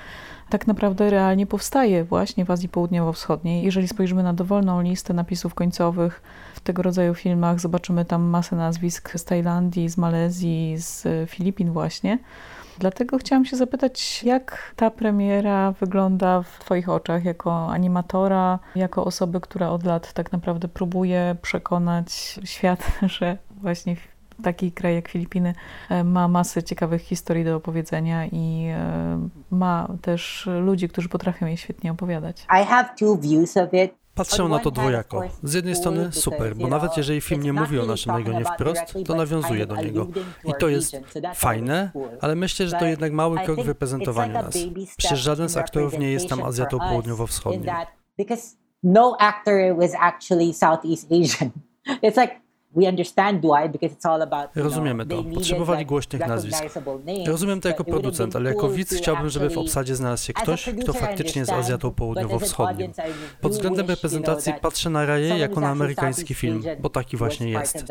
tak 0.50 0.68
naprawdę 0.68 1.10
realnie 1.10 1.48
powstaje 1.48 2.04
właśnie 2.04 2.46
w 2.46 2.52
Azji 2.52 2.70
Południowo-Wschodniej. 2.70 3.64
Jeżeli 3.64 3.88
spojrzymy 3.88 4.24
na 4.24 4.34
dowolną 4.34 4.82
listę 4.82 5.14
napisów 5.14 5.54
końcowych 5.54 6.22
tego 6.70 6.82
rodzaju 6.82 7.14
filmach, 7.14 7.60
zobaczymy 7.60 8.06
tam 8.06 8.22
masę 8.22 8.56
nazwisk 8.56 9.12
z 9.16 9.26
Tajlandii, 9.26 9.90
z 9.90 9.98
Malezji, 9.98 10.76
z 10.78 11.08
Filipin 11.30 11.72
właśnie. 11.72 12.20
Dlatego 12.80 13.18
chciałam 13.18 13.46
się 13.46 13.58
zapytać, 13.58 14.24
jak 14.24 14.74
ta 14.76 14.92
premiera 14.92 15.72
wygląda 15.72 16.42
w 16.42 16.60
Twoich 16.60 16.90
oczach 16.90 17.26
jako 17.26 17.68
animatora, 17.72 18.60
jako 18.76 19.06
osoby, 19.06 19.42
która 19.42 19.70
od 19.70 19.84
lat 19.84 20.14
tak 20.14 20.32
naprawdę 20.32 20.68
próbuje 20.68 21.36
przekonać 21.42 22.40
świat, 22.44 22.92
że 23.18 23.38
właśnie 23.62 23.96
taki 24.44 24.72
kraj 24.72 24.96
jak 24.96 25.08
Filipiny 25.08 25.54
e, 25.90 26.04
ma 26.04 26.28
masę 26.28 26.64
ciekawych 26.64 27.02
historii 27.02 27.46
do 27.46 27.56
opowiedzenia 27.56 28.26
i 28.26 28.68
e, 28.68 29.30
ma 29.52 29.88
też 30.02 30.50
ludzi, 30.62 30.90
którzy 30.90 31.10
potrafią 31.10 31.46
je 31.46 31.58
świetnie 31.58 31.92
opowiadać. 31.92 32.46
I 32.62 32.66
have 32.66 32.90
two 33.00 33.18
views 33.18 33.58
of 33.58 33.74
it. 33.74 34.00
Patrzę 34.20 34.44
na 34.44 34.60
to 34.60 34.72
dwojako. 34.72 35.24
Z 35.44 35.54
jednej 35.54 35.76
strony 35.76 36.12
super, 36.12 36.56
bo 36.56 36.68
nawet 36.68 36.98
jeżeli 36.98 37.22
film 37.22 37.44
nie 37.44 37.54
mówi 37.54 37.80
o 37.80 37.86
naszym 37.86 38.16
regionie 38.16 38.46
wprost, 38.46 38.82
to 39.06 39.16
nawiązuje 39.16 39.66
do 39.66 39.76
niego. 39.76 40.08
I 40.46 40.52
to 40.60 40.68
jest 40.68 40.98
fajne, 41.36 41.92
ale 42.22 42.36
myślę, 42.36 42.68
że 42.68 42.78
to 42.78 42.86
jednak 42.86 43.12
mały 43.12 43.40
krok 43.40 43.64
w 43.64 43.68
reprezentowaniu 43.68 44.34
nas. 44.34 44.58
Przecież 44.98 45.20
żaden 45.20 45.50
z 45.50 45.58
aktorów 45.58 46.00
nie 46.00 46.12
jest 46.12 46.30
tam 46.30 46.44
Azjatą 46.44 46.78
Południowo-Wschodnią. 46.78 47.74
No 48.84 49.18
actor 49.20 49.76
was 49.78 49.92
actually 50.00 50.54
Southeast 50.54 51.08
Asian. 51.12 51.50
It's 52.04 52.22
like 52.22 52.36
Rozumiemy 54.56 55.06
to. 55.06 55.24
Potrzebowali 55.24 55.86
głośnych 55.86 56.28
nazwisk. 56.28 56.64
Rozumiem 57.28 57.62
to 57.62 57.68
jako 57.68 57.84
producent, 57.84 58.36
ale 58.36 58.50
jako 58.50 58.70
widz 58.70 58.94
chciałbym, 58.94 59.30
żeby 59.30 59.50
w 59.50 59.58
obsadzie 59.58 59.96
znalazł 59.96 60.26
się 60.26 60.34
ktoś, 60.34 60.70
kto 60.82 60.94
faktycznie 60.94 61.40
jest 61.40 61.52
Azjatą 61.52 61.92
Południowo-Wschodnią. 61.92 62.92
Pod 63.42 63.52
względem 63.52 63.88
reprezentacji 63.88 64.54
patrzę 64.62 64.90
na 64.90 65.06
Raję 65.06 65.38
jako 65.38 65.60
na 65.60 65.70
amerykański 65.70 66.34
film, 66.34 66.64
bo 66.80 66.90
taki 66.90 67.18
właśnie 67.18 67.50
jest. 67.50 67.86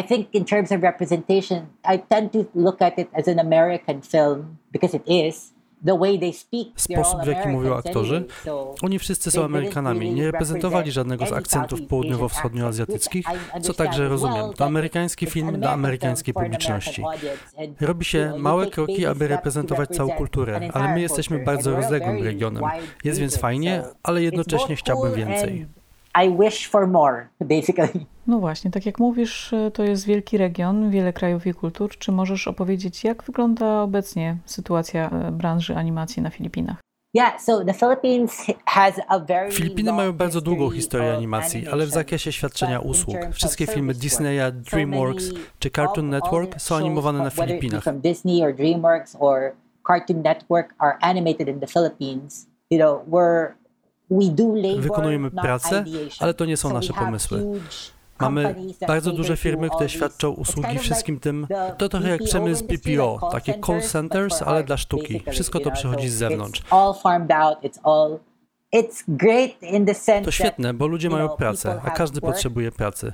I 0.00 0.02
think 0.04 0.34
in 0.34 0.44
terms 0.44 0.72
of 0.72 0.82
representation, 0.82 1.66
I 1.94 1.98
tend 2.08 2.32
to 2.32 2.44
look 2.54 2.82
at 2.82 2.98
it 2.98 3.08
as 3.12 3.28
an 3.28 3.38
American 3.38 4.02
film 4.02 4.56
because 4.72 4.96
it 4.96 5.02
is. 5.06 5.53
Sposób, 6.76 7.20
w 7.24 7.26
jaki 7.26 7.48
mówią 7.48 7.74
aktorzy, 7.74 8.24
oni 8.82 8.98
wszyscy 8.98 9.30
są 9.30 9.44
Amerykanami, 9.44 10.10
nie 10.10 10.26
reprezentowali 10.26 10.92
żadnego 10.92 11.26
z 11.26 11.32
akcentów 11.32 11.80
południowo-wschodnioazjatyckich, 11.82 13.26
co 13.62 13.74
także 13.74 14.08
rozumiem. 14.08 14.52
To 14.56 14.64
amerykański 14.64 15.26
film 15.26 15.60
dla 15.60 15.70
amerykańskiej 15.70 16.34
publiczności. 16.34 17.02
Robi 17.80 18.04
się 18.04 18.32
małe 18.38 18.66
kroki, 18.66 19.06
aby 19.06 19.28
reprezentować 19.28 19.88
całą 19.88 20.10
kulturę, 20.10 20.70
ale 20.72 20.94
my 20.94 21.00
jesteśmy 21.00 21.44
bardzo 21.44 21.76
rozległym 21.76 22.22
regionem. 22.22 22.64
Jest 23.04 23.20
więc 23.20 23.36
fajnie, 23.38 23.82
ale 24.02 24.22
jednocześnie 24.22 24.76
chciałbym 24.76 25.14
więcej. 25.14 25.66
I 26.22 26.36
wish 26.38 26.68
for 26.68 26.88
more, 26.88 27.28
basically. 27.40 28.06
No 28.26 28.38
właśnie, 28.40 28.70
tak 28.70 28.86
jak 28.86 28.98
mówisz, 28.98 29.52
y, 29.52 29.70
to 29.74 29.82
jest 29.82 30.06
wielki 30.06 30.38
region, 30.38 30.90
wiele 30.90 31.12
krajów 31.12 31.46
i 31.46 31.54
kultur. 31.54 31.98
Czy 31.98 32.12
możesz 32.12 32.48
opowiedzieć, 32.48 33.04
jak 33.04 33.22
wygląda 33.22 33.82
obecnie 33.82 34.36
sytuacja 34.44 35.10
y, 35.28 35.32
branży 35.32 35.76
animacji 35.76 36.22
na 36.22 36.30
Filipinach? 36.30 36.76
Filipiny 39.52 39.92
mają 39.92 40.12
bardzo 40.12 40.40
długą 40.40 40.70
historię 40.70 41.14
animacji, 41.16 41.68
ale 41.68 41.86
w 41.86 41.90
zakresie 41.90 42.32
świadczenia 42.32 42.80
usług. 42.80 43.16
Wszystkie 43.32 43.66
filmy 43.66 43.94
Disneya, 43.94 44.52
DreamWorks 44.52 45.30
czy 45.58 45.70
Cartoon 45.70 46.08
Network 46.08 46.60
są 46.60 46.76
animowane 46.76 47.18
na 47.18 47.30
Filipinach. 47.30 47.84
Cartoon 49.86 50.22
Network 50.22 50.74
are 50.78 50.98
animated 51.00 51.48
in 51.48 51.60
the 51.60 51.66
Philippines. 51.66 52.46
You 52.70 52.78
know, 52.78 53.02
we're 53.08 53.52
Wykonujemy 54.78 55.30
pracę, 55.30 55.84
ale 56.20 56.34
to 56.34 56.44
nie 56.44 56.56
są 56.56 56.72
nasze 56.72 56.92
pomysły. 56.92 57.42
Mamy 58.20 58.54
bardzo 58.86 59.12
duże 59.12 59.36
firmy, 59.36 59.70
które 59.70 59.88
świadczą 59.88 60.30
usługi 60.30 60.78
wszystkim 60.78 61.20
tym. 61.20 61.46
To 61.78 61.88
trochę 61.88 62.08
jak 62.08 62.22
przemysł 62.22 62.64
BPO, 62.64 63.28
takie 63.32 63.60
call 63.66 63.82
centers, 63.82 64.42
ale 64.42 64.64
dla 64.64 64.76
sztuki. 64.76 65.22
Wszystko 65.30 65.60
to 65.60 65.70
przychodzi 65.70 66.08
z 66.08 66.14
zewnątrz. 66.14 66.62
To 70.24 70.30
świetne, 70.30 70.74
bo 70.74 70.86
ludzie 70.86 71.10
mają 71.10 71.28
pracę, 71.28 71.80
a 71.84 71.90
każdy 71.90 72.20
potrzebuje 72.20 72.72
pracy. 72.72 73.12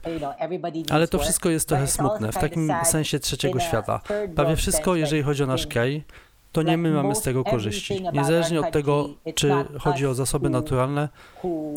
Ale 0.90 1.08
to 1.08 1.18
wszystko 1.18 1.50
jest 1.50 1.68
trochę 1.68 1.86
smutne, 1.86 2.32
w 2.32 2.38
takim 2.38 2.72
sensie 2.84 3.18
trzeciego 3.18 3.60
świata. 3.60 4.00
Prawie 4.36 4.56
wszystko, 4.56 4.94
jeżeli 4.96 5.22
chodzi 5.22 5.42
o 5.42 5.46
nasz 5.46 5.66
kraj, 5.66 6.04
to 6.52 6.62
nie 6.62 6.76
my 6.76 6.90
mamy 6.90 7.14
z 7.14 7.22
tego 7.22 7.44
korzyści. 7.44 8.04
Niezależnie 8.12 8.60
od 8.60 8.70
tego, 8.70 9.08
czy 9.34 9.52
chodzi 9.78 10.06
o 10.06 10.14
zasoby 10.14 10.50
naturalne, 10.50 11.08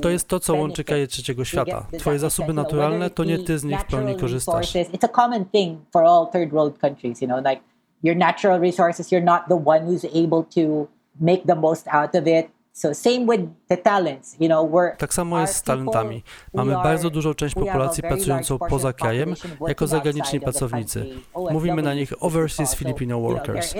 to 0.01 0.09
jest 0.09 0.27
to, 0.27 0.39
co 0.39 0.55
łączy 0.55 0.83
kraje 0.83 1.07
trzeciego 1.07 1.45
świata. 1.45 1.85
Twoje 1.99 2.19
zasoby 2.19 2.53
naturalne, 2.53 3.09
to 3.09 3.23
nie 3.23 3.39
ty 3.39 3.59
z 3.59 3.63
nich 3.63 3.79
w 3.79 3.85
pełni 3.85 4.15
korzystasz. 4.15 4.73
It's 4.73 5.05
a 5.05 5.07
common 5.07 5.45
thing 5.45 5.79
for 5.91 6.03
all 6.03 6.27
third 6.31 6.51
world 6.51 6.79
countries, 6.79 7.21
you 7.21 7.27
know, 7.27 7.45
like 7.45 7.61
your 8.03 8.17
natural 8.17 8.59
resources, 8.59 9.11
you're 9.11 9.23
not 9.23 9.41
the 9.47 9.61
one 9.65 9.79
who's 9.79 10.05
able 10.05 10.43
to 10.43 10.87
make 11.19 11.43
the 11.47 11.55
most 11.55 11.87
out 11.87 12.15
of 12.15 12.27
it. 12.27 12.47
Tak 14.97 15.13
samo 15.13 15.39
jest 15.39 15.55
z 15.55 15.63
talentami. 15.63 16.23
Mamy 16.53 16.73
bardzo 16.73 17.09
dużą 17.09 17.33
część 17.33 17.55
populacji 17.55 18.03
pracującą 18.03 18.57
poza 18.57 18.93
krajem 18.93 19.33
jako 19.67 19.87
zagraniczni 19.87 20.39
pracownicy. 20.39 21.05
Mówimy 21.51 21.81
na 21.81 21.93
nich 21.93 22.13
overseas 22.19 22.75
Filipino 22.75 23.19
workers. 23.19 23.73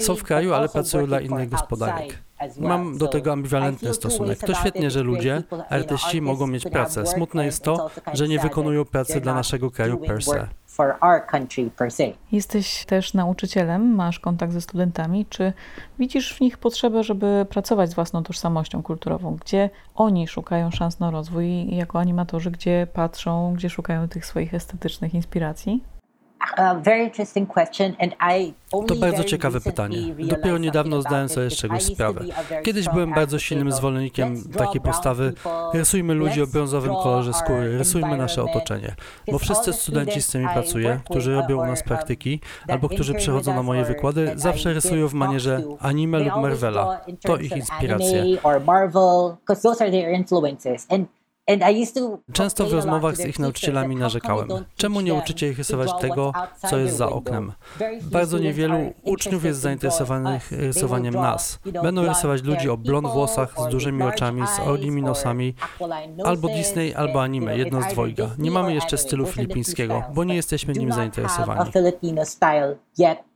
Są 0.00 0.14
w 0.14 0.22
kraju, 0.22 0.54
ale 0.54 0.68
pracują 0.68 1.06
dla 1.06 1.20
innych 1.20 1.48
gospodarek. 1.48 2.22
Mam 2.58 2.98
do 2.98 3.08
tego 3.08 3.32
ambiwalentny 3.32 3.94
stosunek. 3.94 4.38
To 4.38 4.54
świetnie, 4.54 4.90
że 4.90 5.02
ludzie, 5.02 5.42
artyści 5.68 6.20
mogą 6.20 6.46
mieć 6.46 6.64
pracę. 6.64 7.06
Smutne 7.06 7.44
jest 7.44 7.62
to, 7.62 7.90
że 8.12 8.28
nie 8.28 8.38
wykonują 8.38 8.84
pracy 8.84 9.20
dla 9.20 9.34
naszego 9.34 9.70
kraju 9.70 9.98
per 9.98 10.24
se 10.24 10.48
for 10.72 10.96
our 11.00 11.26
country 11.26 11.70
per 11.70 11.90
se. 11.90 12.04
Jesteś 12.32 12.84
też 12.84 13.14
nauczycielem, 13.14 13.94
masz 13.94 14.20
kontakt 14.20 14.52
ze 14.52 14.60
studentami. 14.60 15.26
Czy 15.26 15.52
widzisz 15.98 16.34
w 16.34 16.40
nich 16.40 16.58
potrzebę, 16.58 17.04
żeby 17.04 17.46
pracować 17.50 17.90
z 17.90 17.94
własną 17.94 18.22
tożsamością 18.22 18.82
kulturową? 18.82 19.36
Gdzie 19.36 19.70
oni 19.94 20.28
szukają 20.28 20.70
szans 20.70 21.00
na 21.00 21.10
rozwój 21.10 21.76
jako 21.76 21.98
animatorzy, 21.98 22.50
gdzie 22.50 22.86
patrzą, 22.92 23.54
gdzie 23.54 23.70
szukają 23.70 24.08
tych 24.08 24.26
swoich 24.26 24.54
estetycznych 24.54 25.14
inspiracji? 25.14 25.84
To 28.88 28.94
bardzo 29.00 29.24
ciekawe 29.24 29.60
pytanie. 29.60 29.98
Dopiero 30.18 30.58
niedawno 30.58 31.02
zdałem 31.02 31.28
sobie 31.28 31.50
z 31.50 31.56
czegoś 31.56 31.82
sprawę. 31.82 32.24
Kiedyś 32.62 32.88
byłem 32.88 33.14
bardzo 33.14 33.38
silnym 33.38 33.72
zwolennikiem 33.72 34.44
takiej 34.58 34.80
postawy 34.80 35.32
rysujmy 35.74 36.14
ludzi 36.14 36.42
o 36.42 36.46
brązowym 36.46 36.94
kolorze 36.94 37.32
skóry, 37.32 37.78
rysujmy 37.78 38.16
nasze 38.16 38.42
otoczenie. 38.42 38.94
Bo 39.32 39.38
wszyscy 39.38 39.72
studenci, 39.72 40.22
z 40.22 40.28
którymi 40.28 40.48
pracuję, 40.52 41.00
którzy 41.10 41.34
robią 41.34 41.62
u 41.62 41.66
nas 41.66 41.82
praktyki 41.82 42.40
albo 42.68 42.88
którzy 42.88 43.14
przychodzą 43.14 43.54
na 43.54 43.62
moje 43.62 43.84
wykłady, 43.84 44.32
zawsze 44.34 44.72
rysują 44.72 45.08
w 45.08 45.14
manierze 45.14 45.62
anime 45.80 46.18
lub 46.18 46.36
Marvela. 46.36 47.00
To 47.22 47.36
ich 47.36 47.56
inspiracje. 47.56 48.24
Często 52.32 52.66
w 52.66 52.72
rozmowach 52.72 53.16
z 53.16 53.24
ich 53.24 53.38
nauczycielami 53.38 53.96
narzekałem, 53.96 54.48
czemu 54.76 55.00
nie 55.00 55.14
uczycie 55.14 55.48
ich 55.48 55.58
rysować 55.58 55.90
tego, 56.00 56.32
co 56.70 56.78
jest 56.78 56.96
za 56.96 57.08
oknem. 57.08 57.52
Bardzo 58.02 58.38
niewielu 58.38 58.92
uczniów 59.02 59.44
jest 59.44 59.60
zainteresowanych 59.60 60.52
rysowaniem 60.52 61.14
nas. 61.14 61.58
Będą 61.82 62.06
rysować 62.06 62.42
ludzi 62.42 62.70
o 62.70 62.76
blond 62.76 63.08
włosach, 63.08 63.54
z 63.68 63.70
dużymi 63.70 64.02
oczami, 64.02 64.46
z 64.46 64.60
olnimi 64.60 65.02
nosami, 65.02 65.54
albo 66.24 66.48
Disney, 66.48 66.94
albo 66.94 67.22
anime, 67.22 67.58
jedno 67.58 67.82
z 67.82 67.86
dwojga. 67.86 68.30
Nie 68.38 68.50
mamy 68.50 68.74
jeszcze 68.74 68.98
stylu 68.98 69.26
filipińskiego, 69.26 70.02
bo 70.14 70.24
nie 70.24 70.34
jesteśmy 70.34 70.74
nim 70.74 70.92
zainteresowani. 70.92 71.70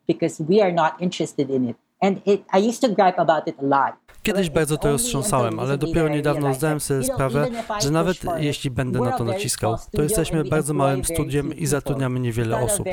Because 0.09 0.45
we 0.45 0.63
are 0.63 0.73
not 0.73 0.93
interested 1.01 1.51
in 1.51 1.69
it. 1.69 1.77
And 2.01 2.27
it, 2.27 2.45
I 2.53 2.69
used 2.69 2.81
to 2.81 2.89
gripe 2.89 3.19
about 3.19 3.49
it 3.49 3.57
a 3.59 3.63
lot. 3.63 4.06
Kiedyś 4.27 4.51
bardzo 4.51 4.77
to 4.77 4.89
roztrząsałem, 4.89 5.59
ale 5.59 5.79
dopiero 5.79 6.09
niedawno 6.09 6.55
zdałem 6.55 6.81
sobie 6.81 7.05
sprawę, 7.05 7.49
że 7.83 7.91
nawet 7.91 8.17
jeśli 8.37 8.71
będę 8.71 9.01
na 9.01 9.13
to 9.13 9.25
naciskał, 9.25 9.77
to 9.93 10.03
jesteśmy 10.03 10.45
bardzo 10.45 10.75
małym 10.75 11.05
studiem 11.05 11.55
i 11.55 11.67
zatrudniamy 11.67 12.21
niewiele 12.21 12.61
osób. 12.61 12.87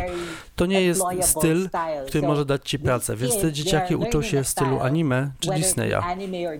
To 0.56 0.66
nie 0.66 0.82
jest 0.82 1.02
styl, 1.22 1.70
który 2.08 2.28
może 2.28 2.46
dać 2.46 2.70
ci 2.70 2.80
pracę, 2.80 3.16
więc 3.16 3.38
te 3.42 3.52
dzieciaki 3.52 3.96
uczą 3.96 4.22
się 4.22 4.44
w 4.44 4.48
stylu 4.48 4.80
anime 4.80 5.32
czy 5.40 5.50
Disneya. 5.50 6.02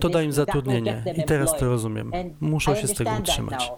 To 0.00 0.08
da 0.08 0.22
im 0.22 0.32
zatrudnienie 0.32 1.02
i 1.16 1.24
teraz 1.24 1.56
to 1.56 1.66
rozumiem. 1.66 2.12
Muszą 2.40 2.74
się 2.74 2.86
z 2.86 2.94
tego 2.94 3.10
utrzymać. 3.20 3.72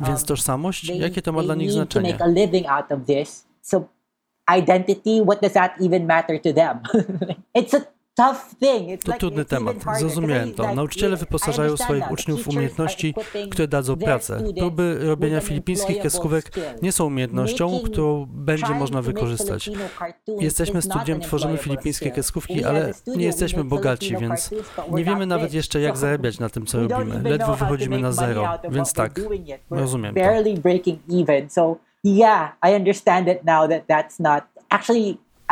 Więc 0.00 0.24
tożsamość? 0.24 0.88
Jakie 0.88 1.22
to 1.22 1.32
ma 1.32 1.42
dla 1.42 1.54
nich 1.54 1.72
znaczenie? 1.72 2.18
Identity, 4.58 5.22
what 5.24 5.40
does 5.40 5.52
that 5.52 5.72
even 5.80 6.06
matter 6.06 6.42
to 6.42 6.52
them? 6.52 6.80
It's 7.58 7.74
a 7.74 7.80
to 9.04 9.12
trudny 9.18 9.44
temat, 9.44 9.76
zrozumiałem 9.98 10.54
to. 10.54 10.74
Nauczyciele 10.74 11.16
wyposażają 11.16 11.76
swoich 11.76 12.10
uczniów 12.10 12.42
w 12.44 12.48
umiejętności, 12.48 13.14
które 13.50 13.68
dadzą 13.68 13.96
pracę. 13.96 14.42
Próby 14.58 14.98
robienia 15.00 15.40
filipińskich 15.40 15.98
kreskówek 16.00 16.50
nie 16.82 16.92
są 16.92 17.04
umiejętnością, 17.06 17.80
którą 17.84 18.26
będzie 18.26 18.66
można 18.74 19.02
wykorzystać. 19.02 19.70
Jesteśmy 20.40 20.82
studiem, 20.82 21.20
tworzymy 21.20 21.58
filipińskie 21.58 22.10
kreskówki, 22.10 22.64
ale 22.64 22.92
nie 23.06 23.24
jesteśmy 23.24 23.64
bogaci, 23.64 24.16
więc 24.16 24.50
nie 24.92 25.04
wiemy 25.04 25.26
nawet 25.26 25.54
jeszcze, 25.54 25.80
jak 25.80 25.96
zarabiać 25.96 26.38
na 26.38 26.48
tym, 26.48 26.66
co 26.66 26.88
robimy. 26.88 27.22
Ledwo 27.30 27.56
wychodzimy 27.56 27.98
na 27.98 28.12
zero, 28.12 28.48
więc 28.70 28.92
tak, 28.92 29.20
rozumiem 29.70 30.14
to. 30.14 30.20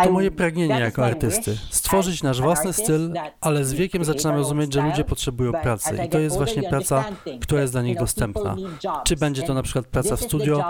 To 0.04 0.12
moje 0.12 0.30
pragnienie 0.30 0.80
jako 0.80 1.04
artysty. 1.04 1.56
Stworzyć 1.70 2.22
nasz 2.22 2.40
własny 2.40 2.72
styl, 2.72 3.12
ale 3.40 3.64
z 3.64 3.72
wiekiem 3.72 4.04
zaczynam 4.04 4.36
rozumieć, 4.36 4.74
że 4.74 4.82
ludzie 4.82 5.04
potrzebują 5.04 5.52
pracy 5.52 5.96
i 6.06 6.08
to 6.08 6.18
jest 6.18 6.36
właśnie 6.36 6.62
praca, 6.62 7.04
która 7.40 7.60
jest 7.60 7.72
dla 7.72 7.82
nich 7.82 7.98
dostępna. 7.98 8.56
Czy 9.04 9.16
będzie 9.16 9.42
to 9.42 9.54
na 9.54 9.62
przykład 9.62 9.86
praca 9.86 10.16
w 10.16 10.20
studio? 10.20 10.64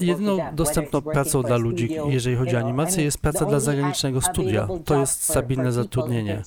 Jedyną 0.00 0.38
dostępną 0.52 1.00
pracą 1.00 1.42
dla 1.42 1.56
ludzi, 1.56 1.88
jeżeli 2.08 2.36
chodzi 2.36 2.56
o 2.56 2.58
animację, 2.58 3.04
jest 3.04 3.18
praca 3.18 3.44
dla 3.44 3.60
zagranicznego 3.60 4.20
studia. 4.20 4.68
To 4.84 5.00
jest 5.00 5.22
stabilne 5.22 5.72
zatrudnienie. 5.72 6.42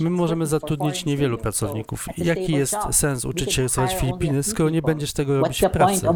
My 0.00 0.10
możemy 0.10 0.46
zatrudnić 0.46 1.04
niewielu 1.04 1.38
pracowników. 1.38 2.06
Jaki 2.16 2.52
jest 2.52 2.76
sens 2.90 3.24
uczyć 3.24 3.52
się 3.52 3.62
rysować 3.62 3.94
Filipiny, 3.94 4.42
skoro 4.42 4.70
nie 4.70 4.82
będziesz 4.82 5.12
tego 5.12 5.40
robić 5.40 5.62
w 5.62 5.70
pracy? 5.70 6.06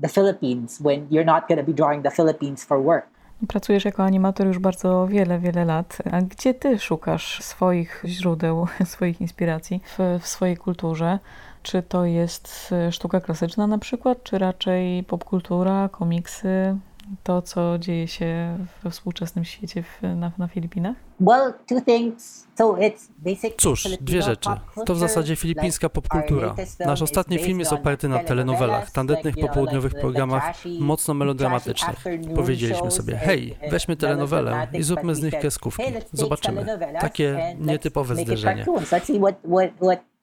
the 0.00 0.08
Philippines 0.08 0.80
when 0.80 1.06
you're 1.10 1.24
not 1.24 1.46
going 1.46 1.58
to 1.58 1.64
be 1.64 1.72
drawing 1.72 2.02
the 2.02 2.10
Philippines 2.10 2.64
for 2.64 2.80
work. 2.80 3.06
Pracujesz 3.48 3.84
jako 3.84 4.04
animator 4.04 4.46
już 4.46 4.58
bardzo 4.58 5.06
wiele, 5.06 5.38
wiele 5.38 5.64
lat. 5.64 5.98
A 6.12 6.22
gdzie 6.22 6.54
ty 6.54 6.78
szukasz 6.78 7.42
swoich 7.42 8.02
źródeł, 8.06 8.66
swoich 8.84 9.20
inspiracji 9.20 9.80
w, 9.98 10.18
w 10.20 10.26
swojej 10.26 10.56
kulturze? 10.56 11.18
Czy 11.62 11.82
to 11.82 12.04
jest 12.04 12.74
sztuka 12.90 13.20
klasyczna 13.20 13.66
na 13.66 13.78
przykład, 13.78 14.22
czy 14.22 14.38
raczej 14.38 15.04
popkultura, 15.04 15.88
komiksy, 15.92 16.76
to, 17.22 17.42
co 17.42 17.78
dzieje 17.78 18.08
się 18.08 18.58
we 18.82 18.90
współczesnym 18.90 19.44
świecie 19.44 19.82
w, 19.82 20.02
na, 20.02 20.32
na 20.38 20.48
Filipinach? 20.48 20.96
Well, 21.20 21.52
two 21.68 21.80
things. 21.80 22.46
So 22.58 22.72
it's 22.72 23.08
basic 23.18 23.56
Cóż, 23.56 23.88
dwie 24.00 24.22
rzeczy. 24.22 24.50
To 24.86 24.94
w 24.94 24.98
zasadzie 24.98 25.36
filipińska 25.36 25.88
popkultura. 25.88 26.54
Nasz 26.80 27.02
ostatni 27.02 27.38
film 27.38 27.58
jest 27.58 27.72
oparty 27.72 28.08
na 28.08 28.18
telenowelach, 28.18 28.90
tandetnych 28.90 29.34
popołudniowych 29.36 29.94
programach 29.94 30.54
mocno 30.80 31.14
melodramatycznych. 31.14 32.04
Powiedzieliśmy 32.34 32.90
sobie, 32.90 33.16
hej, 33.16 33.56
weźmy 33.70 33.96
telenowelę 33.96 34.68
i 34.72 34.82
zróbmy 34.82 35.14
z 35.14 35.22
nich 35.22 35.38
kreskówki. 35.38 35.82
Zobaczymy. 36.12 36.78
Takie 37.00 37.56
nietypowe 37.58 38.16
zderzenie. 38.16 38.64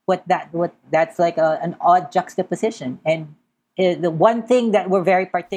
what 0.08 0.24
that 0.28 0.48
what 0.54 0.72
that's 0.92 1.20
like 1.20 1.38
a, 1.38 1.60
an 1.62 1.76
odd 1.80 2.16
juxtaposition 2.16 2.98
and 3.06 3.28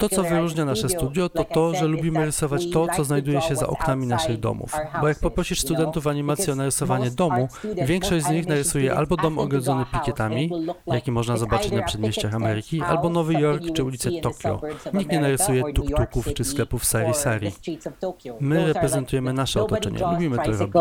to, 0.01 0.09
co 0.09 0.23
wyróżnia 0.23 0.65
nasze 0.65 0.89
studio, 0.89 1.29
to 1.29 1.45
to, 1.45 1.75
że 1.75 1.87
lubimy 1.87 2.25
rysować 2.25 2.71
to, 2.71 2.87
co 2.97 3.05
znajduje 3.05 3.41
się 3.41 3.57
za 3.57 3.67
oknami 3.67 4.07
naszych 4.07 4.41
domów. 4.41 4.73
Bo 5.01 5.09
jak 5.09 5.19
poprosisz 5.19 5.61
studentów 5.61 6.07
animacji 6.07 6.53
o 6.53 6.57
narysowanie 6.57 7.11
domu, 7.11 7.49
większość 7.85 8.25
z 8.25 8.31
nich 8.31 8.49
narysuje 8.49 8.95
albo 8.95 9.17
dom 9.17 9.39
ogrodzony 9.39 9.85
pikietami, 9.93 10.51
jaki 10.87 11.13
można 11.13 11.37
zobaczyć 11.37 11.73
na 11.73 11.83
przedmieściach 11.83 12.35
Ameryki, 12.35 12.83
albo 12.83 13.09
Nowy 13.09 13.35
Jork 13.35 13.63
czy 13.75 13.85
ulicę 13.85 14.11
Tokio. 14.23 14.61
Nikt 14.95 15.13
nie 15.13 15.21
narysuje 15.21 15.63
tuk-tuków 15.63 16.35
czy 16.35 16.45
sklepów 16.45 16.85
sari-sari. 16.85 17.53
My 18.41 18.67
reprezentujemy 18.67 19.33
nasze 19.33 19.63
otoczenie, 19.63 19.99
lubimy 20.13 20.37
to 20.39 20.53
robić. 20.53 20.77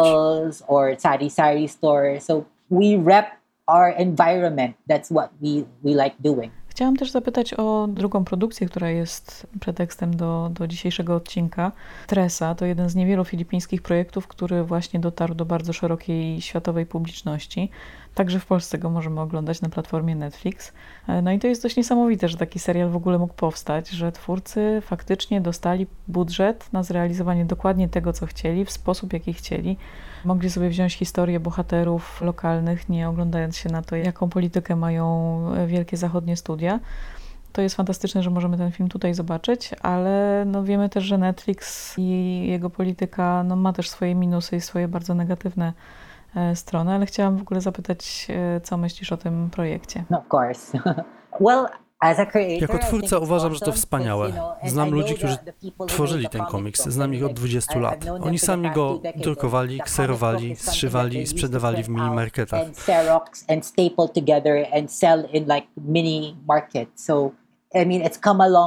Our 3.71 3.93
environment. 3.97 4.75
That's 4.87 5.11
what 5.11 5.29
we, 5.41 5.63
we 5.83 6.03
like 6.03 6.15
doing. 6.19 6.51
Chciałam 6.79 6.95
też 6.95 7.11
zapytać 7.11 7.53
o 7.53 7.87
drugą 7.89 8.25
produkcję, 8.25 8.67
która 8.67 8.89
jest 8.89 9.47
pretekstem 9.59 10.15
do, 10.15 10.51
do 10.53 10.67
dzisiejszego 10.67 11.15
odcinka. 11.15 11.71
Tresa 12.07 12.55
to 12.55 12.65
jeden 12.65 12.89
z 12.89 12.95
niewielu 12.95 13.25
filipińskich 13.25 13.81
projektów, 13.81 14.27
który 14.27 14.63
właśnie 14.63 14.99
dotarł 14.99 15.35
do 15.35 15.45
bardzo 15.45 15.73
szerokiej 15.73 16.41
światowej 16.41 16.85
publiczności. 16.85 17.69
Także 18.15 18.39
w 18.39 18.45
Polsce 18.45 18.77
go 18.77 18.89
możemy 18.89 19.21
oglądać 19.21 19.61
na 19.61 19.69
platformie 19.69 20.15
Netflix. 20.15 20.73
E, 21.07 21.21
no 21.21 21.31
i 21.31 21.39
to 21.39 21.47
jest 21.47 21.63
dość 21.63 21.75
niesamowite, 21.75 22.29
że 22.29 22.37
taki 22.37 22.59
serial 22.59 22.89
w 22.89 22.95
ogóle 22.95 23.17
mógł 23.17 23.33
powstać, 23.33 23.89
że 23.89 24.11
twórcy 24.11 24.81
faktycznie 24.81 25.41
dostali 25.41 25.87
budżet 26.07 26.73
na 26.73 26.83
zrealizowanie 26.83 27.45
dokładnie 27.45 27.89
tego, 27.89 28.13
co 28.13 28.25
chcieli, 28.25 28.65
w 28.65 28.71
sposób, 28.71 29.13
jaki 29.13 29.33
chcieli. 29.33 29.77
Mogli 30.25 30.49
sobie 30.49 30.69
wziąć 30.69 30.93
historię 30.93 31.39
bohaterów 31.39 32.21
lokalnych, 32.21 32.89
nie 32.89 33.09
oglądając 33.09 33.57
się 33.57 33.69
na 33.69 33.81
to, 33.81 33.95
jaką 33.95 34.29
politykę 34.29 34.75
mają 34.75 35.41
wielkie 35.67 35.97
zachodnie 35.97 36.37
studia. 36.37 36.79
To 37.51 37.61
jest 37.61 37.75
fantastyczne, 37.75 38.23
że 38.23 38.29
możemy 38.29 38.57
ten 38.57 38.71
film 38.71 38.89
tutaj 38.89 39.13
zobaczyć, 39.13 39.71
ale 39.81 40.43
no 40.47 40.63
wiemy 40.63 40.89
też, 40.89 41.03
że 41.03 41.17
Netflix 41.17 41.93
i 41.97 42.43
jego 42.47 42.69
polityka 42.69 43.43
no 43.43 43.55
ma 43.55 43.73
też 43.73 43.89
swoje 43.89 44.15
minusy 44.15 44.55
i 44.55 44.61
swoje 44.61 44.87
bardzo 44.87 45.13
negatywne 45.15 45.73
e, 46.35 46.55
strony, 46.55 46.91
ale 46.91 47.05
chciałam 47.05 47.37
w 47.37 47.41
ogóle 47.41 47.61
zapytać, 47.61 48.27
e, 48.29 48.61
co 48.61 48.77
myślisz 48.77 49.11
o 49.11 49.17
tym 49.17 49.49
projekcie? 49.49 50.03
No, 50.09 50.17
of 50.17 50.25
course. 50.33 50.79
well, 51.45 51.65
jako 52.59 52.77
twórca 52.77 53.17
uważam, 53.17 53.53
że 53.53 53.59
to 53.59 53.71
wspaniałe. 53.71 54.33
Znam 54.65 54.89
ludzi, 54.89 55.15
którzy 55.15 55.37
tworzyli 55.87 56.29
ten 56.29 56.45
komiks, 56.45 56.87
znam 56.87 57.13
ich 57.13 57.25
od 57.25 57.33
20 57.33 57.79
lat. 57.79 58.05
Oni 58.21 58.39
sami 58.39 58.71
go 58.71 59.01
drukowali, 59.15 59.79
kserowali, 59.79 60.55
zszywali 60.55 61.21
i 61.21 61.27
sprzedawali 61.27 61.83
w 61.83 61.89
mini 61.89 62.09
marketach. 62.09 62.67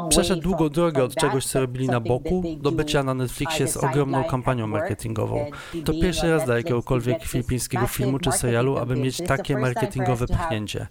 Przeszedł 0.09 0.43
długą 0.43 0.69
drogę 0.69 1.05
od 1.05 1.15
czegoś, 1.15 1.47
co 1.47 1.61
robili 1.61 1.89
na 1.89 2.01
boku, 2.01 2.43
do 2.61 2.73
bycia 2.73 3.03
na 3.03 3.15
Netflixie 3.15 3.69
z 3.69 3.77
ogromną 3.77 4.25
kampanią 4.25 4.67
marketingową. 4.67 5.47
To 5.85 5.93
pierwszy 5.93 6.31
raz 6.31 6.45
dla 6.45 6.57
jakiegokolwiek 6.57 7.25
filipińskiego 7.25 7.87
filmu 7.87 8.19
czy 8.19 8.33
serialu, 8.33 8.79
aby 8.79 8.97
mieć 8.97 9.23
takie 9.27 9.59
marketingowe 9.59 10.27
pchnięcie. 10.27 10.87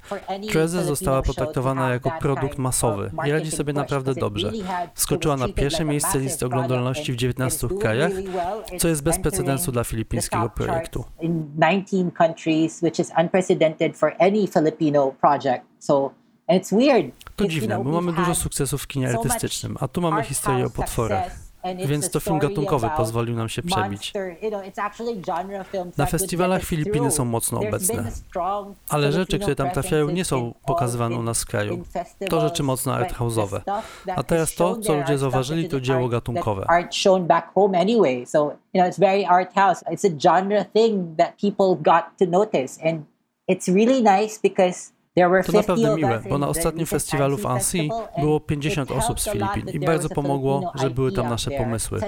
Treze 0.51 0.83
została 0.83 1.21
potraktowana 1.21 1.89
jako 1.89 2.11
produkt 2.19 2.57
masowy 2.57 3.11
i 3.27 3.31
radzi 3.31 3.51
sobie 3.51 3.73
naprawdę 3.73 4.15
dobrze. 4.15 4.51
Skoczyła 4.95 5.37
na 5.37 5.47
pierwsze 5.47 5.85
miejsce 5.85 6.19
listy 6.19 6.45
oglądalności 6.45 7.13
w 7.13 7.15
19 7.15 7.67
krajach, 7.81 8.11
co 8.79 8.87
jest 8.87 9.03
bez 9.03 9.19
precedensu 9.19 9.71
dla 9.71 9.83
filipińskiego 9.83 10.49
projektu. 10.49 11.03
It's 16.51 16.71
weird. 16.71 17.13
To 17.41 17.47
dziwne, 17.47 17.83
bo 17.83 17.91
mamy 17.91 18.13
dużo 18.13 18.35
sukcesów 18.35 18.81
w 18.81 18.87
kinie 18.87 19.09
artystycznym, 19.09 19.77
a 19.79 19.87
tu 19.87 20.01
mamy 20.01 20.23
historię 20.23 20.65
o 20.65 20.69
potworach. 20.69 21.51
Więc 21.85 22.11
to 22.11 22.19
film 22.19 22.39
gatunkowy 22.39 22.89
pozwolił 22.97 23.35
nam 23.35 23.49
się 23.49 23.61
przebić. 23.63 24.13
Na 25.97 26.05
festiwalach 26.05 26.63
Filipiny 26.63 27.11
są 27.11 27.25
mocno 27.25 27.59
obecne, 27.59 28.11
ale 28.89 29.11
rzeczy, 29.11 29.39
które 29.39 29.55
tam 29.55 29.71
trafiają, 29.71 30.09
nie 30.09 30.25
są 30.25 30.53
pokazywane 30.65 31.15
u 31.15 31.23
nas 31.23 31.41
w 31.41 31.45
kraju. 31.45 31.83
To 32.29 32.41
rzeczy 32.41 32.63
mocno 32.63 32.93
arthouse'owe. 32.93 33.61
A 34.15 34.23
teraz 34.23 34.55
to, 34.55 34.77
co 34.77 34.95
ludzie 34.95 35.17
zauważyli, 35.17 35.69
to 35.69 35.81
dzieło 35.81 36.09
gatunkowe. 36.09 36.65
It's 43.49 43.67
really 43.67 44.01
nice 44.01 44.39
because 44.43 44.91
to 45.15 45.51
naprawdę 45.53 45.95
miłe, 45.95 46.21
bo 46.29 46.37
na 46.37 46.47
ostatnim 46.47 46.85
festiwalu 46.85 47.37
w 47.37 47.45
Annecy 47.45 47.77
było 48.19 48.39
50 48.39 48.91
osób 48.91 49.19
z 49.19 49.29
Filipin 49.29 49.69
i 49.73 49.79
bardzo 49.79 50.09
pomogło, 50.09 50.71
że 50.75 50.89
były 50.89 51.11
tam 51.11 51.29
nasze 51.29 51.51
pomysły. 51.51 51.99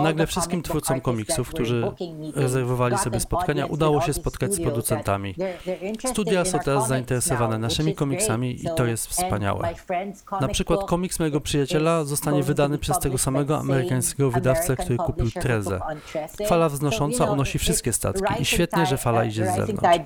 Nagle 0.00 0.26
wszystkim 0.26 0.62
twórcom 0.62 1.00
komiksów, 1.00 1.48
którzy 1.48 1.92
rezerwowali 2.34 2.98
sobie 2.98 3.20
spotkania, 3.20 3.66
udało 3.66 4.00
się 4.00 4.12
spotkać 4.12 4.54
z 4.54 4.60
producentami. 4.60 5.34
Studia 6.06 6.44
są 6.44 6.58
teraz 6.58 6.88
zainteresowane 6.88 7.58
naszymi 7.58 7.94
komiksami 7.94 8.64
i 8.64 8.68
to 8.76 8.86
jest 8.86 9.06
wspaniałe. 9.06 9.68
Na 10.40 10.48
przykład 10.48 10.84
komiks 10.84 11.18
mojego 11.18 11.40
przyjaciela 11.40 12.04
zostanie 12.04 12.42
wydany 12.42 12.78
przez 12.78 12.98
tego 12.98 13.18
samego 13.18 13.58
amerykańskiego 13.58 14.30
wydawcę, 14.30 14.76
który 14.76 14.96
kupił 14.96 15.30
Trezę. 15.30 15.80
Fala 16.46 16.68
wznosząca 16.68 17.24
unosi 17.24 17.58
wszystkie 17.58 17.92
statki 17.92 18.42
i 18.42 18.44
świetnie, 18.44 18.86
że 18.86 18.96
fala 18.96 19.24
idzie 19.24 19.46
z 19.46 19.56
zewnątrz. 19.56 20.00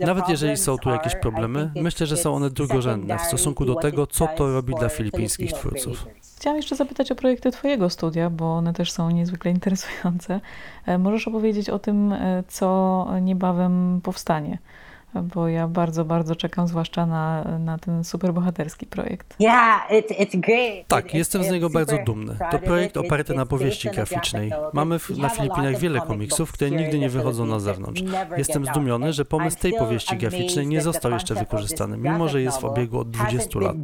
Nawet 0.00 0.28
jeżeli 0.28 0.56
są 0.56 0.78
tu 0.78 0.90
jakieś 0.90 1.16
problemy, 1.16 1.70
myślę, 1.76 2.06
że 2.06 2.16
są 2.16 2.34
one 2.34 2.50
drugorzędne 2.50 3.18
w 3.18 3.22
stosunku 3.22 3.64
do 3.64 3.74
tego, 3.74 4.06
co 4.06 4.28
to 4.36 4.52
robi 4.52 4.74
dla 4.74 4.88
filipińskich 4.88 5.52
twórców. 5.52 6.06
Chciałam 6.36 6.56
jeszcze 6.56 6.76
zapytać 6.76 7.12
o 7.12 7.14
projekty 7.14 7.50
Twojego 7.50 7.90
studia, 7.90 8.30
bo 8.30 8.56
one 8.56 8.72
też 8.72 8.92
są 8.92 9.10
niezwykle 9.10 9.50
interesujące. 9.50 10.40
E, 10.86 10.98
możesz 10.98 11.28
opowiedzieć 11.28 11.70
o 11.70 11.78
tym, 11.78 12.12
e, 12.12 12.42
co 12.48 13.06
niebawem 13.20 14.00
powstanie? 14.02 14.58
Bo 15.14 15.48
ja 15.48 15.68
bardzo, 15.68 16.04
bardzo 16.04 16.36
czekam, 16.36 16.68
zwłaszcza 16.68 17.06
na, 17.06 17.44
na 17.58 17.78
ten 17.78 18.04
superbohaterski 18.04 18.86
projekt. 18.86 19.36
Yeah, 19.40 19.90
it's, 19.90 20.14
it's 20.18 20.40
great. 20.40 20.88
Tak, 20.88 21.14
jestem 21.14 21.44
z 21.44 21.50
niego 21.50 21.70
bardzo 21.70 21.98
dumny. 22.06 22.36
To 22.50 22.58
projekt 22.58 22.96
oparty 22.96 23.34
na 23.34 23.46
powieści 23.46 23.90
graficznej. 23.90 24.52
Mamy 24.72 24.98
na 25.18 25.28
Filipinach 25.28 25.78
wiele 25.78 26.00
komiksów, 26.00 26.52
które 26.52 26.70
nigdy 26.70 26.98
nie 26.98 27.08
wychodzą 27.08 27.46
na 27.46 27.60
zewnątrz. 27.60 28.02
Jestem 28.36 28.66
zdumiony, 28.66 29.12
że 29.12 29.24
pomysł 29.24 29.58
tej 29.58 29.72
powieści 29.72 30.16
graficznej 30.16 30.66
nie 30.66 30.80
został 30.80 31.12
jeszcze 31.12 31.34
wykorzystany, 31.34 31.96
mimo 31.96 32.28
że 32.28 32.42
jest 32.42 32.60
w 32.60 32.64
obiegu 32.64 32.98
od 32.98 33.10
20 33.10 33.58
lat. 33.60 33.76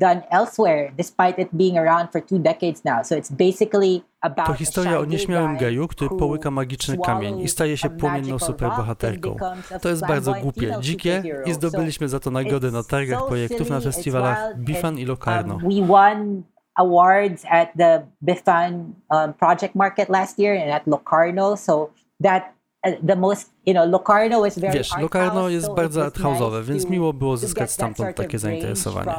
To 4.46 4.54
historia 4.54 4.98
o 4.98 5.04
nieśmiałym 5.04 5.56
geju, 5.56 5.88
który 5.88 6.10
połyka 6.10 6.50
magiczny 6.50 6.98
kamień 6.98 7.40
i 7.40 7.48
staje 7.48 7.76
się 7.76 7.90
płomienną 7.90 8.38
superbohaterką. 8.38 9.36
To 9.82 9.88
jest 9.88 10.06
bardzo 10.06 10.34
głupie, 10.34 10.76
dzikie 10.80 11.22
i 11.46 11.52
zdobyliśmy 11.52 12.08
za 12.08 12.20
to 12.20 12.30
nagrody 12.30 12.72
na 12.72 12.82
targach 12.82 13.26
projektów 13.26 13.70
na 13.70 13.80
festiwalach 13.80 14.56
Bifan 14.56 14.98
i 14.98 15.04
Locarno. 15.04 15.58
Um, 15.64 16.42
awards 16.74 17.44
at 17.50 17.68
the 17.78 18.06
Bifan 18.22 18.94
um, 19.10 19.34
Project 19.34 19.74
Market 19.74 20.08
last 20.08 20.38
year 20.38 20.62
and 20.62 20.70
at 20.70 20.86
Locarno, 20.86 21.56
so 21.56 21.90
that 22.22 22.54
uh, 22.86 23.16
most, 23.16 23.50
you 23.66 23.74
know, 23.74 23.90
Locarno 23.90 24.42
Wiesz, 24.72 24.98
Locarno 24.98 25.48
jest 25.48 25.74
bardzo 25.74 26.06
arthouse'owe, 26.06 26.64
więc 26.64 26.88
miło 26.88 27.12
było 27.12 27.36
zyskać 27.36 27.70
stamtąd 27.70 28.16
takie 28.16 28.38
zainteresowanie. 28.38 29.14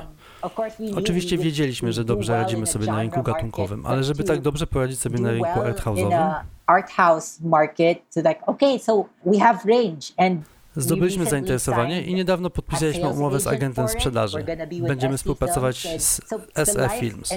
Oczywiście 0.96 1.38
wiedzieliśmy, 1.38 1.94
że 1.94 2.04
dobrze 2.04 2.34
radzimy 2.34 2.68
sobie 2.68 2.86
na 2.86 3.02
rynku 3.02 3.24
gatunkowym, 3.24 3.86
ale 3.86 4.04
żeby 4.04 4.24
tak 4.24 4.42
dobrze 4.42 4.68
poradzić 4.68 5.00
sobie 5.00 5.20
na 5.20 5.32
rynku 5.32 5.60
arthouse'owym, 5.60 6.34
art 6.66 6.92
house 6.92 7.40
market, 7.42 7.98
so 8.10 8.20
like, 8.20 8.46
okay, 8.46 8.80
so 8.80 9.06
we 9.26 9.40
have 9.40 9.60
range 9.66 10.06
and 10.18 10.42
Zdobyliśmy 10.76 11.26
zainteresowanie 11.26 12.02
i 12.02 12.14
niedawno 12.14 12.50
podpisaliśmy 12.50 13.10
umowę 13.10 13.40
z 13.40 13.48
agentem 13.48 13.88
sprzedaży. 13.88 14.46
Będziemy 14.88 15.18
współpracować 15.18 15.88
z 15.98 16.22
SE 16.64 16.90
Films. 17.00 17.34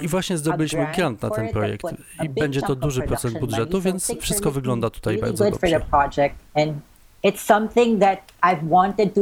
I 0.00 0.08
właśnie 0.08 0.38
zdobyliśmy 0.38 0.86
grant 0.96 1.22
na 1.22 1.30
ten 1.30 1.48
projekt 1.48 1.84
i 2.24 2.28
będzie 2.28 2.62
to 2.62 2.74
duży 2.74 3.02
procent 3.02 3.40
budżetu, 3.40 3.80
więc 3.80 4.12
wszystko 4.20 4.50
wygląda 4.50 4.90
tutaj 4.90 5.18
bardzo 5.18 5.50
dobrze. 5.50 5.80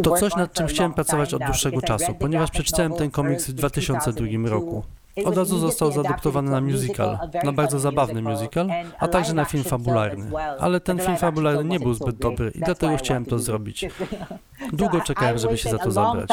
To 0.03 0.17
coś, 0.17 0.37
nad 0.37 0.53
czym 0.53 0.67
chciałem 0.67 0.93
pracować 0.93 1.35
od 1.35 1.43
dłuższego 1.45 1.83
czasu, 1.83 2.15
ponieważ 2.15 2.51
przeczytałem 2.51 2.93
ten 2.93 3.11
komiks 3.11 3.51
w 3.51 3.53
2002 3.53 4.27
roku. 4.45 4.83
Od 5.25 5.37
razu 5.37 5.59
został 5.59 5.93
zaadoptowany 5.93 6.51
na 6.51 6.61
musical, 6.61 7.19
na 7.45 7.53
bardzo 7.53 7.79
zabawny 7.79 8.23
musical, 8.23 8.69
a 8.99 9.09
także 9.09 9.35
na 9.35 9.45
film 9.45 9.65
fabularny. 9.65 10.31
Ale 10.59 10.81
ten 10.81 10.99
film 10.99 11.17
fabularny 11.17 11.65
nie 11.65 11.81
był 11.81 11.95
zbyt 11.95 12.17
dobry 12.17 12.53
i 12.55 12.61
dlatego 12.61 12.97
chciałem 12.97 13.25
to 13.25 13.39
zrobić. 13.39 13.85
Długo 14.73 15.01
czekałem, 15.01 15.39
żeby 15.39 15.59
się 15.59 15.71
za 15.71 15.79
to 15.79 15.91
zabrać. 15.91 16.29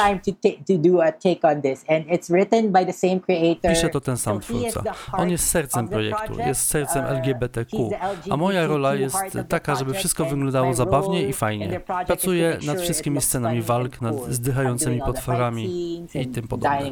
Pisze 3.70 3.90
to 3.90 4.02
ten 4.02 4.18
sam 4.18 4.40
twórca. 4.40 4.84
On 5.14 5.30
jest 5.30 5.48
sercem 5.48 5.88
projektu, 5.88 6.40
jest 6.40 6.68
sercem 6.70 7.06
LGBTQ, 7.06 7.90
a 8.30 8.38
moja 8.38 8.68
rola 8.68 8.96
jest 8.96 9.18
taka, 9.50 9.76
żeby 9.76 9.94
wszystko 9.94 10.26
wyglądało 10.26 10.74
zabawnie 10.74 11.28
i 11.28 11.34
fajnie. 11.34 11.80
Pracuję 12.08 12.58
nad 12.66 12.82
wszystkimi 12.82 13.22
scenami 13.22 13.62
walk, 13.62 14.02
nad 14.02 14.16
zdychającymi 14.30 15.02
potworami 15.02 15.66
i 16.14 16.28
tym 16.28 16.48
podobne. 16.48 16.92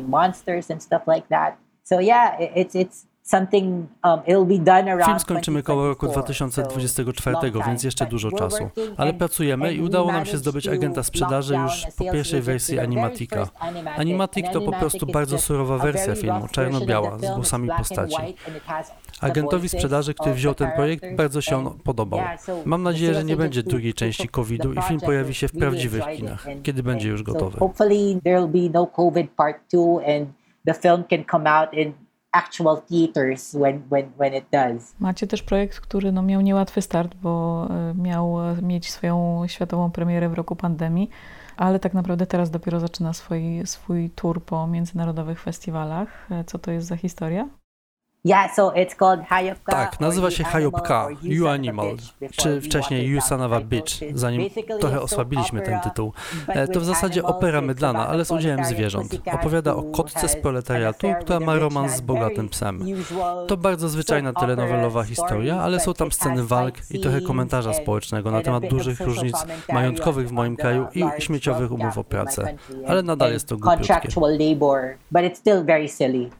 So 1.83 1.99
yeah, 1.99 2.39
it's 2.39 2.75
it's 2.75 3.10
something 3.31 3.87
um, 4.03 4.19
it'll 4.27 4.45
be 4.45 4.57
done 4.57 4.91
around 4.91 5.05
Film 5.05 5.19
skończymy 5.19 5.63
koło 5.63 5.87
roku 5.87 6.07
2024, 6.07 7.37
więc 7.67 7.83
jeszcze 7.83 8.05
dużo 8.05 8.31
czasu. 8.31 8.69
Ale 8.97 9.13
pracujemy 9.13 9.73
i 9.73 9.81
udało 9.81 10.11
nam 10.11 10.25
się 10.25 10.37
zdobyć 10.37 10.67
agenta 10.67 11.03
sprzedaży 11.03 11.55
już 11.55 11.85
po 11.97 12.03
pierwszej 12.03 12.41
wersji 12.41 12.79
Animatika. 12.79 13.47
Animatic 13.97 14.45
to 14.53 14.61
po 14.61 14.71
prostu 14.71 15.05
bardzo 15.05 15.37
surowa 15.37 15.77
wersja 15.77 16.15
filmu, 16.15 16.47
czarno-biała, 16.51 17.17
z 17.17 17.35
głosami 17.35 17.69
postaci. 17.77 18.15
Agentowi 19.21 19.69
sprzedaży, 19.69 20.13
który 20.13 20.33
wziął 20.33 20.53
ten 20.53 20.71
projekt, 20.71 21.03
bardzo 21.15 21.41
się 21.41 21.57
on 21.57 21.79
podobał. 21.79 22.19
Mam 22.65 22.83
nadzieję, 22.83 23.13
że 23.13 23.23
nie 23.23 23.35
będzie 23.35 23.63
drugiej 23.63 23.93
części 23.93 24.27
COVID-u 24.27 24.73
i 24.73 24.81
film 24.81 24.99
pojawi 24.99 25.33
się 25.33 25.47
w 25.47 25.51
prawdziwych 25.51 26.03
kinach, 26.17 26.47
kiedy 26.63 26.83
będzie 26.83 27.09
już 27.09 27.23
gotowy. 27.23 27.59
Hopefully 27.59 28.21
there 28.23 28.47
will 28.47 28.69
be 28.69 28.79
no 28.79 28.87
COVID 28.87 29.31
part 29.31 29.57
2 29.73 29.81
and 30.15 30.27
the 30.65 30.73
film 30.73 31.03
can 31.09 31.23
come 31.31 31.49
out 31.49 31.73
in 31.73 31.93
actual 32.31 32.81
theaters 32.89 33.53
when, 33.53 33.83
when, 33.89 34.11
when 34.19 34.33
it 34.33 34.45
does. 34.51 34.95
Macie 34.99 35.27
też 35.27 35.43
projekt, 35.43 35.79
który 35.79 36.11
no, 36.11 36.21
miał 36.21 36.41
niełatwy 36.41 36.81
start, 36.81 37.15
bo 37.15 37.67
e, 37.69 37.93
miał 37.95 38.37
mieć 38.61 38.91
swoją 38.91 39.43
światową 39.47 39.91
premierę 39.91 40.29
w 40.29 40.33
roku 40.33 40.55
pandemii, 40.55 41.09
ale 41.57 41.79
tak 41.79 41.93
naprawdę 41.93 42.25
teraz 42.25 42.51
dopiero 42.51 42.79
zaczyna 42.79 43.13
swój, 43.13 43.61
swój 43.65 44.09
tour 44.09 44.43
po 44.43 44.67
międzynarodowych 44.67 45.41
festiwalach. 45.41 46.27
E, 46.31 46.43
co 46.43 46.59
to 46.59 46.71
jest 46.71 46.87
za 46.87 46.95
historia? 46.95 47.49
Yeah, 48.25 48.55
so 48.55 48.71
it's 48.71 48.95
called 48.95 49.21
Hayopka. 49.25 49.71
Tak, 49.71 49.99
nazywa 49.99 50.31
się 50.31 50.43
Hayopka, 50.43 51.07
You 51.23 51.47
Animal, 51.47 51.87
czy 52.31 52.61
wcześniej 52.61 53.09
You 53.09 53.21
Son 53.21 53.41
of 53.41 53.51
a 53.51 53.61
Bitch, 53.61 53.93
zanim 54.13 54.49
trochę 54.79 55.01
osłabiliśmy 55.01 55.61
ten 55.61 55.79
tytuł. 55.79 56.13
E, 56.47 56.67
to 56.67 56.79
w 56.79 56.85
zasadzie 56.85 57.23
opera 57.23 57.61
mydlana, 57.61 58.07
ale 58.07 58.25
z 58.25 58.31
udziałem 58.31 58.65
zwierząt. 58.65 59.21
Opowiada 59.33 59.75
o 59.75 59.83
kotce 59.83 60.27
z 60.27 60.35
proletariatu, 60.35 61.07
która 61.21 61.39
ma 61.39 61.55
romans 61.55 61.95
z 61.95 62.01
bogatym 62.01 62.49
psem. 62.49 62.85
To 63.47 63.57
bardzo 63.57 63.89
zwyczajna 63.89 64.33
telenowelowa 64.33 65.03
historia, 65.03 65.61
ale 65.61 65.79
są 65.79 65.93
tam 65.93 66.11
sceny 66.11 66.43
walk 66.43 66.75
i 66.91 66.99
trochę 66.99 67.21
komentarza 67.21 67.73
społecznego 67.73 68.31
na 68.31 68.41
temat 68.41 68.67
dużych 68.67 68.99
różnic 68.99 69.45
majątkowych 69.73 70.29
w 70.29 70.31
moim 70.31 70.55
kraju 70.55 70.87
i 70.95 71.21
śmieciowych 71.21 71.71
umów 71.71 71.97
o 71.97 72.03
pracę. 72.03 72.53
Ale 72.87 73.03
nadal 73.03 73.31
jest 73.33 73.47
to 73.47 73.57
głupiutkie. 73.57 74.09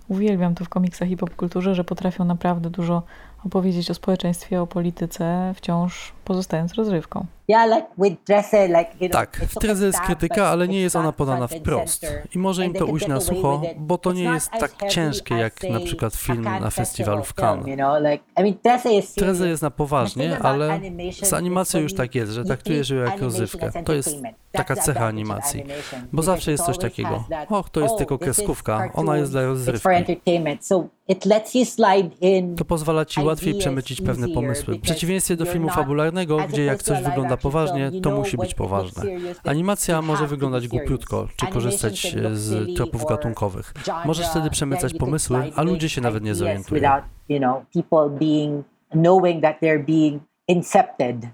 Uwielbiam 0.07 0.55
to 0.55 0.65
w 0.65 0.69
komiksach 0.69 1.09
i 1.09 1.17
popkulturze, 1.17 1.70
że 1.75 1.83
potrafią 1.83 2.25
naprawdę 2.25 2.69
dużo 2.69 3.03
opowiedzieć 3.45 3.91
o 3.91 3.93
społeczeństwie, 3.93 4.61
o 4.61 4.67
polityce, 4.67 5.53
wciąż 5.55 6.13
pozostając 6.25 6.73
rozrywką. 6.73 7.25
Tak, 9.11 9.41
w 9.49 9.55
Treze 9.55 9.85
jest 9.85 9.99
krytyka, 9.99 10.47
ale 10.47 10.67
nie 10.67 10.81
jest 10.81 10.95
ona 10.95 11.11
podana 11.11 11.47
wprost. 11.47 12.05
I 12.35 12.39
może 12.39 12.65
im 12.65 12.73
to 12.73 12.85
ujść 12.85 13.07
na 13.07 13.19
sucho, 13.19 13.61
bo 13.77 13.97
to 13.97 14.13
nie 14.13 14.23
jest 14.23 14.51
tak 14.51 14.71
ciężkie 14.89 15.35
jak 15.35 15.63
na 15.69 15.79
przykład 15.79 16.15
film 16.15 16.43
na 16.43 16.69
festiwalu 16.69 17.23
w 17.23 17.33
Cannes. 17.33 17.79
Treze 19.15 19.47
jest 19.47 19.63
na 19.63 19.71
poważnie, 19.71 20.39
ale 20.39 20.79
z 21.23 21.33
animacją 21.33 21.79
już 21.79 21.93
tak 21.93 22.15
jest, 22.15 22.31
że 22.31 22.45
traktujesz 22.45 22.89
ją 22.89 22.97
jak 22.97 23.21
rozrywkę. 23.21 23.71
To 23.85 23.93
jest 23.93 24.21
taka 24.51 24.75
cecha 24.75 25.05
animacji. 25.05 25.63
Bo 26.13 26.23
zawsze 26.23 26.51
jest 26.51 26.65
coś 26.65 26.77
takiego. 26.77 27.23
Och, 27.49 27.69
to 27.69 27.79
jest 27.79 27.97
tylko 27.97 28.17
kreskówka, 28.17 28.89
ona 28.93 29.17
jest 29.17 29.31
dla 29.31 29.41
rozrywki. 29.45 29.89
To 32.57 32.65
pozwala 32.65 33.05
ci 33.05 33.21
łatwiej 33.21 33.55
przemycić 33.55 34.01
pewne 34.01 34.27
pomysły. 34.27 34.75
W 34.75 34.81
przeciwieństwie 34.81 35.35
do 35.35 35.45
filmu 35.45 35.69
fabularnego, 35.69 36.37
gdzie 36.37 36.65
jak 36.65 36.83
coś 36.83 37.03
wygląda 37.03 37.37
poważnie, 37.41 37.91
to 38.01 38.11
musi 38.11 38.37
być 38.37 38.53
poważne. 38.53 39.03
Animacja 39.43 40.01
może 40.01 40.27
wyglądać 40.27 40.67
głupiutko, 40.67 41.27
czy 41.35 41.47
korzystać 41.47 42.15
z 42.33 42.75
tropów 42.77 43.05
gatunkowych. 43.05 43.73
Możesz 44.05 44.27
wtedy 44.29 44.49
przemycać 44.49 44.93
pomysły, 44.93 45.51
a 45.55 45.61
ludzie 45.63 45.89
się 45.89 46.01
nawet 46.01 46.23
nie 46.23 46.35
zorientują. 46.35 46.81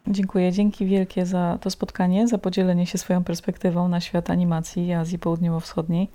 Dziękuję, 0.07 0.51
dzięki 0.51 0.85
wielkie 0.85 1.25
za 1.25 1.57
to 1.61 1.69
spotkanie, 1.69 2.27
za 2.27 2.37
podzielenie 2.37 2.85
się 2.85 2.97
swoją 2.97 3.23
perspektywą 3.23 3.87
na 3.87 4.01
świat 4.01 4.29
animacji 4.29 4.93
Azji 4.93 5.19
Południowo-Wschodniej. 5.19 6.07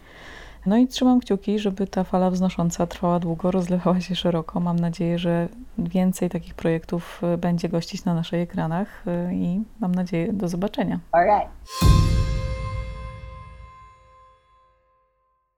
No 0.67 0.77
i 0.77 0.89
trzymam 0.89 1.21
kciuki, 1.21 1.59
żeby 1.59 1.87
ta 1.87 2.05
fala 2.05 2.31
wznosząca 2.31 2.87
trwała 2.87 3.19
długo, 3.19 3.51
rozlewała 3.51 4.01
się 4.01 4.17
szeroko. 4.17 4.61
Mam 4.61 4.79
nadzieję, 4.79 5.19
że 5.19 5.49
więcej 5.79 6.31
takich 6.31 6.55
projektów 6.55 7.21
e, 7.23 7.39
będzie 7.39 7.69
gościć 7.69 8.05
na 8.05 8.15
naszych 8.15 8.41
ekranach 8.41 9.05
e, 9.07 9.35
i 9.35 9.63
mam 9.81 9.95
nadzieję 9.95 10.33
do 10.33 10.49
zobaczenia. 10.49 11.01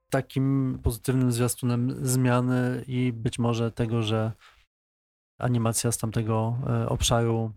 Takim 0.09 0.79
pozytywnym 0.83 1.31
zwiastunem 1.31 1.95
zmiany 2.07 2.83
i 2.87 3.13
być 3.13 3.39
może 3.39 3.71
tego, 3.71 4.03
że 4.03 4.31
animacja 5.37 5.91
z 5.91 5.97
tamtego 5.97 6.57
e, 6.67 6.89
obszaru 6.89 7.51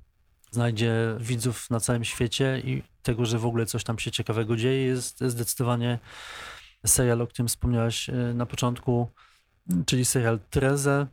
znajdzie 0.50 0.94
widzów 1.20 1.70
na 1.70 1.80
całym 1.80 2.04
świecie 2.04 2.60
i 2.64 2.82
tego, 3.02 3.26
że 3.26 3.38
w 3.38 3.46
ogóle 3.46 3.66
coś 3.66 3.84
tam 3.84 3.98
się 3.98 4.10
ciekawego 4.10 4.56
dzieje, 4.56 4.84
jest 4.84 5.20
zdecydowanie 5.20 5.98
serial, 6.88 7.22
o 7.22 7.26
którym 7.26 7.48
wspomniałeś 7.48 8.10
e, 8.10 8.12
na 8.12 8.46
początku, 8.46 9.08
czyli 9.86 10.04
serial 10.04 10.40
Treze. 10.50 11.06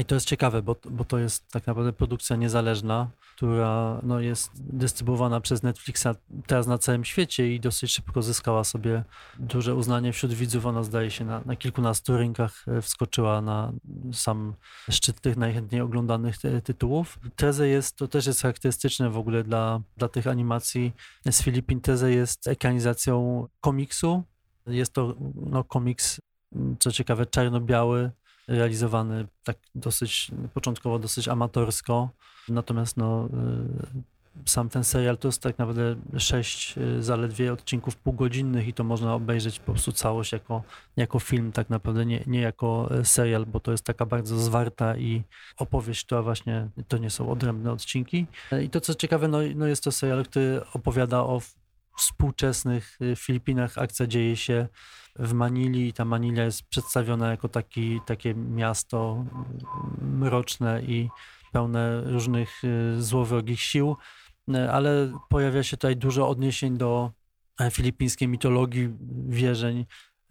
I 0.00 0.04
to 0.04 0.14
jest 0.14 0.26
ciekawe, 0.26 0.62
bo, 0.62 0.76
bo 0.90 1.04
to 1.04 1.18
jest 1.18 1.48
tak 1.48 1.66
naprawdę 1.66 1.92
produkcja 1.92 2.36
niezależna, 2.36 3.10
która 3.36 4.00
no, 4.02 4.20
jest 4.20 4.50
dystrybuowana 4.54 5.40
przez 5.40 5.62
Netflixa 5.62 6.06
teraz 6.46 6.66
na 6.66 6.78
całym 6.78 7.04
świecie 7.04 7.54
i 7.54 7.60
dosyć 7.60 7.92
szybko 7.92 8.22
zyskała 8.22 8.64
sobie 8.64 9.04
duże 9.38 9.74
uznanie 9.74 10.12
wśród 10.12 10.32
widzów. 10.32 10.66
Ona 10.66 10.82
zdaje 10.82 11.10
się 11.10 11.24
na, 11.24 11.42
na 11.46 11.56
kilkunastu 11.56 12.16
rynkach 12.16 12.64
e, 12.68 12.82
wskoczyła 12.82 13.40
na 13.40 13.72
sam 14.12 14.54
szczyt 14.90 15.20
tych 15.20 15.36
najchętniej 15.36 15.80
oglądanych 15.80 16.36
tytułów. 16.64 17.18
Treze 17.36 17.68
jest, 17.68 17.96
to 17.96 18.08
też 18.08 18.26
jest 18.26 18.42
charakterystyczne 18.42 19.10
w 19.10 19.18
ogóle 19.18 19.44
dla, 19.44 19.80
dla 19.96 20.08
tych 20.08 20.26
animacji 20.26 20.92
z 21.30 21.42
Filipin. 21.42 21.80
Treze 21.80 22.10
jest 22.10 22.46
ekranizacją 22.48 23.46
komiksu, 23.60 24.24
jest 24.66 24.92
to 24.92 25.14
no, 25.34 25.64
komiks, 25.64 26.20
co 26.78 26.92
ciekawe, 26.92 27.26
czarno-biały, 27.26 28.10
realizowany 28.48 29.26
tak 29.44 29.56
dosyć, 29.74 30.30
początkowo 30.54 30.98
dosyć 30.98 31.28
amatorsko. 31.28 32.08
Natomiast 32.48 32.96
no, 32.96 33.26
y, 33.26 34.02
sam 34.46 34.68
ten 34.68 34.84
serial 34.84 35.18
to 35.18 35.28
jest 35.28 35.42
tak 35.42 35.58
naprawdę 35.58 35.96
sześć 36.18 36.78
y, 36.78 37.02
zaledwie 37.02 37.52
odcinków 37.52 37.96
półgodzinnych 37.96 38.68
i 38.68 38.74
to 38.74 38.84
można 38.84 39.14
obejrzeć 39.14 39.58
po 39.58 39.72
prostu 39.72 39.92
całość 39.92 40.32
jako, 40.32 40.62
jako 40.96 41.18
film, 41.18 41.52
tak 41.52 41.70
naprawdę 41.70 42.06
nie, 42.06 42.24
nie 42.26 42.40
jako 42.40 42.88
y, 43.00 43.04
serial, 43.04 43.46
bo 43.46 43.60
to 43.60 43.70
jest 43.70 43.84
taka 43.84 44.06
bardzo 44.06 44.38
zwarta 44.38 44.96
i 44.96 45.22
opowieść, 45.56 46.04
która 46.04 46.22
właśnie, 46.22 46.68
to 46.88 46.98
nie 46.98 47.10
są 47.10 47.30
odrębne 47.30 47.72
odcinki. 47.72 48.26
I 48.62 48.70
to 48.70 48.80
co 48.80 48.94
ciekawe, 48.94 49.28
no, 49.28 49.38
no 49.54 49.66
jest 49.66 49.84
to 49.84 49.92
serial, 49.92 50.24
który 50.24 50.60
opowiada 50.74 51.20
o 51.20 51.40
współczesnych 51.96 52.98
y, 53.02 53.16
Filipinach 53.16 53.78
akcja 53.78 54.06
dzieje 54.06 54.36
się 54.36 54.68
w 55.18 55.32
Manili 55.32 55.88
i 55.88 55.92
ta 55.92 56.04
Manila 56.04 56.44
jest 56.44 56.62
przedstawiona 56.62 57.30
jako 57.30 57.48
taki, 57.48 58.00
takie 58.06 58.34
miasto 58.34 59.24
mroczne 60.00 60.82
i 60.82 61.08
pełne 61.52 62.02
różnych 62.04 62.64
y, 62.64 63.02
złowrogich 63.02 63.60
sił, 63.60 63.96
y, 64.48 64.70
ale 64.70 65.12
pojawia 65.28 65.62
się 65.62 65.76
tutaj 65.76 65.96
dużo 65.96 66.28
odniesień 66.28 66.78
do 66.78 67.10
e, 67.60 67.70
filipińskiej 67.70 68.28
mitologii, 68.28 68.88
wierzeń, 69.28 69.86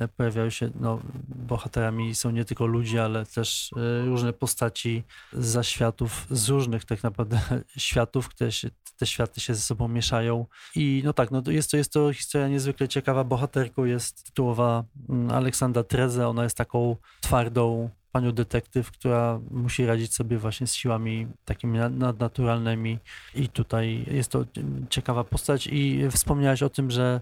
pojawiają 0.07 0.49
się, 0.49 0.69
no, 0.79 0.99
bohaterami 1.27 2.15
są 2.15 2.31
nie 2.31 2.45
tylko 2.45 2.65
ludzie, 2.65 3.03
ale 3.03 3.25
też 3.25 3.71
e, 3.77 4.05
różne 4.05 4.33
postaci 4.33 5.03
z 5.33 5.45
zaświatów, 5.45 6.27
z 6.29 6.49
różnych 6.49 6.85
tak 6.85 7.03
naprawdę 7.03 7.39
światów, 7.77 8.29
które 8.29 8.51
się, 8.51 8.69
te 8.97 9.05
światy 9.05 9.41
się 9.41 9.55
ze 9.55 9.61
sobą 9.61 9.87
mieszają. 9.87 10.45
I 10.75 11.01
no 11.05 11.13
tak, 11.13 11.31
no 11.31 11.43
jest 11.47 11.71
to, 11.71 11.77
jest 11.77 11.93
to 11.93 12.13
historia 12.13 12.47
niezwykle 12.47 12.87
ciekawa. 12.87 13.23
Bohaterką 13.23 13.85
jest 13.85 14.25
tytułowa 14.25 14.83
mm, 15.09 15.31
Aleksandra 15.31 15.83
Treze. 15.83 16.27
Ona 16.27 16.43
jest 16.43 16.57
taką 16.57 16.95
twardą 17.21 17.89
panią 18.11 18.31
detektyw, 18.31 18.91
która 18.91 19.39
musi 19.51 19.85
radzić 19.85 20.15
sobie 20.15 20.37
właśnie 20.37 20.67
z 20.67 20.73
siłami 20.73 21.27
takimi 21.45 21.79
nadnaturalnymi 21.79 22.99
i 23.35 23.49
tutaj 23.49 24.05
jest 24.11 24.31
to 24.31 24.45
ciekawa 24.89 25.23
postać 25.23 25.67
i 25.67 26.09
wspomniałeś 26.11 26.63
o 26.63 26.69
tym, 26.69 26.91
że 26.91 27.21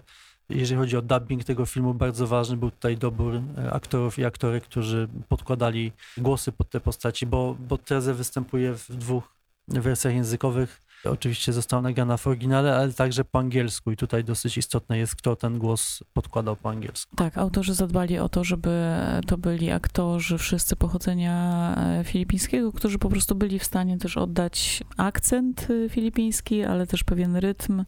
jeżeli 0.50 0.80
chodzi 0.80 0.96
o 0.96 1.02
dubbing 1.02 1.44
tego 1.44 1.66
filmu, 1.66 1.94
bardzo 1.94 2.26
ważny 2.26 2.56
był 2.56 2.70
tutaj 2.70 2.96
dobór 2.96 3.34
e, 3.34 3.72
aktorów 3.72 4.18
i 4.18 4.24
aktorek, 4.24 4.64
którzy 4.64 5.08
podkładali 5.28 5.92
głosy 6.18 6.52
pod 6.52 6.70
te 6.70 6.80
postaci, 6.80 7.26
bo, 7.26 7.56
bo 7.68 7.78
Treze 7.78 8.14
występuje 8.14 8.74
w 8.74 8.96
dwóch 8.96 9.34
wersjach 9.68 10.14
językowych. 10.14 10.80
Oczywiście 11.04 11.52
została 11.52 11.82
nagrana 11.82 12.16
w 12.16 12.26
oryginale, 12.26 12.76
ale 12.76 12.92
także 12.92 13.24
po 13.24 13.38
angielsku 13.38 13.90
i 13.90 13.96
tutaj 13.96 14.24
dosyć 14.24 14.58
istotne 14.58 14.98
jest, 14.98 15.16
kto 15.16 15.36
ten 15.36 15.58
głos 15.58 16.04
podkładał 16.12 16.56
po 16.56 16.70
angielsku. 16.70 17.16
Tak, 17.16 17.38
autorzy 17.38 17.74
zadbali 17.74 18.18
o 18.18 18.28
to, 18.28 18.44
żeby 18.44 18.96
to 19.26 19.38
byli 19.38 19.70
aktorzy 19.70 20.38
wszyscy 20.38 20.76
pochodzenia 20.76 21.74
e, 21.76 22.04
filipińskiego, 22.04 22.72
którzy 22.72 22.98
po 22.98 23.08
prostu 23.08 23.34
byli 23.34 23.58
w 23.58 23.64
stanie 23.64 23.98
też 23.98 24.16
oddać 24.16 24.82
akcent 24.96 25.68
e, 25.70 25.88
filipiński, 25.88 26.64
ale 26.64 26.86
też 26.86 27.04
pewien 27.04 27.36
rytm 27.36 27.84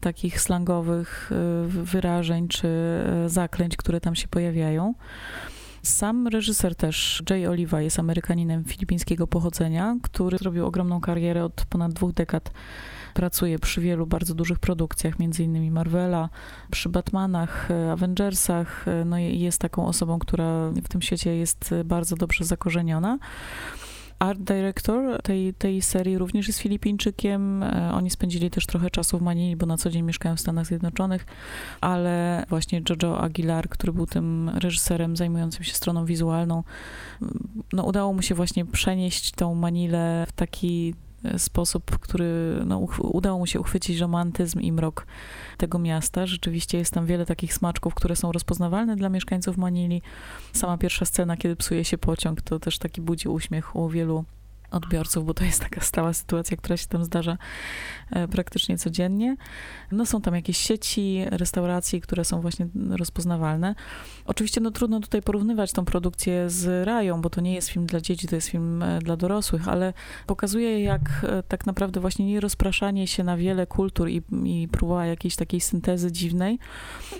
takich 0.00 0.40
slangowych 0.40 1.30
e, 1.32 1.66
wyrażeń 1.68 2.48
czy 2.48 2.68
zaklęć, 3.26 3.76
które 3.76 4.00
tam 4.00 4.14
się 4.14 4.28
pojawiają. 4.28 4.94
Sam 5.82 6.28
reżyser 6.28 6.74
też, 6.74 7.22
Jay 7.30 7.46
Oliva, 7.46 7.80
jest 7.80 7.98
Amerykaninem 7.98 8.64
filipińskiego 8.64 9.26
pochodzenia, 9.26 9.96
który 10.02 10.38
zrobił 10.38 10.66
ogromną 10.66 11.00
karierę 11.00 11.44
od 11.44 11.64
ponad 11.68 11.92
dwóch 11.92 12.12
dekad. 12.12 12.50
Pracuje 13.14 13.58
przy 13.58 13.80
wielu 13.80 14.06
bardzo 14.06 14.34
dużych 14.34 14.58
produkcjach, 14.58 15.14
innymi 15.38 15.70
Marvela, 15.70 16.28
przy 16.70 16.88
Batmanach, 16.88 17.68
Avengersach. 17.92 18.86
No 19.04 19.18
i 19.18 19.40
jest 19.40 19.60
taką 19.60 19.86
osobą, 19.86 20.18
która 20.18 20.70
w 20.70 20.88
tym 20.88 21.02
świecie 21.02 21.36
jest 21.36 21.74
bardzo 21.84 22.16
dobrze 22.16 22.44
zakorzeniona. 22.44 23.18
Art 24.18 24.38
director 24.40 25.22
tej, 25.22 25.54
tej 25.54 25.82
serii 25.82 26.18
również 26.18 26.46
jest 26.46 26.58
Filipińczykiem. 26.58 27.62
E, 27.62 27.92
oni 27.94 28.10
spędzili 28.10 28.50
też 28.50 28.66
trochę 28.66 28.90
czasu 28.90 29.18
w 29.18 29.22
Manili, 29.22 29.56
bo 29.56 29.66
na 29.66 29.76
co 29.76 29.90
dzień 29.90 30.02
mieszkają 30.02 30.36
w 30.36 30.40
Stanach 30.40 30.66
Zjednoczonych, 30.66 31.26
ale 31.80 32.44
właśnie 32.48 32.82
Jojo 32.88 33.20
Aguilar, 33.20 33.68
który 33.68 33.92
był 33.92 34.06
tym 34.06 34.48
reżyserem 34.54 35.16
zajmującym 35.16 35.64
się 35.64 35.74
stroną 35.74 36.04
wizualną, 36.04 36.64
no 37.72 37.84
udało 37.84 38.12
mu 38.12 38.22
się 38.22 38.34
właśnie 38.34 38.64
przenieść 38.64 39.32
tą 39.32 39.54
Manilę 39.54 40.26
w 40.28 40.32
taki 40.32 40.94
sposób, 41.36 41.98
który 41.98 42.60
no, 42.66 42.78
udało 42.98 43.38
mu 43.38 43.46
się 43.46 43.60
uchwycić 43.60 43.98
romantyzm 43.98 44.60
i 44.60 44.72
mrok 44.72 45.06
tego 45.56 45.78
miasta. 45.78 46.26
Rzeczywiście 46.26 46.78
jest 46.78 46.94
tam 46.94 47.06
wiele 47.06 47.26
takich 47.26 47.54
smaczków, 47.54 47.94
które 47.94 48.16
są 48.16 48.32
rozpoznawalne 48.32 48.96
dla 48.96 49.08
mieszkańców 49.08 49.56
Manili. 49.56 50.02
Sama 50.52 50.78
pierwsza 50.78 51.04
scena, 51.04 51.36
kiedy 51.36 51.56
psuje 51.56 51.84
się 51.84 51.98
pociąg, 51.98 52.42
to 52.42 52.58
też 52.58 52.78
taki 52.78 53.00
budzi 53.00 53.28
uśmiech 53.28 53.76
u 53.76 53.88
wielu 53.88 54.24
odbiorców, 54.70 55.26
bo 55.26 55.34
to 55.34 55.44
jest 55.44 55.60
taka 55.60 55.80
stała 55.80 56.12
sytuacja, 56.12 56.56
która 56.56 56.76
się 56.76 56.86
tam 56.86 57.04
zdarza 57.04 57.38
e, 58.10 58.28
praktycznie 58.28 58.78
codziennie. 58.78 59.36
No 59.92 60.06
są 60.06 60.20
tam 60.20 60.34
jakieś 60.34 60.58
sieci, 60.58 61.24
restauracji, 61.30 62.00
które 62.00 62.24
są 62.24 62.40
właśnie 62.40 62.66
rozpoznawalne. 62.90 63.74
Oczywiście 64.24 64.60
no 64.60 64.70
trudno 64.70 65.00
tutaj 65.00 65.22
porównywać 65.22 65.72
tą 65.72 65.84
produkcję 65.84 66.50
z 66.50 66.86
Rają, 66.86 67.20
bo 67.20 67.30
to 67.30 67.40
nie 67.40 67.54
jest 67.54 67.68
film 67.68 67.86
dla 67.86 68.00
dzieci, 68.00 68.28
to 68.28 68.34
jest 68.34 68.48
film 68.48 68.82
e, 68.82 68.98
dla 68.98 69.16
dorosłych, 69.16 69.68
ale 69.68 69.92
pokazuje 70.26 70.82
jak 70.82 71.00
e, 71.22 71.42
tak 71.42 71.66
naprawdę 71.66 72.00
właśnie 72.00 72.26
nie 72.26 72.40
rozpraszanie 72.40 73.06
się 73.06 73.24
na 73.24 73.36
wiele 73.36 73.66
kultur 73.66 74.08
i, 74.08 74.22
i 74.44 74.68
próba 74.68 75.06
jakiejś 75.06 75.36
takiej 75.36 75.60
syntezy 75.60 76.12
dziwnej, 76.12 76.58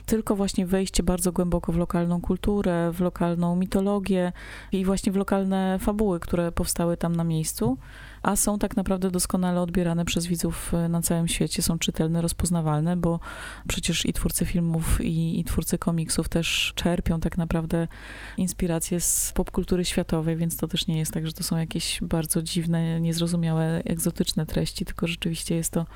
tylko 0.06 0.36
właśnie 0.36 0.66
wejście 0.66 1.02
bardzo 1.02 1.32
głęboko 1.32 1.72
w 1.72 1.76
lokalną 1.76 2.20
kulturę, 2.20 2.92
w 2.92 3.00
lokalną 3.00 3.56
mitologię 3.56 4.32
i 4.72 4.84
właśnie 4.84 5.12
w 5.12 5.16
lokalne 5.16 5.78
fabuły, 5.80 6.20
które 6.20 6.52
powstały 6.52 6.96
tam 6.96 7.16
na 7.16 7.24
miejscu 7.24 7.35
miejscu, 7.36 7.78
a 8.22 8.36
są 8.36 8.58
tak 8.58 8.76
naprawdę 8.76 9.10
doskonale 9.10 9.60
odbierane 9.60 10.04
przez 10.04 10.26
widzów 10.26 10.74
e, 10.74 10.88
na 10.88 11.02
całym 11.02 11.28
świecie, 11.28 11.62
są 11.62 11.78
czytelne, 11.78 12.22
rozpoznawalne, 12.22 12.96
bo 12.96 13.20
przecież 13.68 14.06
i 14.06 14.12
twórcy 14.12 14.44
filmów, 14.44 15.00
i, 15.00 15.40
i 15.40 15.44
twórcy 15.44 15.78
komiksów 15.78 16.28
też 16.28 16.72
czerpią 16.74 17.20
tak 17.20 17.38
naprawdę 17.38 17.88
inspiracje 18.36 19.00
z 19.00 19.32
popkultury 19.34 19.84
światowej, 19.84 20.36
więc 20.36 20.56
to 20.56 20.68
też 20.68 20.86
nie 20.86 20.98
jest 20.98 21.12
tak, 21.12 21.26
że 21.26 21.32
to 21.32 21.44
są 21.44 21.56
jakieś 21.56 21.98
bardzo 22.02 22.42
dziwne, 22.42 23.00
niezrozumiałe, 23.00 23.82
egzotyczne 23.84 24.46
treści, 24.46 24.84
tylko 24.84 25.06
rzeczywiście 25.06 25.54
jest 25.54 25.72
to, 25.72 25.86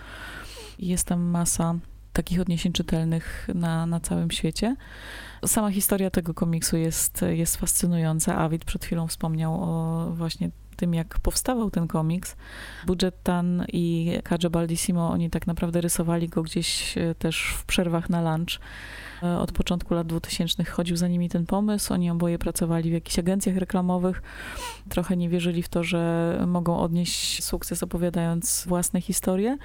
jest 0.78 1.07
tam 1.07 1.20
masa 1.20 1.74
takich 2.12 2.41
odniesień 2.41 2.72
czytelnych 2.72 3.49
na, 3.55 3.86
na 3.86 4.01
całym 4.01 4.30
świecie. 4.30 4.76
Sama 5.47 5.70
historia 5.70 6.11
tego 6.11 6.34
komiksu 6.34 6.76
jest, 6.76 7.24
jest 7.30 7.57
fascynująca. 7.57 8.38
Awid 8.38 8.64
przed 8.64 8.84
chwilą 8.84 9.07
wspomniał 9.07 9.55
o 9.55 10.07
właśnie 10.14 10.51
tym, 10.81 10.95
jak 10.95 11.20
powstawał 11.20 11.70
ten 11.70 11.89
komiks. 11.89 12.37
Budget 12.87 13.22
Tan 13.22 13.64
i 13.72 14.12
Kajo 14.24 14.51
Baldissimo, 14.51 15.11
oni 15.11 15.31
tak 15.31 15.47
naprawdę 15.47 15.81
rysowali 15.81 16.28
go 16.28 16.43
gdzieś 16.43 16.99
e, 16.99 17.14
też 17.14 17.55
w 17.57 17.64
przerwach 17.64 18.11
na 18.11 18.37
lunch. 18.37 18.61
E, 19.22 19.39
od 19.39 19.53
początku 19.53 19.95
lat 19.95 20.07
2000 20.07 20.64
chodził 20.64 20.97
za 20.97 21.09
nimi 21.09 21.28
ten 21.28 21.47
pomysł. 21.47 21.95
Oni 21.95 22.11
oboje 22.11 22.39
pracowali 22.39 22.91
w 22.91 22.93
jakichś 22.93 23.18
agencjach 23.18 23.57
reklamowych. 23.57 24.22
Trochę 24.89 25.16
nie 25.16 25.28
wierzyli 25.28 25.62
w 25.62 25.68
to, 25.68 25.85
że 25.85 26.45
mogą 26.47 26.78
odnieść 26.78 27.45
sukces 27.45 27.83
opowiadając 27.83 28.64
własne 28.68 29.01
historie. 29.01 29.59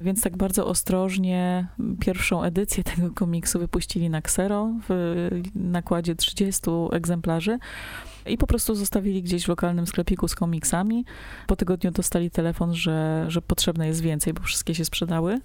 Więc 0.00 0.22
tak 0.22 0.36
bardzo 0.36 0.66
ostrożnie 0.66 1.66
pierwszą 2.00 2.42
edycję 2.42 2.84
tego 2.84 3.10
komiksu 3.10 3.58
wypuścili 3.58 4.10
na 4.10 4.18
Xero 4.18 4.72
w 4.88 5.30
nakładzie 5.54 6.14
30 6.14 6.62
egzemplarzy 6.92 7.58
i 8.26 8.38
po 8.38 8.46
prostu 8.46 8.74
zostawili 8.74 9.22
gdzieś 9.22 9.44
w 9.44 9.48
lokalnym 9.48 9.86
sklepiku 9.86 10.28
z 10.28 10.34
komiksami. 10.34 11.04
Po 11.46 11.56
tygodniu 11.56 11.90
dostali 11.90 12.30
telefon, 12.30 12.74
że, 12.74 13.24
że 13.28 13.42
potrzebne 13.42 13.86
jest 13.86 14.00
więcej, 14.00 14.32
bo 14.32 14.42
wszystkie 14.42 14.74
się 14.74 14.84
sprzedały. 14.84 15.40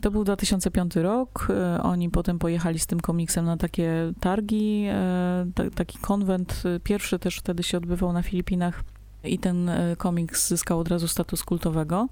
To 0.00 0.10
był 0.10 0.24
2005 0.24 0.96
rok. 0.96 1.48
E, 1.50 1.82
oni 1.82 2.10
potem 2.10 2.38
pojechali 2.38 2.78
z 2.78 2.86
tym 2.86 3.00
komiksem 3.00 3.44
na 3.44 3.56
takie 3.56 4.12
targi, 4.20 4.86
e, 4.88 5.46
taki 5.74 5.98
konwent. 5.98 6.62
Pierwszy 6.84 7.18
też 7.18 7.36
wtedy 7.36 7.62
się 7.62 7.78
odbywał 7.78 8.12
na 8.12 8.22
Filipinach. 8.22 8.82
I 9.26 9.38
ten 9.38 9.68
e, 9.68 9.96
komiks 9.96 10.48
zyskał 10.48 10.78
od 10.78 10.88
razu 10.88 11.08
status 11.08 11.42
kultowego. 11.42 12.08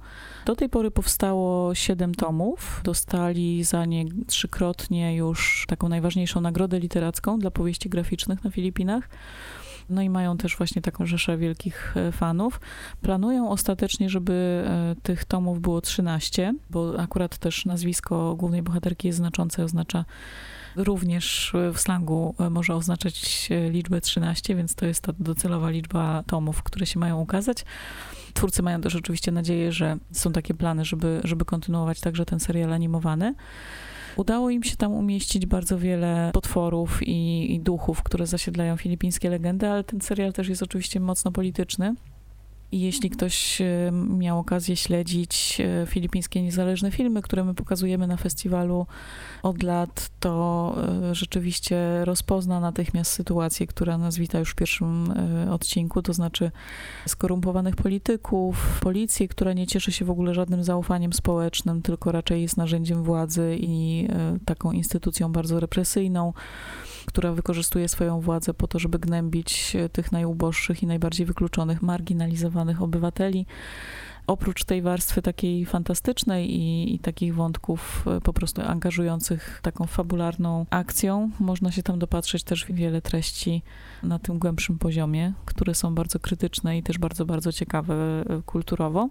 Do 0.46 0.56
tej 0.56 0.68
pory 0.68 0.90
powstało 0.90 1.74
siedem 1.74 2.14
tomów. 2.14 2.80
Dostali 2.84 3.64
za 3.64 3.84
nie 3.84 4.04
trzykrotnie 4.26 5.16
już 5.16 5.64
taką 5.68 5.88
najważniejszą 5.88 6.40
nagrodę 6.40 6.80
literacką 6.80 7.38
dla 7.38 7.50
powieści 7.50 7.88
graficznych 7.88 8.44
na 8.44 8.50
Filipinach. 8.50 9.08
No 9.90 10.02
i 10.02 10.10
mają 10.10 10.36
też 10.36 10.56
właśnie 10.56 10.82
taką 10.82 11.06
rzeszę 11.06 11.38
wielkich 11.38 11.96
e, 11.96 12.12
fanów. 12.12 12.60
Planują 13.02 13.50
ostatecznie, 13.50 14.10
żeby 14.10 14.64
e, 14.66 14.94
tych 15.02 15.24
tomów 15.24 15.60
było 15.60 15.80
13, 15.80 16.54
bo 16.70 17.00
akurat 17.00 17.38
też 17.38 17.64
nazwisko 17.64 18.34
głównej 18.34 18.62
bohaterki 18.62 19.06
jest 19.08 19.18
znaczące, 19.18 19.64
oznacza 19.64 20.04
również 20.76 21.52
w 21.74 21.80
slangu 21.80 22.34
e, 22.40 22.50
może 22.50 22.74
oznaczać 22.74 23.48
liczbę 23.70 24.00
13, 24.00 24.54
więc 24.54 24.74
to 24.74 24.86
jest 24.86 25.00
ta 25.00 25.12
docelowa 25.18 25.70
liczba 25.70 26.22
tomów, 26.26 26.62
które 26.62 26.86
się 26.86 26.98
mają 26.98 27.20
ukazać. 27.20 27.64
Twórcy 28.34 28.62
mają 28.62 28.80
też 28.80 28.96
oczywiście 28.96 29.32
nadzieję, 29.32 29.72
że 29.72 29.96
są 30.12 30.32
takie 30.32 30.54
plany, 30.54 30.84
żeby, 30.84 31.20
żeby 31.24 31.44
kontynuować 31.44 32.00
także 32.00 32.26
ten 32.26 32.40
serial 32.40 32.72
animowany. 32.72 33.34
Udało 34.16 34.50
im 34.50 34.62
się 34.62 34.76
tam 34.76 34.92
umieścić 34.92 35.46
bardzo 35.46 35.78
wiele 35.78 36.30
potworów 36.32 37.02
i, 37.02 37.54
i 37.54 37.60
duchów, 37.60 38.02
które 38.02 38.26
zasiedlają 38.26 38.76
filipińskie 38.76 39.30
legendy, 39.30 39.68
ale 39.68 39.84
ten 39.84 40.00
serial 40.00 40.32
też 40.32 40.48
jest 40.48 40.62
oczywiście 40.62 41.00
mocno 41.00 41.32
polityczny. 41.32 41.94
I 42.74 42.80
jeśli 42.80 43.10
ktoś 43.10 43.60
e, 43.60 43.90
miał 43.92 44.38
okazję 44.38 44.76
śledzić 44.76 45.60
e, 45.60 45.86
filipińskie 45.86 46.42
niezależne 46.42 46.90
filmy, 46.90 47.22
które 47.22 47.44
my 47.44 47.54
pokazujemy 47.54 48.06
na 48.06 48.16
festiwalu 48.16 48.86
od 49.42 49.62
lat, 49.62 50.10
to 50.20 50.74
e, 51.10 51.14
rzeczywiście 51.14 52.04
rozpozna 52.04 52.60
natychmiast 52.60 53.12
sytuację, 53.12 53.66
która 53.66 53.98
nas 53.98 54.16
wita 54.16 54.38
już 54.38 54.50
w 54.50 54.54
pierwszym 54.54 55.14
odcinku, 55.50 56.02
to 56.02 56.12
znaczy 56.12 56.50
skorumpowanych 57.06 57.76
polityków, 57.76 58.80
policję, 58.80 59.28
która 59.28 59.52
nie 59.52 59.66
cieszy 59.66 59.92
się 59.92 60.04
w 60.04 60.10
ogóle 60.10 60.34
żadnym 60.34 60.64
zaufaniem 60.64 61.12
społecznym, 61.12 61.82
tylko 61.82 62.12
raczej 62.12 62.42
jest 62.42 62.56
narzędziem 62.56 63.02
władzy 63.02 63.56
i 63.60 64.08
taką 64.44 64.72
instytucją 64.72 65.32
bardzo 65.32 65.60
represyjną 65.60 66.32
która 67.07 67.32
wykorzystuje 67.32 67.88
swoją 67.88 68.20
władzę 68.20 68.55
po 68.55 68.68
to, 68.68 68.78
żeby 68.78 68.98
gnębić 68.98 69.76
tych 69.92 70.12
najuboższych 70.12 70.82
i 70.82 70.86
najbardziej 70.86 71.26
wykluczonych, 71.26 71.82
marginalizowanych 71.82 72.82
obywateli. 72.82 73.46
oprócz 74.26 74.64
tej 74.64 74.82
warstwy 74.82 75.22
takiej 75.22 75.66
fantastycznej 75.66 76.50
i, 76.55 76.94
i, 76.94 76.98
takich 76.98 77.34
wątków 77.34 78.05
e, 78.07 78.20
po 78.20 78.32
prostu 78.32 78.62
angażujących 78.62 79.61
taką 79.62 79.86
fabularną 79.86 80.66
akcją, 80.70 81.30
można 81.40 81.72
się 81.72 81.82
tam 81.82 81.98
dopatrzeć 81.98 82.44
też 82.44 82.66
wiele 82.70 83.02
treści 83.02 83.62
na 84.02 84.18
tym 84.18 84.38
głębszym 84.38 84.78
poziomie, 84.78 85.32
które 85.44 85.74
są 85.74 85.94
bardzo 85.94 86.18
krytyczne 86.18 86.78
i 86.78 86.82
też 86.82 86.98
bardzo, 86.98 87.26
bardzo 87.26 87.52
ciekawe 87.52 87.94
e, 87.94 88.42
kulturowo. 88.46 89.09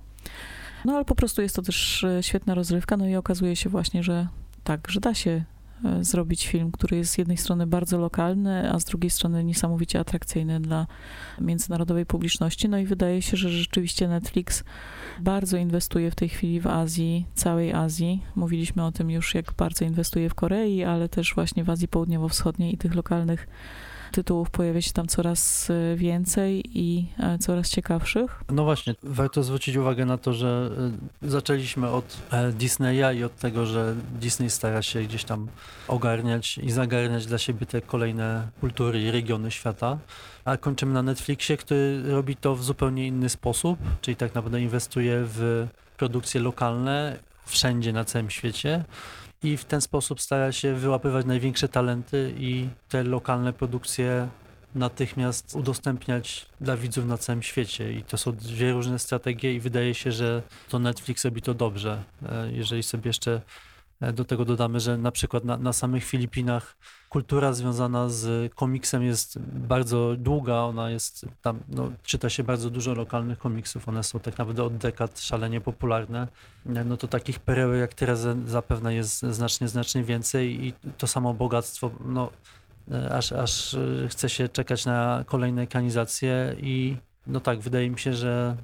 No 0.85 0.95
ale 0.95 1.05
po 1.05 1.15
prostu 1.15 1.41
jest 1.41 1.55
to 1.55 1.61
też 1.61 2.03
e, 2.03 2.23
świetna 2.23 2.55
rozrywka, 2.55 2.97
no 2.97 3.07
i 3.07 3.15
okazuje 3.15 3.55
się 3.55 3.69
właśnie, 3.69 4.03
że 4.03 4.27
tak, 4.63 4.87
że 4.91 4.99
da 4.99 5.13
się 5.13 5.43
E, 5.52 5.52
zrobić 6.01 6.47
film, 6.47 6.71
który 6.71 6.97
jest 6.97 7.11
z 7.11 7.17
jednej 7.17 7.37
strony 7.37 7.67
bardzo 7.67 7.97
lokalny, 7.97 8.71
a 8.71 8.79
z 8.79 8.85
drugiej 8.85 9.09
strony 9.09 9.43
niesamowicie 9.43 9.99
atrakcyjny 9.99 10.59
dla 10.59 10.87
międzynarodowej 11.41 12.05
publiczności. 12.05 12.69
No 12.69 12.77
i 12.77 12.85
wydaje 12.85 13.21
się, 13.21 13.37
że 13.37 13.49
rzeczywiście 13.49 14.07
Netflix 14.07 14.63
bardzo 15.19 15.57
inwestuje 15.57 16.11
w 16.11 16.15
tej 16.15 16.29
chwili 16.29 16.59
w 16.59 16.67
Azji, 16.67 17.25
całej 17.33 17.73
Azji. 17.73 18.23
Mówiliśmy 18.35 18.85
o 18.85 18.91
tym 18.91 19.11
już, 19.11 19.35
jak 19.35 19.53
bardzo 19.53 19.85
inwestuje 19.85 20.29
w 20.29 20.35
Korei, 20.35 20.83
ale 20.83 21.09
też 21.09 21.35
właśnie 21.35 21.63
w 21.63 21.69
Azji 21.69 21.87
Południowo-Wschodniej 21.87 22.73
i 22.73 22.77
tych 22.77 22.95
lokalnych 22.95 23.47
tytułów 24.13 24.49
pojawia 24.49 24.81
się 24.81 24.91
tam 24.91 25.07
coraz 25.07 25.69
e, 25.69 25.95
więcej 25.95 26.63
i 26.65 27.07
e, 27.19 27.37
coraz 27.37 27.69
ciekawszych. 27.69 28.43
No 28.49 28.63
właśnie, 28.63 28.95
warto 29.03 29.43
zwrócić 29.43 29.75
uwagę 29.75 30.05
na 30.05 30.17
to, 30.17 30.33
że 30.33 30.69
e, 31.23 31.29
zaczęliśmy 31.29 31.89
od 31.89 32.17
Disneya 32.51 33.17
i 33.17 33.23
od 33.23 33.35
tego, 33.35 33.65
że 33.65 33.95
Disney 34.19 34.49
stara 34.49 34.81
się 34.81 35.01
gdzieś 35.01 35.23
tam 35.23 35.47
ogarniać 35.87 36.57
i 36.57 36.71
zagarniać 36.71 37.25
dla 37.25 37.37
siebie 37.37 37.65
te 37.65 37.81
kolejne 37.81 38.47
kultury 38.59 39.01
i 39.01 39.11
regiony 39.11 39.51
świata, 39.51 39.97
a 40.45 40.57
kończymy 40.57 40.93
na 40.93 41.03
Netflixie, 41.03 41.57
który 41.57 42.03
robi 42.11 42.35
to 42.35 42.55
w 42.55 42.63
zupełnie 42.63 43.07
inny 43.07 43.29
sposób, 43.29 43.79
czyli 44.01 44.15
tak 44.15 44.35
naprawdę 44.35 44.61
inwestuje 44.61 45.23
w 45.23 45.67
produkcje 45.97 46.41
lokalne 46.41 47.17
wszędzie 47.45 47.93
na 47.93 48.05
całym 48.05 48.29
świecie 48.29 48.83
i 49.43 49.57
w 49.57 49.65
ten 49.65 49.81
sposób 49.81 50.21
stara 50.21 50.51
się 50.51 50.73
wyłapywać 50.75 51.25
największe 51.25 51.69
talenty 51.69 52.33
i 52.37 52.69
te 52.89 53.03
lokalne 53.03 53.53
produkcje 53.53 54.27
natychmiast 54.75 55.55
udostępniać 55.55 56.45
dla 56.61 56.77
widzów 56.77 57.05
na 57.05 57.17
całym 57.17 57.43
świecie. 57.43 57.93
I 57.93 58.03
to 58.03 58.17
są 58.17 58.31
dwie 58.31 58.71
różne 58.71 58.99
strategie 58.99 59.55
i 59.55 59.59
wydaje 59.59 59.93
się, 59.93 60.11
że 60.11 60.41
to 60.69 60.79
Netflix 60.79 61.25
robi 61.25 61.41
to 61.41 61.53
dobrze. 61.53 62.03
E, 62.25 62.51
jeżeli 62.51 62.83
sobie 62.83 63.09
jeszcze 63.09 63.41
e, 64.01 64.13
do 64.13 64.25
tego 64.25 64.45
dodamy, 64.45 64.79
że 64.79 64.97
na 64.97 65.11
przykład 65.11 65.43
na, 65.43 65.57
na 65.57 65.73
samych 65.73 66.03
Filipinach 66.03 66.75
kultura 67.13 67.53
związana 67.53 68.09
z 68.09 68.53
komiksem 68.53 69.03
jest 69.03 69.39
bardzo 69.39 70.15
długa, 70.17 70.55
ona 70.55 70.89
jest 70.89 71.25
tam, 71.41 71.59
no, 71.69 71.91
czyta 72.03 72.29
się 72.29 72.43
bardzo 72.43 72.69
dużo 72.69 72.93
lokalnych 72.93 73.37
komiksów, 73.39 73.89
one 73.89 74.03
są 74.03 74.19
tak 74.19 74.37
naprawdę 74.37 74.63
od 74.63 74.77
dekad 74.77 75.19
szalenie 75.19 75.61
popularne, 75.61 76.27
no 76.65 76.97
to 76.97 77.07
takich 77.07 77.39
pereł 77.39 77.73
jak 77.73 77.93
Tereza 77.93 78.35
zapewne 78.45 78.95
jest 78.95 79.21
znacznie, 79.21 79.67
znacznie 79.67 80.03
więcej 80.03 80.65
i 80.65 80.73
to 80.97 81.07
samo 81.07 81.33
bogactwo, 81.33 81.91
no 82.05 82.29
aż, 83.11 83.31
aż 83.31 83.75
chce 84.09 84.29
się 84.29 84.49
czekać 84.49 84.85
na 84.85 85.23
kolejne 85.27 85.61
ekranizacje 85.61 86.55
i 86.61 86.97
no 87.27 87.39
tak, 87.39 87.59
wydaje 87.59 87.89
mi 87.89 87.99
się, 87.99 88.13
że 88.13 88.57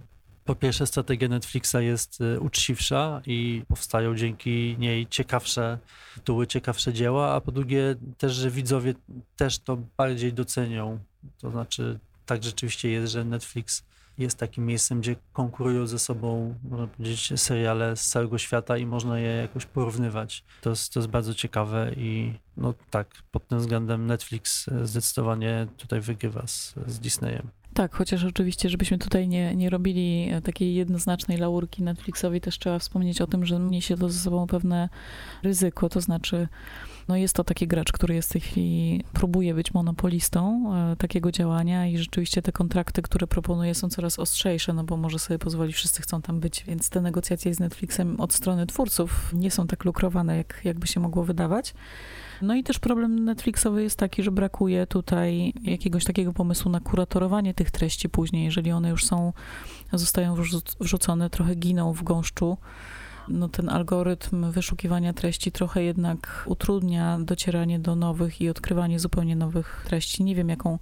po 0.49 0.55
pierwsze, 0.55 0.87
strategia 0.87 1.27
Netflixa 1.27 1.75
jest 1.79 2.21
y, 2.21 2.39
uczciwsza 2.39 3.21
i 3.25 3.63
powstają 3.67 4.15
dzięki 4.15 4.75
niej 4.79 5.07
ciekawsze 5.07 5.77
tytuły, 6.15 6.47
ciekawsze 6.47 6.93
dzieła, 6.93 7.33
a 7.33 7.41
po 7.41 7.51
drugie 7.51 7.95
też, 8.17 8.33
że 8.33 8.51
widzowie 8.51 8.93
też 9.35 9.59
to 9.59 9.77
bardziej 9.97 10.33
docenią. 10.33 10.99
To 11.41 11.51
znaczy, 11.51 11.99
tak 12.25 12.43
rzeczywiście 12.43 12.89
jest, 12.89 13.13
że 13.13 13.25
Netflix 13.25 13.83
jest 14.17 14.37
takim 14.37 14.65
miejscem, 14.65 15.01
gdzie 15.01 15.15
konkurują 15.33 15.87
ze 15.87 15.99
sobą, 15.99 16.55
można 16.63 16.87
powiedzieć, 16.87 17.41
seriale 17.41 17.95
z 17.95 18.09
całego 18.09 18.37
świata 18.37 18.77
i 18.77 18.85
można 18.85 19.19
je 19.19 19.29
jakoś 19.29 19.65
porównywać. 19.65 20.43
To 20.61 20.69
jest, 20.69 20.93
to 20.93 20.99
jest 20.99 21.09
bardzo 21.09 21.33
ciekawe 21.33 21.91
i 21.97 22.33
no 22.57 22.73
tak, 22.89 23.07
pod 23.31 23.47
tym 23.47 23.59
względem 23.59 24.05
Netflix 24.05 24.67
y, 24.67 24.87
zdecydowanie 24.87 25.67
tutaj 25.77 26.01
wygrywa 26.01 26.47
z, 26.47 26.75
z 26.87 26.99
Disneyem. 26.99 27.58
Tak, 27.79 27.95
chociaż 27.95 28.23
oczywiście, 28.23 28.69
żebyśmy 28.69 28.97
tutaj 28.97 29.27
nie, 29.27 29.55
nie 29.55 29.69
robili 29.69 30.29
e, 30.31 30.41
takiej 30.41 30.75
jednoznacznej 30.75 31.37
laurki 31.37 31.83
Netflixowi, 31.83 32.41
też 32.41 32.59
trzeba 32.59 32.79
wspomnieć 32.79 33.21
o 33.21 33.27
tym, 33.27 33.45
że 33.45 33.59
niesie 33.59 33.97
to 33.97 34.09
ze 34.09 34.19
sobą 34.19 34.47
pewne 34.47 34.89
ryzyko, 35.43 35.89
to 35.89 36.01
znaczy 36.01 36.47
no 37.07 37.15
jest 37.15 37.35
to 37.35 37.43
taki 37.43 37.67
gracz, 37.67 37.91
który 37.91 38.15
jest 38.15 38.29
w 38.29 38.31
tej 38.31 38.41
chwili, 38.41 39.03
próbuje 39.13 39.53
być 39.53 39.73
monopolistą 39.73 40.73
e, 40.75 40.95
takiego 40.95 41.31
działania 41.31 41.87
i 41.87 41.97
rzeczywiście 41.97 42.41
te 42.41 42.51
kontrakty, 42.51 43.01
które 43.01 43.27
proponuje 43.27 43.75
są 43.75 43.89
coraz 43.89 44.19
ostrzejsze, 44.19 44.73
no 44.73 44.83
bo 44.83 44.97
może 44.97 45.19
sobie 45.19 45.39
pozwolić, 45.39 45.75
wszyscy 45.75 46.01
chcą 46.01 46.21
tam 46.21 46.39
być, 46.39 46.63
więc 46.67 46.89
te 46.89 47.01
negocjacje 47.01 47.53
z 47.53 47.59
Netflixem 47.59 48.19
od 48.21 48.33
strony 48.33 48.65
twórców 48.65 49.33
nie 49.33 49.51
są 49.51 49.67
tak 49.67 49.85
lukrowane, 49.85 50.37
jak, 50.37 50.61
jakby 50.63 50.87
się 50.87 50.99
mogło 50.99 51.23
wydawać. 51.23 51.73
No 52.41 52.55
i 52.55 52.63
też 52.63 52.79
problem 52.79 53.25
Netflixowy 53.25 53.83
jest 53.83 53.97
taki, 53.97 54.23
że 54.23 54.31
brakuje 54.31 54.87
tutaj 54.87 55.53
jakiegoś 55.61 56.03
takiego 56.03 56.33
pomysłu 56.33 56.71
na 56.71 56.79
kuratorowanie 56.79 57.53
tych 57.53 57.71
treści 57.71 58.09
później, 58.09 58.45
jeżeli 58.45 58.71
one 58.71 58.89
już 58.89 59.05
są, 59.05 59.33
zostają 59.93 60.35
wrzucone, 60.79 61.29
trochę 61.29 61.55
giną 61.55 61.93
w 61.93 62.03
gąszczu 62.03 62.57
no 63.29 63.49
ten 63.49 63.69
algorytm 63.69 64.51
wyszukiwania 64.51 65.13
treści 65.13 65.51
trochę 65.51 65.83
jednak 65.83 66.43
utrudnia 66.45 67.19
docieranie 67.19 67.79
do 67.79 67.95
nowych 67.95 68.41
i 68.41 68.49
odkrywanie 68.49 68.99
zupełnie 68.99 69.35
nowych 69.35 69.85
treści. 69.87 70.23
Nie 70.23 70.35
wiem, 70.35 70.49
jaką 70.49 70.79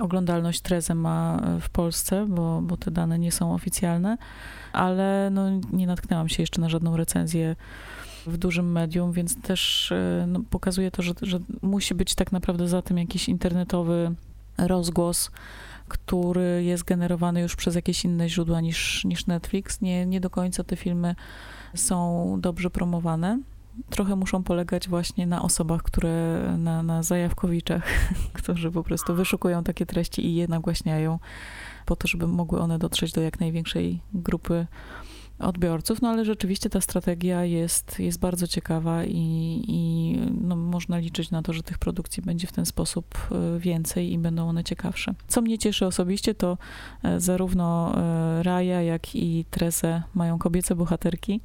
oglądalność 0.00 0.60
Treze 0.60 0.94
ma 0.94 1.42
w 1.60 1.70
Polsce, 1.70 2.26
bo, 2.28 2.60
bo 2.62 2.76
te 2.76 2.90
dane 2.90 3.18
nie 3.18 3.32
są 3.32 3.54
oficjalne, 3.54 4.18
ale 4.72 5.30
no, 5.32 5.50
nie 5.72 5.86
natknęłam 5.86 6.28
się 6.28 6.42
jeszcze 6.42 6.60
na 6.60 6.68
żadną 6.68 6.96
recenzję 6.96 7.56
w 8.26 8.36
dużym 8.36 8.72
medium, 8.72 9.12
więc 9.12 9.40
też 9.40 9.92
e, 9.92 10.24
no, 10.28 10.40
pokazuje 10.50 10.90
to, 10.90 11.02
że, 11.02 11.12
że 11.22 11.38
musi 11.62 11.94
być 11.94 12.14
tak 12.14 12.32
naprawdę 12.32 12.68
za 12.68 12.82
tym 12.82 12.98
jakiś 12.98 13.28
internetowy 13.28 14.14
rozgłos, 14.58 15.30
który 15.88 16.64
jest 16.64 16.84
generowany 16.84 17.40
już 17.40 17.56
przez 17.56 17.74
jakieś 17.74 18.04
inne 18.04 18.28
źródła 18.28 18.60
niż, 18.60 19.04
niż 19.04 19.26
Netflix. 19.26 19.80
Nie, 19.80 20.06
nie 20.06 20.20
do 20.20 20.30
końca 20.30 20.64
te 20.64 20.76
filmy 20.76 21.14
są 21.74 22.36
dobrze 22.40 22.70
promowane. 22.70 23.40
Trochę 23.90 24.16
muszą 24.16 24.42
polegać 24.42 24.88
właśnie 24.88 25.26
na 25.26 25.42
osobach, 25.42 25.82
które 25.82 26.42
na, 26.58 26.82
na 26.82 27.02
zajawkowiczach, 27.02 27.84
którzy 28.32 28.70
po 28.70 28.82
prostu 28.82 29.14
wyszukują 29.14 29.64
takie 29.64 29.86
treści 29.86 30.26
i 30.26 30.34
je 30.34 30.48
nagłaśniają 30.48 31.18
po 31.86 31.96
to, 31.96 32.08
żeby 32.08 32.26
mogły 32.26 32.60
one 32.60 32.78
dotrzeć 32.78 33.12
do 33.12 33.20
jak 33.20 33.40
największej 33.40 34.00
grupy 34.14 34.66
odbiorców, 35.38 36.02
no 36.02 36.08
ale 36.08 36.24
rzeczywiście 36.24 36.70
ta 36.70 36.80
strategia 36.80 37.44
jest, 37.44 37.98
jest 37.98 38.18
bardzo 38.18 38.46
ciekawa 38.46 39.04
i, 39.04 39.64
i 39.68 40.18
no, 40.40 40.56
można 40.56 40.98
liczyć 40.98 41.30
na 41.30 41.42
to, 41.42 41.52
że 41.52 41.62
tych 41.62 41.78
produkcji 41.78 42.22
będzie 42.22 42.46
w 42.46 42.52
ten 42.52 42.66
sposób 42.66 43.28
e, 43.30 43.58
więcej 43.58 44.12
i 44.12 44.18
będą 44.18 44.48
one 44.48 44.64
ciekawsze. 44.64 45.14
Co 45.28 45.42
mnie 45.42 45.58
cieszy 45.58 45.86
osobiście, 45.86 46.34
to 46.34 46.58
e, 47.02 47.20
zarówno 47.20 47.94
e, 47.96 48.42
Raja, 48.42 48.82
jak 48.82 49.16
i 49.16 49.44
Trezę 49.50 50.02
mają 50.14 50.38
kobiece 50.38 50.74
bohaterki, 50.74 51.40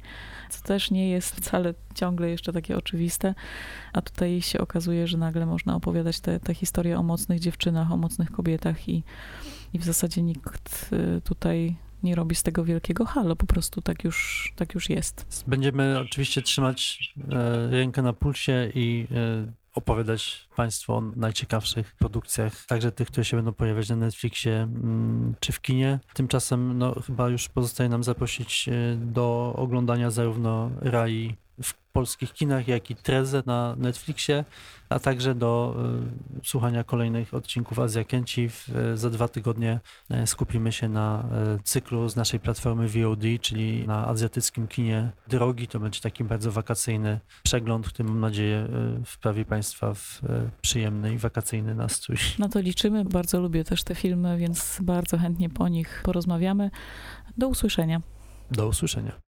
co 0.50 0.62
też 0.62 0.90
nie 0.90 1.10
jest 1.10 1.36
wcale 1.36 1.74
ciągle 1.94 2.30
jeszcze 2.30 2.52
takie 2.52 2.76
oczywiste, 2.76 3.34
a 3.92 4.02
tutaj 4.02 4.42
się 4.42 4.60
okazuje, 4.60 5.06
że 5.06 5.18
nagle 5.18 5.46
można 5.46 5.76
opowiadać 5.76 6.20
te, 6.20 6.40
te 6.40 6.54
historie 6.54 6.98
o 6.98 7.02
mocnych 7.02 7.40
dziewczynach, 7.40 7.92
o 7.92 7.96
mocnych 7.96 8.30
kobietach 8.30 8.88
i, 8.88 9.02
i 9.72 9.78
w 9.78 9.84
zasadzie 9.84 10.22
nikt 10.22 10.90
tutaj 11.24 11.76
nie 12.02 12.14
robi 12.14 12.34
z 12.34 12.42
tego 12.42 12.64
wielkiego 12.64 13.04
halo, 13.04 13.36
po 13.36 13.46
prostu 13.46 13.82
tak 13.82 14.04
już, 14.04 14.52
tak 14.56 14.74
już 14.74 14.90
jest. 14.90 15.44
Będziemy 15.46 15.98
oczywiście 15.98 16.42
trzymać 16.42 17.12
e, 17.32 17.70
rękę 17.70 18.02
na 18.02 18.12
pulsie 18.12 18.70
i 18.74 19.06
e, 19.10 19.52
opowiadać 19.74 20.48
Państwu 20.56 20.92
o 20.94 21.00
najciekawszych 21.00 21.94
produkcjach, 21.94 22.66
także 22.66 22.92
tych, 22.92 23.08
które 23.08 23.24
się 23.24 23.36
będą 23.36 23.52
pojawiać 23.52 23.88
na 23.88 23.96
Netflixie 23.96 24.62
mm, 24.62 25.34
czy 25.40 25.52
w 25.52 25.60
kinie. 25.60 25.98
Tymczasem 26.14 26.78
no, 26.78 26.94
chyba 27.06 27.28
już 27.28 27.48
pozostaje 27.48 27.88
nam 27.88 28.04
zaprosić 28.04 28.68
e, 28.68 28.96
do 28.96 29.54
oglądania 29.56 30.10
zarówno 30.10 30.70
Rai 30.80 31.36
w 31.62 31.74
polskich 31.92 32.32
kinach, 32.32 32.68
jak 32.68 32.90
i 32.90 32.96
Trezę 32.96 33.42
na 33.46 33.76
Netflixie, 33.78 34.44
a 34.88 34.98
także 34.98 35.34
do 35.34 35.76
y, 36.38 36.46
słuchania 36.46 36.84
kolejnych 36.84 37.34
odcinków 37.34 37.78
Azja 37.78 38.04
Kęci. 38.04 38.48
Y, 38.94 38.96
za 38.96 39.10
dwa 39.10 39.28
tygodnie 39.28 39.80
y, 40.10 40.26
skupimy 40.26 40.72
się 40.72 40.88
na 40.88 41.24
cyklu 41.64 42.08
z 42.08 42.16
naszej 42.16 42.40
platformy 42.40 42.88
VOD, 42.88 43.22
czyli 43.40 43.86
na 43.86 44.06
azjatyckim 44.06 44.68
kinie 44.68 45.12
drogi. 45.28 45.68
To 45.68 45.80
będzie 45.80 46.00
taki 46.00 46.24
bardzo 46.24 46.52
wakacyjny 46.52 47.20
przegląd, 47.42 47.88
który 47.88 48.08
mam 48.08 48.20
nadzieję 48.20 48.68
wprawi 49.06 49.44
Państwa 49.44 49.94
w 49.94 50.20
przyjemny 50.62 51.14
i 51.14 51.18
wakacyjny 51.18 51.74
nastrój. 51.74 52.16
Na 52.38 52.48
to 52.48 52.60
liczymy. 52.60 53.04
Bardzo 53.04 53.40
lubię 53.40 53.64
też 53.64 53.84
te 53.84 53.94
filmy, 53.94 54.38
więc 54.38 54.78
bardzo 54.82 55.18
chętnie 55.18 55.50
po 55.50 55.68
nich 55.68 56.02
porozmawiamy. 56.04 56.70
Do 57.38 57.48
usłyszenia. 57.48 58.00
Do 58.50 58.68
usłyszenia. 58.68 59.29